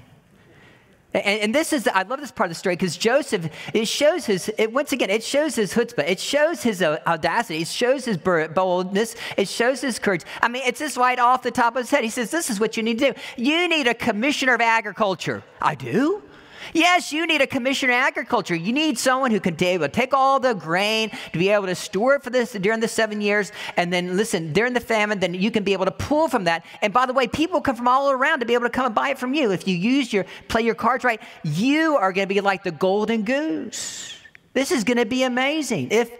And, 1.13 1.41
and, 1.41 1.55
this 1.55 1.73
is, 1.73 1.87
I 1.87 2.03
love 2.03 2.21
this 2.21 2.31
part 2.31 2.47
of 2.47 2.51
the 2.51 2.59
story 2.59 2.75
because 2.75 2.95
Joseph, 2.95 3.49
it 3.73 3.85
shows 3.87 4.25
his, 4.25 4.49
it, 4.57 4.71
once 4.71 4.93
again, 4.93 5.09
it 5.09 5.23
shows 5.23 5.55
his 5.55 5.73
chutzpah. 5.73 6.07
It 6.07 6.19
shows 6.19 6.63
his 6.63 6.81
uh, 6.81 6.99
audacity. 7.05 7.61
It 7.61 7.67
shows 7.67 8.05
his 8.05 8.17
boldness. 8.17 9.15
It 9.35 9.49
shows 9.49 9.81
his 9.81 9.99
courage. 9.99 10.21
I 10.41 10.47
mean, 10.47 10.63
it's 10.65 10.79
just 10.79 10.95
right 10.95 11.19
off 11.19 11.43
the 11.43 11.51
top 11.51 11.75
of 11.75 11.81
his 11.81 11.91
head. 11.91 12.03
He 12.05 12.09
says, 12.09 12.31
This 12.31 12.49
is 12.49 12.59
what 12.59 12.77
you 12.77 12.83
need 12.83 12.99
to 12.99 13.11
do. 13.11 13.19
You 13.35 13.67
need 13.67 13.87
a 13.87 13.93
commissioner 13.93 14.53
of 14.53 14.61
agriculture. 14.61 15.43
I 15.61 15.75
do? 15.75 16.23
Yes, 16.73 17.11
you 17.11 17.27
need 17.27 17.41
a 17.41 17.47
commissioner 17.47 17.93
of 17.93 17.99
agriculture. 17.99 18.55
You 18.55 18.73
need 18.73 18.97
someone 18.97 19.31
who 19.31 19.39
can 19.39 19.55
take 19.55 20.13
all 20.13 20.39
the 20.39 20.53
grain, 20.53 21.11
to 21.33 21.39
be 21.39 21.49
able 21.49 21.67
to 21.67 21.75
store 21.75 22.15
it 22.15 22.23
for 22.23 22.29
this 22.29 22.53
during 22.53 22.79
the 22.79 22.87
seven 22.87 23.21
years, 23.21 23.51
and 23.77 23.91
then 23.91 24.17
listen, 24.17 24.53
during 24.53 24.73
the 24.73 24.79
famine, 24.79 25.19
then 25.19 25.33
you 25.33 25.51
can 25.51 25.63
be 25.63 25.73
able 25.73 25.85
to 25.85 25.91
pull 25.91 26.27
from 26.27 26.45
that. 26.45 26.65
And 26.81 26.93
by 26.93 27.05
the 27.05 27.13
way, 27.13 27.27
people 27.27 27.61
come 27.61 27.75
from 27.75 27.87
all 27.87 28.11
around 28.11 28.39
to 28.39 28.45
be 28.45 28.53
able 28.53 28.65
to 28.65 28.69
come 28.69 28.85
and 28.85 28.95
buy 28.95 29.09
it 29.09 29.19
from 29.19 29.33
you. 29.33 29.51
If 29.51 29.67
you 29.67 29.75
use 29.75 30.11
your 30.11 30.25
play 30.47 30.61
your 30.61 30.75
cards 30.75 31.03
right, 31.03 31.21
you 31.43 31.97
are 31.97 32.11
going 32.11 32.27
to 32.27 32.33
be 32.33 32.41
like 32.41 32.63
the 32.63 32.71
golden 32.71 33.23
goose. 33.23 34.15
This 34.53 34.71
is 34.71 34.83
going 34.83 34.97
to 34.97 35.05
be 35.05 35.23
amazing. 35.23 35.89
If 35.91 36.11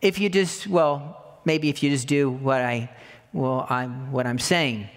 if 0.00 0.18
you 0.18 0.28
just 0.28 0.66
well, 0.66 1.38
maybe 1.44 1.68
if 1.68 1.82
you 1.82 1.90
just 1.90 2.08
do 2.08 2.30
what 2.30 2.60
I 2.60 2.90
well 3.32 3.66
I'm 3.68 4.12
what 4.12 4.26
I'm 4.26 4.38
saying. 4.38 4.88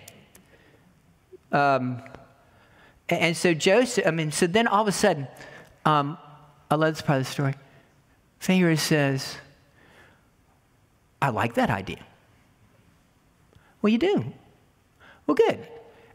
Um, 1.52 2.02
and 3.10 3.38
so 3.38 3.54
Joseph, 3.54 4.06
I 4.06 4.12
mean, 4.12 4.32
so 4.32 4.48
then 4.48 4.68
all 4.68 4.82
of 4.82 4.88
a 4.88 4.92
sudden, 4.92 5.28
um, 5.86 6.18
I 6.70 6.76
love 6.76 6.96
this 6.96 7.02
part 7.02 7.20
of 7.20 7.26
the 7.26 7.32
story. 7.32 7.56
Pharaoh 8.40 8.76
says, 8.76 9.38
I 11.22 11.30
like 11.30 11.56
that 11.56 11.70
idea. 11.70 12.00
Well, 13.82 13.92
you 13.92 13.98
do. 13.98 14.26
Well, 15.26 15.36
good. 15.36 15.66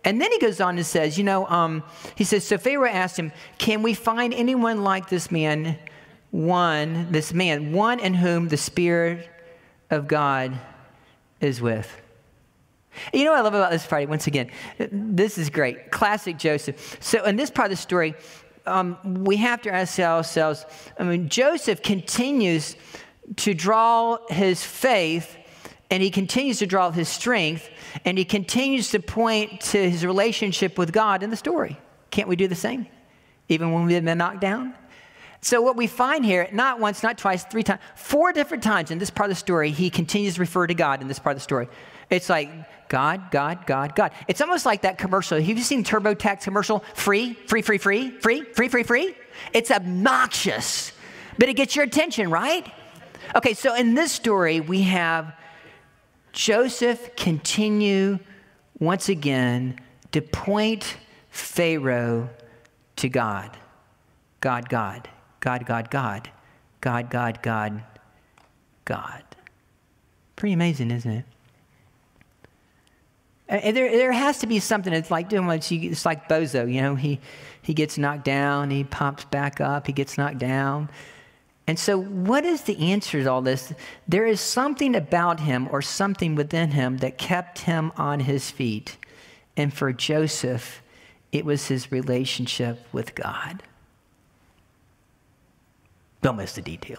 And 0.05 0.21
then 0.21 0.33
he 0.33 0.39
goes 0.39 0.61
on 0.61 0.77
and 0.77 0.87
says, 0.87 1.17
you 1.17 1.25
know, 1.25 1.47
um, 1.47 1.83
he 2.17 2.25
says, 2.25 2.45
so 2.45 2.59
Pharaoh 2.59 2.89
asked 2.89 3.19
him, 3.19 3.33
can 3.59 3.83
we 3.83 3.95
find 3.95 4.35
anyone 4.35 4.83
like 4.83 5.09
this 5.09 5.31
man, 5.31 5.79
one, 6.31 7.11
this 7.13 7.33
man, 7.33 7.73
one 7.73 8.01
in 8.01 8.15
whom 8.15 8.49
the 8.49 8.57
Spirit 8.57 9.29
of 9.91 10.09
God 10.09 10.59
is 11.41 11.63
with? 11.63 12.02
You 13.13 13.25
know 13.25 13.33
what 13.33 13.41
I 13.41 13.43
love 13.43 13.55
about 13.55 13.71
this 13.71 13.85
Friday? 13.85 14.07
Once 14.07 14.27
again, 14.27 14.51
this 14.79 15.39
is 15.39 15.51
great. 15.51 15.91
Classic 15.91 16.37
Joseph. 16.37 16.99
So, 17.01 17.25
in 17.25 17.37
this 17.37 17.51
part 17.51 17.67
of 17.67 17.71
the 17.71 17.83
story, 17.83 18.15
um, 18.67 19.25
we 19.25 19.37
have 19.39 19.63
to 19.63 19.73
ask 19.73 19.99
ourselves 19.99 20.65
I 20.99 21.05
mean, 21.05 21.29
Joseph 21.29 21.83
continues 21.83 22.77
to 23.37 23.55
draw 23.55 24.19
his 24.29 24.65
faith 24.65 25.37
and 25.91 26.03
he 26.03 26.11
continues 26.11 26.59
to 26.59 26.67
draw 26.67 26.91
his 26.91 27.09
strength 27.09 27.69
and 28.05 28.17
he 28.17 28.25
continues 28.25 28.91
to 28.91 29.01
point 29.01 29.61
to 29.61 29.91
his 29.91 30.07
relationship 30.07 30.79
with 30.79 30.93
God 30.93 31.23
in 31.23 31.31
the 31.31 31.37
story. 31.37 31.79
Can't 32.11 32.29
we 32.29 32.37
do 32.37 32.49
the 32.49 32.55
same? 32.55 32.87
Even 33.49 33.73
when 33.73 33.85
we've 33.85 34.05
been 34.05 34.19
knocked 34.19 34.41
down? 34.41 34.75
So, 35.45 35.61
what 35.61 35.77
we 35.77 35.89
find 35.89 36.25
here, 36.25 36.49
not 36.53 36.79
once, 36.79 37.03
not 37.03 37.19
twice, 37.19 37.45
three 37.45 37.65
times, 37.65 37.81
four 37.97 38.33
different 38.33 38.63
times 38.63 38.93
in 38.93 38.99
this 38.99 39.11
part 39.11 39.29
of 39.29 39.37
the 39.37 39.41
story, 39.41 39.73
he 39.73 39.91
continues 39.91 40.37
to 40.37 40.41
refer 40.41 40.69
to 40.69 40.75
God 40.75 41.03
in 41.03 41.09
this 41.09 41.19
part 41.19 41.35
of 41.35 41.39
the 41.39 41.43
story. 41.43 41.69
It's 42.11 42.29
like 42.29 42.49
God, 42.93 43.31
God, 43.31 43.67
God, 43.67 43.95
God. 43.95 44.13
It's 44.29 44.43
almost 44.43 44.67
like 44.67 44.83
that 44.83 44.99
commercial. 44.99 45.41
Have 45.41 45.49
you 45.49 45.65
seen 45.65 45.83
TurboTax 45.83 46.43
commercial? 46.43 46.81
Free, 46.93 47.33
free, 47.33 47.63
free, 47.63 47.79
free, 47.79 48.11
free, 48.11 48.43
free, 48.43 48.69
free, 48.69 48.83
free. 48.83 49.17
It's 49.55 49.71
obnoxious, 49.71 50.93
but 51.39 51.49
it 51.49 51.55
gets 51.55 51.75
your 51.75 51.87
attention, 51.87 52.29
right? 52.31 52.71
Okay, 53.35 53.55
so 53.55 53.75
in 53.75 53.95
this 53.95 54.13
story, 54.13 54.61
we 54.61 54.83
have 54.83 55.35
Joseph 56.33 57.17
continue 57.17 58.19
once 58.79 59.09
again 59.09 59.81
to 60.11 60.21
point 60.21 60.99
Pharaoh 61.31 62.29
to 62.97 63.09
God. 63.09 63.57
God, 64.41 64.69
God, 64.69 65.09
God, 65.41 65.65
God, 65.65 65.91
God, 65.91 66.31
God, 66.83 67.11
God, 67.11 67.43
God, 67.43 67.83
God. 68.85 69.23
Pretty 70.37 70.53
amazing, 70.53 70.91
isn't 70.91 71.11
it? 71.11 71.25
Uh, 73.49 73.55
and 73.55 73.77
there, 73.77 73.91
there 73.91 74.13
has 74.13 74.39
to 74.39 74.47
be 74.47 74.61
something. 74.61 74.93
It's 74.93 75.11
like 75.11 75.29
doing 75.29 75.47
what 75.47 75.71
you, 75.71 75.91
it's 75.91 76.07
like 76.07 76.29
Bozo, 76.29 76.73
you 76.73 76.81
know, 76.81 76.95
he, 76.95 77.21
he 77.63 77.75
gets 77.75 77.99
knocked 77.99 78.25
down, 78.25 78.71
he 78.71 78.85
pops 78.85 79.25
back 79.27 79.61
up, 79.61 79.87
he 79.87 79.93
gets 79.93 80.17
knocked 80.19 80.39
down. 80.39 80.89
And 81.67 81.79
so, 81.79 82.01
what 82.01 82.45
is 82.45 82.63
the 82.63 82.91
answer 82.91 83.23
to 83.23 83.31
all 83.31 83.43
this? 83.43 83.73
There 84.09 84.27
is 84.27 84.41
something 84.41 84.97
about 84.97 85.41
him 85.41 85.69
or 85.71 85.81
something 85.81 86.35
within 86.35 86.73
him 86.73 86.99
that 86.99 87.19
kept 87.19 87.61
him 87.61 87.93
on 87.97 88.21
his 88.21 88.51
feet. 88.51 88.97
And 89.57 89.73
for 89.73 89.93
Joseph, 89.93 90.83
it 91.31 91.45
was 91.45 91.69
his 91.69 91.93
relationship 91.93 92.85
with 92.93 93.15
God. 93.15 93.63
Don't 96.21 96.37
miss 96.37 96.55
the 96.55 96.63
detail. 96.63 96.99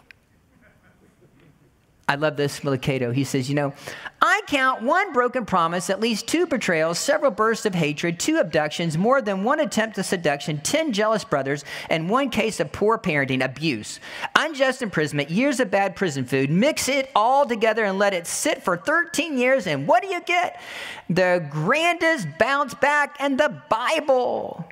I 2.06 2.16
love 2.16 2.36
this 2.36 2.60
Lucado. 2.62 3.14
He 3.14 3.24
says, 3.24 3.48
You 3.48 3.56
know, 3.56 3.74
I 4.22 4.42
count 4.48 4.82
one 4.82 5.14
broken 5.14 5.46
promise, 5.46 5.90
at 5.90 6.02
least 6.02 6.28
two 6.28 6.46
betrayals, 6.46 7.00
several 7.00 7.32
bursts 7.32 7.66
of 7.66 7.74
hatred, 7.74 8.20
two 8.20 8.38
abductions, 8.38 8.98
more 8.98 9.22
than 9.22 9.46
one 9.46 9.62
attempt 9.62 9.98
at 9.98 10.06
seduction, 10.06 10.60
10 10.60 10.92
jealous 10.92 11.24
brothers, 11.24 11.64
and 11.90 12.10
one 12.10 12.30
case 12.30 12.60
of 12.60 12.74
poor 12.74 12.98
parenting, 12.98 13.44
abuse, 13.44 14.02
unjust 14.36 14.82
imprisonment, 14.82 15.30
years 15.30 15.62
of 15.62 15.72
bad 15.72 15.96
prison 15.96 16.26
food. 16.26 16.50
Mix 16.50 16.90
it 16.90 17.10
all 17.16 17.46
together 17.46 17.86
and 17.86 17.98
let 17.98 18.14
it 18.14 18.28
sit 18.28 18.62
for 18.64 18.76
13 18.76 19.38
years, 19.38 19.66
and 19.66 19.88
what 19.88 20.04
do 20.04 20.10
you 20.10 20.22
get? 20.22 20.62
The 21.10 21.46
grandest 21.50 22.28
bounce 22.38 22.74
back 22.74 23.22
in 23.22 23.38
the 23.38 23.62
Bible. 23.70 24.66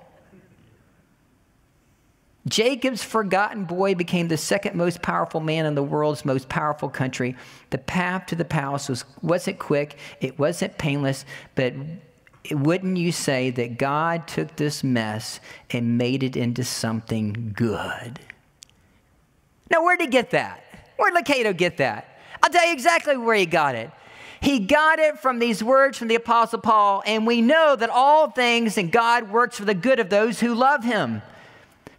Jacob's 2.48 3.04
forgotten 3.04 3.66
boy 3.66 3.94
became 3.94 4.28
the 4.28 4.38
second 4.38 4.76
most 4.76 5.02
powerful 5.02 5.40
man 5.40 5.66
in 5.66 5.76
the 5.76 5.84
world's 5.84 6.26
most 6.26 6.50
powerful 6.50 6.90
country. 6.90 7.36
The 7.70 7.78
path 7.78 8.26
to 8.28 8.36
the 8.36 8.46
palace 8.46 8.90
was, 8.90 9.06
wasn't 9.22 9.60
quick, 9.60 9.98
it 10.20 10.40
wasn't 10.40 10.78
painless, 10.78 11.24
but 11.54 11.74
wouldn't 12.50 12.98
you 12.98 13.12
say 13.12 13.52
that 13.52 13.78
God 13.78 14.28
took 14.28 14.56
this 14.56 14.84
mess 14.84 15.40
and 15.70 16.00
made 16.00 16.24
it 16.24 16.36
into 16.36 16.64
something 16.64 17.54
good? 17.56 18.20
Now, 19.70 19.84
where'd 19.84 20.02
he 20.02 20.08
get 20.08 20.32
that? 20.32 20.64
Where'd 20.98 21.14
Lucado 21.14 21.56
get 21.56 21.78
that? 21.78 22.20
I'll 22.42 22.50
tell 22.50 22.66
you 22.66 22.74
exactly 22.74 23.18
where 23.18 23.36
he 23.36 23.46
got 23.46 23.76
it. 23.76 23.92
He 24.42 24.58
got 24.58 24.98
it 24.98 25.20
from 25.20 25.38
these 25.38 25.64
words 25.64 26.00
from 26.00 26.08
the 26.08 26.16
Apostle 26.16 26.60
Paul, 26.60 27.04
and 27.06 27.28
we 27.28 27.42
know 27.42 27.76
that 27.76 27.92
all 27.92 28.32
things 28.32 28.76
in 28.80 28.90
God 28.90 29.30
works 29.30 29.58
for 29.60 29.66
the 29.66 29.76
good 29.76 30.00
of 30.00 30.10
those 30.10 30.40
who 30.40 30.56
love 30.56 30.84
him 30.84 31.22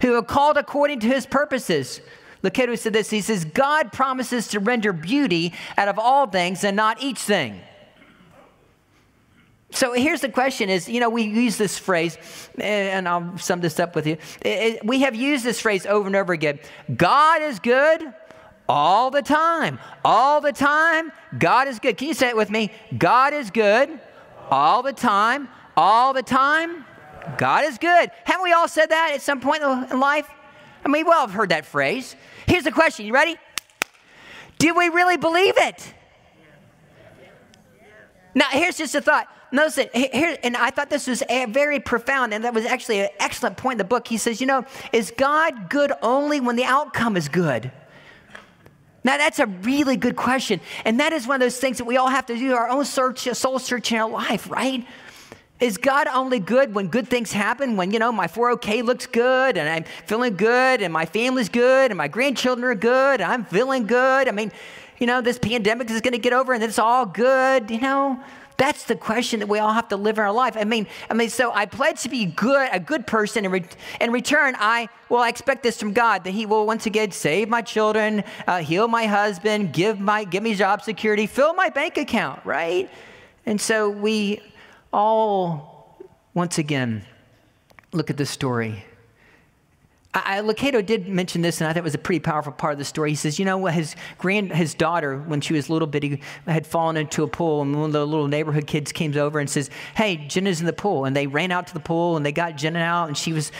who 0.02 0.14
are 0.14 0.22
called 0.22 0.58
according 0.58 1.00
to 1.00 1.06
his 1.06 1.24
purposes. 1.24 2.02
Lucado 2.42 2.76
said 2.76 2.92
this. 2.92 3.08
He 3.08 3.22
says, 3.22 3.44
God 3.44 3.92
promises 3.92 4.48
to 4.48 4.60
render 4.60 4.92
beauty 4.92 5.54
out 5.78 5.88
of 5.88 5.98
all 5.98 6.26
things 6.26 6.64
and 6.64 6.76
not 6.76 7.02
each 7.02 7.20
thing. 7.20 7.60
So 9.70 9.94
here's 9.94 10.20
the 10.20 10.28
question 10.28 10.68
is, 10.68 10.86
you 10.86 11.00
know, 11.00 11.08
we 11.08 11.22
use 11.22 11.56
this 11.56 11.78
phrase, 11.78 12.18
and 12.60 13.08
I'll 13.08 13.38
sum 13.38 13.60
this 13.60 13.80
up 13.80 13.94
with 13.94 14.06
you. 14.06 14.18
We 14.84 15.00
have 15.00 15.14
used 15.14 15.44
this 15.44 15.60
phrase 15.60 15.86
over 15.86 16.08
and 16.08 16.14
over 16.14 16.34
again. 16.34 16.58
God 16.94 17.40
is 17.40 17.58
good 17.58 18.12
all 18.68 19.10
the 19.10 19.22
time. 19.22 19.78
All 20.04 20.42
the 20.42 20.52
time, 20.52 21.10
God 21.38 21.68
is 21.68 21.78
good. 21.78 21.96
Can 21.96 22.08
you 22.08 22.14
say 22.14 22.28
it 22.28 22.36
with 22.36 22.50
me? 22.50 22.70
God 22.98 23.32
is 23.32 23.50
good 23.50 23.98
all 24.50 24.82
the 24.82 24.92
time. 24.92 25.48
All 25.74 26.12
the 26.12 26.22
time. 26.22 26.84
God 27.38 27.64
is 27.64 27.78
good. 27.78 28.10
Haven't 28.24 28.42
we 28.42 28.52
all 28.52 28.68
said 28.68 28.86
that 28.90 29.12
at 29.14 29.22
some 29.22 29.40
point 29.40 29.62
in 29.62 30.00
life? 30.00 30.28
I 30.84 30.88
mean, 30.88 31.06
we 31.06 31.12
all 31.12 31.26
have 31.26 31.32
heard 31.32 31.50
that 31.50 31.64
phrase. 31.64 32.16
Here's 32.46 32.64
the 32.64 32.72
question 32.72 33.06
you 33.06 33.12
ready? 33.12 33.36
Do 34.58 34.74
we 34.74 34.88
really 34.88 35.16
believe 35.16 35.54
it? 35.56 35.94
Now, 38.34 38.46
here's 38.50 38.76
just 38.76 38.94
a 38.94 39.00
thought. 39.00 39.28
Notice 39.52 39.78
here, 39.92 40.38
and 40.42 40.56
I 40.56 40.70
thought 40.70 40.88
this 40.88 41.06
was 41.06 41.22
a 41.28 41.44
very 41.44 41.78
profound, 41.78 42.32
and 42.32 42.44
that 42.44 42.54
was 42.54 42.64
actually 42.64 43.00
an 43.00 43.10
excellent 43.20 43.58
point 43.58 43.74
in 43.74 43.78
the 43.78 43.84
book. 43.84 44.08
He 44.08 44.16
says, 44.16 44.40
You 44.40 44.46
know, 44.46 44.64
is 44.92 45.12
God 45.16 45.68
good 45.68 45.92
only 46.00 46.40
when 46.40 46.56
the 46.56 46.64
outcome 46.64 47.16
is 47.16 47.28
good? 47.28 47.70
Now, 49.04 49.18
that's 49.18 49.40
a 49.40 49.46
really 49.46 49.96
good 49.96 50.16
question. 50.16 50.60
And 50.84 51.00
that 51.00 51.12
is 51.12 51.26
one 51.26 51.34
of 51.34 51.40
those 51.40 51.58
things 51.58 51.78
that 51.78 51.84
we 51.84 51.96
all 51.96 52.08
have 52.08 52.26
to 52.26 52.36
do 52.36 52.54
our 52.54 52.68
own 52.68 52.84
search, 52.84 53.28
soul 53.32 53.58
search 53.58 53.92
in 53.92 53.98
our 53.98 54.08
life, 54.08 54.48
right? 54.50 54.86
Is 55.62 55.78
God 55.78 56.08
only 56.08 56.40
good 56.40 56.74
when 56.74 56.88
good 56.88 57.06
things 57.06 57.30
happen? 57.30 57.76
When, 57.76 57.92
you 57.92 58.00
know, 58.00 58.10
my 58.10 58.26
401k 58.26 58.82
looks 58.82 59.06
good 59.06 59.56
and 59.56 59.68
I'm 59.68 59.84
feeling 60.06 60.34
good 60.34 60.82
and 60.82 60.92
my 60.92 61.06
family's 61.06 61.48
good 61.48 61.92
and 61.92 61.96
my 61.96 62.08
grandchildren 62.08 62.64
are 62.64 62.74
good 62.74 63.20
and 63.20 63.30
I'm 63.30 63.44
feeling 63.44 63.86
good? 63.86 64.26
I 64.26 64.32
mean, 64.32 64.50
you 64.98 65.06
know, 65.06 65.20
this 65.20 65.38
pandemic 65.38 65.88
is 65.88 66.00
going 66.00 66.14
to 66.14 66.18
get 66.18 66.32
over 66.32 66.52
and 66.52 66.64
it's 66.64 66.80
all 66.80 67.06
good, 67.06 67.70
you 67.70 67.78
know? 67.78 68.20
That's 68.56 68.82
the 68.86 68.96
question 68.96 69.38
that 69.38 69.48
we 69.48 69.60
all 69.60 69.72
have 69.72 69.86
to 69.90 69.96
live 69.96 70.18
in 70.18 70.24
our 70.24 70.32
life. 70.32 70.56
I 70.56 70.64
mean, 70.64 70.88
I 71.08 71.14
mean, 71.14 71.30
so 71.30 71.52
I 71.52 71.66
pledge 71.66 72.02
to 72.02 72.08
be 72.08 72.26
good, 72.26 72.68
a 72.72 72.80
good 72.80 73.06
person. 73.06 73.44
In, 73.44 73.52
re- 73.52 73.64
in 74.00 74.10
return, 74.10 74.56
I 74.58 74.88
well, 75.08 75.22
I 75.22 75.28
expect 75.28 75.62
this 75.62 75.78
from 75.78 75.92
God 75.92 76.24
that 76.24 76.32
He 76.32 76.44
will 76.44 76.66
once 76.66 76.86
again 76.86 77.12
save 77.12 77.48
my 77.48 77.62
children, 77.62 78.24
uh, 78.48 78.58
heal 78.58 78.88
my 78.88 79.06
husband, 79.06 79.72
give 79.72 80.00
my 80.00 80.24
give 80.24 80.42
me 80.42 80.56
job 80.56 80.82
security, 80.82 81.26
fill 81.26 81.54
my 81.54 81.70
bank 81.70 81.98
account, 81.98 82.44
right? 82.44 82.90
And 83.46 83.60
so 83.60 83.88
we 83.88 84.40
all 84.92 85.98
once 86.34 86.58
again 86.58 87.04
look 87.92 88.10
at 88.10 88.16
this 88.16 88.30
story 88.30 88.84
I, 90.14 90.40
Lucado 90.42 90.84
did 90.84 91.08
mention 91.08 91.40
this, 91.40 91.62
and 91.62 91.68
I 91.68 91.72
thought 91.72 91.78
it 91.78 91.84
was 91.84 91.94
a 91.94 91.98
pretty 91.98 92.20
powerful 92.20 92.52
part 92.52 92.74
of 92.74 92.78
the 92.78 92.84
story. 92.84 93.10
He 93.10 93.16
says, 93.16 93.38
you 93.38 93.46
know, 93.46 93.64
his 93.66 93.96
grand, 94.18 94.52
his 94.52 94.74
daughter, 94.74 95.16
when 95.18 95.40
she 95.40 95.54
was 95.54 95.70
little 95.70 95.88
bitty, 95.88 96.20
had 96.46 96.66
fallen 96.66 96.98
into 96.98 97.22
a 97.22 97.28
pool, 97.28 97.62
and 97.62 97.74
one 97.74 97.86
of 97.86 97.92
the 97.92 98.06
little 98.06 98.28
neighborhood 98.28 98.66
kids 98.66 98.92
came 98.92 99.16
over 99.16 99.40
and 99.40 99.48
says, 99.48 99.70
"Hey, 99.94 100.16
Jenna's 100.16 100.60
in 100.60 100.66
the 100.66 100.72
pool," 100.74 101.06
and 101.06 101.16
they 101.16 101.26
ran 101.26 101.50
out 101.50 101.66
to 101.68 101.74
the 101.74 101.80
pool, 101.80 102.18
and 102.18 102.26
they 102.26 102.32
got 102.32 102.56
Jenna 102.56 102.80
out, 102.80 103.08
and 103.08 103.16
she 103.16 103.32
was 103.32 103.52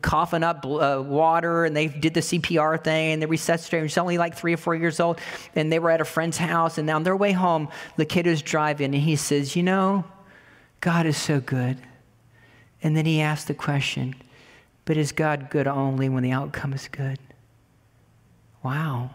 coughing 0.00 0.42
up 0.42 0.64
uh, 0.64 1.02
water, 1.04 1.66
and 1.66 1.76
they 1.76 1.88
did 1.88 2.14
the 2.14 2.22
CPR 2.22 2.82
thing, 2.82 3.12
and 3.12 3.22
they 3.22 3.26
resuscitated. 3.26 3.90
She's 3.90 3.98
only 3.98 4.16
like 4.16 4.34
three 4.34 4.54
or 4.54 4.58
four 4.58 4.74
years 4.74 5.00
old, 5.00 5.20
and 5.54 5.70
they 5.70 5.78
were 5.78 5.90
at 5.90 6.00
a 6.00 6.06
friend's 6.06 6.38
house, 6.38 6.78
and 6.78 6.88
on 6.88 7.02
their 7.02 7.16
way 7.16 7.32
home, 7.32 7.68
was 7.98 8.40
driving, 8.40 8.94
and 8.94 9.04
he 9.04 9.16
says, 9.16 9.54
"You 9.54 9.64
know, 9.64 10.04
God 10.80 11.06
is 11.06 11.16
so 11.16 11.40
good," 11.40 11.78
and 12.82 12.96
then 12.96 13.06
he 13.06 13.20
asked 13.20 13.48
the 13.48 13.54
question. 13.54 14.14
But 14.84 14.96
is 14.96 15.12
God 15.12 15.50
good 15.50 15.66
only 15.66 16.08
when 16.08 16.22
the 16.22 16.32
outcome 16.32 16.72
is 16.72 16.88
good? 16.88 17.18
Wow. 18.62 19.10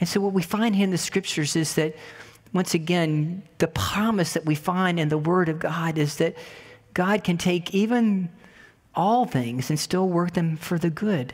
And 0.00 0.08
so, 0.08 0.20
what 0.20 0.32
we 0.32 0.42
find 0.42 0.74
here 0.74 0.84
in 0.84 0.90
the 0.90 0.98
scriptures 0.98 1.56
is 1.56 1.74
that, 1.76 1.94
once 2.52 2.74
again, 2.74 3.42
the 3.58 3.68
promise 3.68 4.32
that 4.34 4.44
we 4.44 4.54
find 4.54 4.98
in 4.98 5.08
the 5.08 5.18
Word 5.18 5.48
of 5.48 5.58
God 5.58 5.96
is 5.96 6.16
that 6.16 6.36
God 6.92 7.24
can 7.24 7.38
take 7.38 7.74
even 7.74 8.28
all 8.94 9.24
things 9.24 9.70
and 9.70 9.78
still 9.78 10.08
work 10.08 10.32
them 10.32 10.56
for 10.56 10.78
the 10.78 10.90
good. 10.90 11.32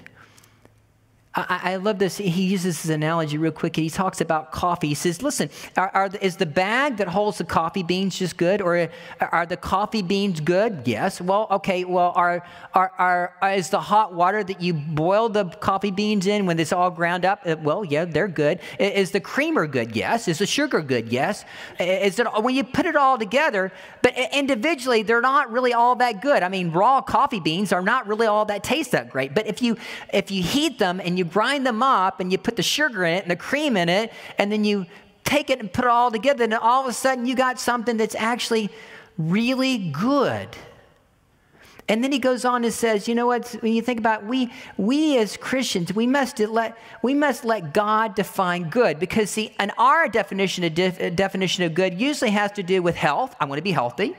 I, 1.39 1.73
I, 1.73 1.77
love 1.77 1.99
this. 1.99 2.17
He 2.17 2.47
uses 2.47 2.83
this 2.83 2.91
analogy 2.91 3.39
real 3.39 3.53
quick. 3.53 3.77
He 3.77 3.89
talks 3.91 4.21
about 4.21 4.51
coffee. 4.51 4.89
He 4.89 4.95
says, 4.95 5.23
listen, 5.23 5.51
are, 5.77 5.91
are, 5.95 6.11
is 6.21 6.37
the 6.37 6.47
bag 6.47 6.97
that 6.97 7.07
holds 7.07 7.39
the 7.39 7.45
coffee 7.45 7.85
beans 7.85 8.19
just 8.19 8.37
good? 8.37 8.61
Or 8.61 8.89
are 9.21 9.47
the 9.47 9.57
coffee 9.57 10.03
beans 10.03 10.41
good? 10.41 10.83
Yes. 10.85 11.21
Well, 11.21 11.47
okay. 11.53 11.85
Well, 11.85 12.13
are, 12.17 12.45
are, 12.75 12.93
are, 13.41 13.53
is 13.53 13.71
the 13.71 13.79
hot 13.79 14.15
water 14.15 14.43
that 14.43 14.61
you 14.61 14.75
boil 14.75 15.29
the 15.29 15.45
coffee 15.45 15.93
beans 15.93 16.27
in 16.27 16.45
when 16.45 16.59
it's 16.59 16.73
all 16.73 16.91
ground 16.91 17.25
up? 17.25 17.43
Uh, 17.47 17.55
well, 17.63 17.85
yeah, 17.85 18.05
they're 18.05 18.27
good. 18.27 18.59
Is 18.81 19.13
the 19.13 19.21
creamer 19.21 19.69
good? 19.69 19.95
Yes. 19.95 20.27
Is 20.27 20.39
the 20.39 20.47
sugar 20.47 20.81
good? 20.81 21.13
Yes. 21.13 21.45
Is 21.79 22.19
it, 22.19 22.27
when 22.43 22.57
you 22.57 22.65
put 22.65 22.85
it 22.85 22.97
all 22.97 23.17
together, 23.17 23.71
but 24.03 24.17
individually, 24.33 25.05
they're 25.05 25.21
not 25.21 25.53
really 25.53 25.73
all 25.73 25.95
that 25.97 26.21
good. 26.21 26.43
I 26.43 26.49
mean, 26.49 26.73
raw 26.73 27.01
coffee 27.01 27.41
beans 27.41 27.73
are 27.73 27.83
not 27.83 28.09
really 28.09 28.27
all 28.27 28.45
that 28.47 28.65
taste 28.65 28.91
that 28.91 29.09
great. 29.09 29.35
But 29.35 29.47
if 29.47 29.63
you, 29.63 29.77
if 30.13 30.33
you 30.33 30.43
heat 30.43 30.81
them 30.81 31.01
and 31.01 31.17
you 31.17 31.28
grind 31.31 31.67
them 31.67 31.83
up 31.83 32.21
and 32.21 32.33
you 32.33 32.39
put 32.39 32.57
the 32.57 32.63
sugar 32.63 33.05
in 33.05 33.15
it 33.15 33.23
and 33.23 33.31
the 33.31 33.37
cream 33.37 33.77
in 33.77 33.89
it, 33.89 34.13
and 34.39 34.51
then 34.51 34.65
you 34.65 34.87
take 35.25 35.51
it 35.51 35.61
and 35.61 35.73
put 35.73 35.85
it 35.85 35.91
all 35.91 36.11
together, 36.11 36.45
and 36.45 36.55
all 36.55 36.83
of 36.83 36.89
a 36.89 36.93
sudden 36.93 37.27
you 37.27 37.35
got 37.35 37.61
something 37.61 37.97
that's 37.97 38.15
actually 38.15 38.71
really 39.19 39.91
good. 39.91 40.49
And 41.89 42.05
then 42.05 42.13
he 42.13 42.19
goes 42.19 42.45
on 42.45 42.65
and 42.65 42.73
says, 42.73 43.09
you 43.09 43.15
know 43.15 43.27
what, 43.27 43.49
when 43.61 43.73
you 43.73 43.83
think 43.83 43.99
about 43.99 44.23
it, 44.23 44.27
we 44.29 44.53
we 44.77 45.19
as 45.19 45.37
Christians, 45.37 45.95
we 45.95 46.07
must 46.07 46.39
let 46.39 46.77
we 47.03 47.15
must 47.15 47.45
let 47.45 47.73
God 47.73 48.15
define 48.15 48.69
good. 48.71 48.99
Because 48.99 49.31
see, 49.31 49.55
and 49.59 49.73
our 49.79 50.09
definition 50.09 50.65
of 50.65 50.75
def, 50.75 51.17
definition 51.17 51.65
of 51.65 51.75
good 51.75 51.99
usually 52.01 52.31
has 52.31 52.53
to 52.53 52.63
do 52.63 52.83
with 52.83 52.97
health. 52.97 53.35
I 53.41 53.47
want 53.47 53.59
to 53.59 53.63
be 53.63 53.73
healthy. 53.73 54.17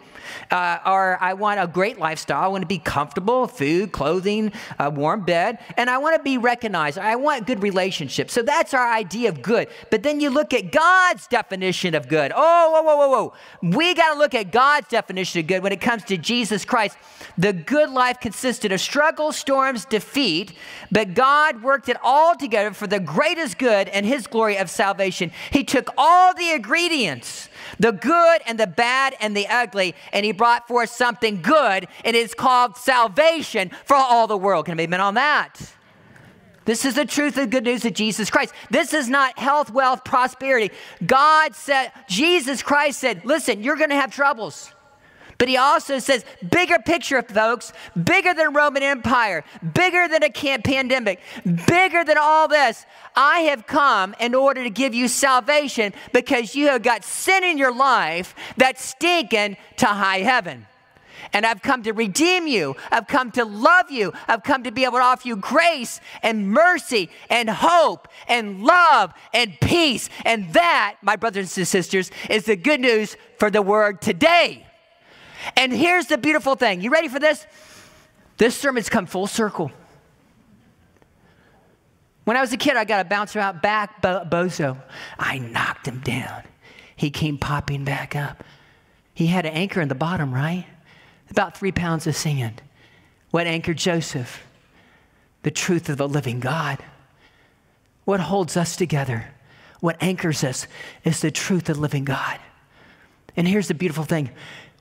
Uh, 0.51 0.77
or 0.85 1.17
I 1.21 1.33
want 1.33 1.59
a 1.59 1.67
great 1.67 1.97
lifestyle. 1.97 2.43
I 2.43 2.47
want 2.47 2.61
to 2.61 2.67
be 2.67 2.77
comfortable, 2.77 3.47
food, 3.47 3.91
clothing, 3.91 4.51
a 4.77 4.89
warm 4.89 5.25
bed, 5.25 5.59
and 5.77 5.89
I 5.89 5.97
want 5.97 6.17
to 6.17 6.23
be 6.23 6.37
recognized. 6.37 6.97
I 6.97 7.15
want 7.15 7.47
good 7.47 7.63
relationships. 7.63 8.33
So 8.33 8.41
that's 8.41 8.73
our 8.73 8.91
idea 8.91 9.29
of 9.29 9.41
good. 9.41 9.69
But 9.89 10.03
then 10.03 10.19
you 10.19 10.29
look 10.29 10.53
at 10.53 10.71
God's 10.71 11.27
definition 11.27 11.95
of 11.95 12.07
good. 12.07 12.31
Oh, 12.35 12.71
whoa, 12.71 12.81
whoa, 12.83 12.97
whoa, 12.97 13.09
whoa. 13.09 13.77
We 13.77 13.93
got 13.93 14.13
to 14.13 14.19
look 14.19 14.35
at 14.35 14.51
God's 14.51 14.87
definition 14.89 15.39
of 15.39 15.47
good 15.47 15.63
when 15.63 15.71
it 15.71 15.81
comes 15.81 16.03
to 16.05 16.17
Jesus 16.17 16.63
Christ. 16.63 16.97
The 17.37 17.53
good 17.59 17.89
life 17.89 18.19
consisted 18.19 18.71
of 18.71 18.81
struggle, 18.81 19.31
storms, 19.31 19.85
defeat, 19.85 20.53
but 20.91 21.13
God 21.13 21.61
worked 21.61 21.89
it 21.89 21.97
all 22.03 22.35
together 22.35 22.71
for 22.71 22.87
the 22.87 22.99
greatest 22.99 23.57
good 23.59 23.87
and 23.89 24.05
His 24.05 24.25
glory 24.25 24.57
of 24.57 24.69
salvation. 24.69 25.31
He 25.51 25.63
took 25.63 25.89
all 25.97 26.33
the 26.33 26.51
ingredients 26.51 27.49
the 27.77 27.91
good 27.91 28.41
and 28.45 28.59
the 28.59 28.67
bad 28.67 29.15
and 29.19 29.35
the 29.35 29.47
ugly, 29.47 29.95
and 30.11 30.25
he 30.25 30.31
brought 30.31 30.67
forth 30.67 30.89
something 30.89 31.41
good, 31.41 31.87
and 32.03 32.15
it's 32.15 32.33
called 32.33 32.77
salvation 32.77 33.71
for 33.85 33.95
all 33.95 34.27
the 34.27 34.37
world. 34.37 34.65
Can 34.65 34.73
I 34.73 34.75
be 34.77 34.83
amen 34.83 35.01
on 35.01 35.13
that? 35.15 35.59
This 36.65 36.85
is 36.85 36.95
the 36.95 37.05
truth 37.05 37.37
of 37.37 37.45
the 37.45 37.47
good 37.47 37.63
news 37.63 37.85
of 37.85 37.93
Jesus 37.93 38.29
Christ. 38.29 38.53
This 38.69 38.93
is 38.93 39.09
not 39.09 39.39
health, 39.39 39.71
wealth, 39.71 40.03
prosperity. 40.03 40.71
God 41.05 41.55
said, 41.55 41.91
Jesus 42.07 42.61
Christ 42.61 42.99
said, 42.99 43.25
listen, 43.25 43.63
you're 43.63 43.75
going 43.75 43.89
to 43.89 43.95
have 43.95 44.11
troubles. 44.11 44.71
But 45.39 45.47
he 45.47 45.55
also 45.55 45.99
says, 45.99 46.25
bigger 46.51 46.79
picture, 46.79 47.21
folks, 47.21 47.71
bigger 48.03 48.33
than 48.33 48.53
Roman 48.53 48.83
Empire, 48.83 49.45
bigger 49.73 50.05
than 50.09 50.21
a 50.21 50.29
pandemic, 50.29 51.21
bigger 51.65 52.03
than 52.03 52.17
all 52.19 52.49
this. 52.49 52.85
I 53.15 53.39
have 53.39 53.65
come 53.65 54.13
in 54.19 54.35
order 54.35 54.63
to 54.63 54.69
give 54.69 54.93
you 54.93 55.07
salvation 55.07 55.93
because 56.11 56.55
you 56.55 56.67
have 56.67 56.83
got 56.83 57.05
sin 57.05 57.45
in 57.45 57.57
your 57.57 57.73
life 57.73 58.35
that's 58.57 58.83
stinking 58.83 59.55
to 59.77 59.85
high 59.85 60.19
heaven. 60.19 60.67
And 61.31 61.45
I've 61.45 61.61
come 61.61 61.83
to 61.83 61.93
redeem 61.93 62.45
you. 62.47 62.75
I've 62.91 63.07
come 63.07 63.31
to 63.31 63.45
love 63.45 63.89
you. 63.91 64.11
I've 64.27 64.43
come 64.43 64.63
to 64.63 64.71
be 64.71 64.83
able 64.83 64.97
to 64.97 65.03
offer 65.03 65.27
you 65.27 65.37
grace 65.37 66.01
and 66.21 66.49
mercy 66.49 67.09
and 67.29 67.49
hope 67.49 68.09
and 68.27 68.63
love 68.63 69.13
and 69.33 69.57
peace. 69.61 70.09
And 70.25 70.51
that, 70.53 70.95
my 71.01 71.15
brothers 71.15 71.57
and 71.57 71.67
sisters, 71.67 72.11
is 72.29 72.43
the 72.45 72.57
good 72.57 72.81
news 72.81 73.15
for 73.37 73.49
the 73.49 73.61
word 73.61 74.01
today. 74.01 74.65
And 75.55 75.71
here's 75.71 76.07
the 76.07 76.17
beautiful 76.17 76.55
thing. 76.55 76.81
You 76.81 76.91
ready 76.91 77.07
for 77.07 77.19
this? 77.19 77.45
This 78.37 78.55
sermon's 78.55 78.89
come 78.89 79.05
full 79.05 79.27
circle. 79.27 79.71
When 82.23 82.37
I 82.37 82.41
was 82.41 82.53
a 82.53 82.57
kid, 82.57 82.77
I 82.77 82.85
got 82.85 83.05
a 83.05 83.09
bouncer 83.09 83.39
out 83.39 83.61
back 83.61 84.01
bo- 84.01 84.23
bozo. 84.23 84.77
I 85.17 85.39
knocked 85.39 85.87
him 85.87 85.99
down. 85.99 86.43
He 86.95 87.09
came 87.09 87.37
popping 87.37 87.85
back 87.85 88.15
up. 88.15 88.43
He 89.13 89.27
had 89.27 89.45
an 89.45 89.53
anchor 89.53 89.81
in 89.81 89.87
the 89.87 89.95
bottom, 89.95 90.33
right? 90.33 90.65
About 91.31 91.57
three 91.57 91.71
pounds 91.71 92.07
of 92.07 92.15
sand. 92.15 92.61
What 93.31 93.47
anchored 93.47 93.77
Joseph? 93.77 94.43
The 95.43 95.51
truth 95.51 95.89
of 95.89 95.97
the 95.97 96.07
living 96.07 96.39
God. 96.39 96.83
What 98.05 98.19
holds 98.19 98.57
us 98.57 98.75
together? 98.75 99.25
What 99.79 99.97
anchors 100.01 100.43
us 100.43 100.67
is 101.03 101.21
the 101.21 101.31
truth 101.31 101.69
of 101.69 101.75
the 101.75 101.81
living 101.81 102.05
God. 102.05 102.39
And 103.35 103.47
here's 103.47 103.67
the 103.67 103.73
beautiful 103.73 104.03
thing 104.03 104.29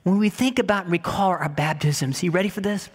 when 0.08 0.18
we 0.18 0.30
think 0.30 0.58
about 0.58 0.84
and 0.84 0.92
recall 0.92 1.30
our 1.30 1.48
baptisms, 1.48 2.22
you 2.22 2.30
ready 2.30 2.48
for 2.48 2.60
this? 2.60 2.88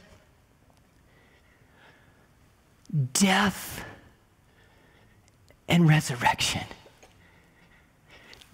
Death 3.13 3.85
and 5.67 5.87
resurrection. 5.87 6.63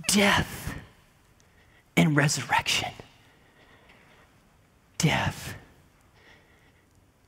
Death 0.07 0.73
and 1.95 2.15
resurrection. 2.15 2.91
Death. 4.97 5.55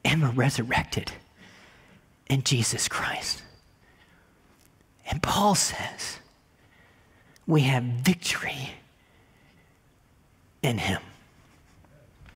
And 0.03 0.21
we're 0.21 0.31
resurrected 0.31 1.11
in 2.27 2.43
Jesus 2.43 2.87
Christ. 2.87 3.41
And 5.09 5.21
Paul 5.21 5.55
says 5.55 6.19
we 7.45 7.61
have 7.61 7.83
victory 7.83 8.71
in 10.61 10.77
Him. 10.77 11.01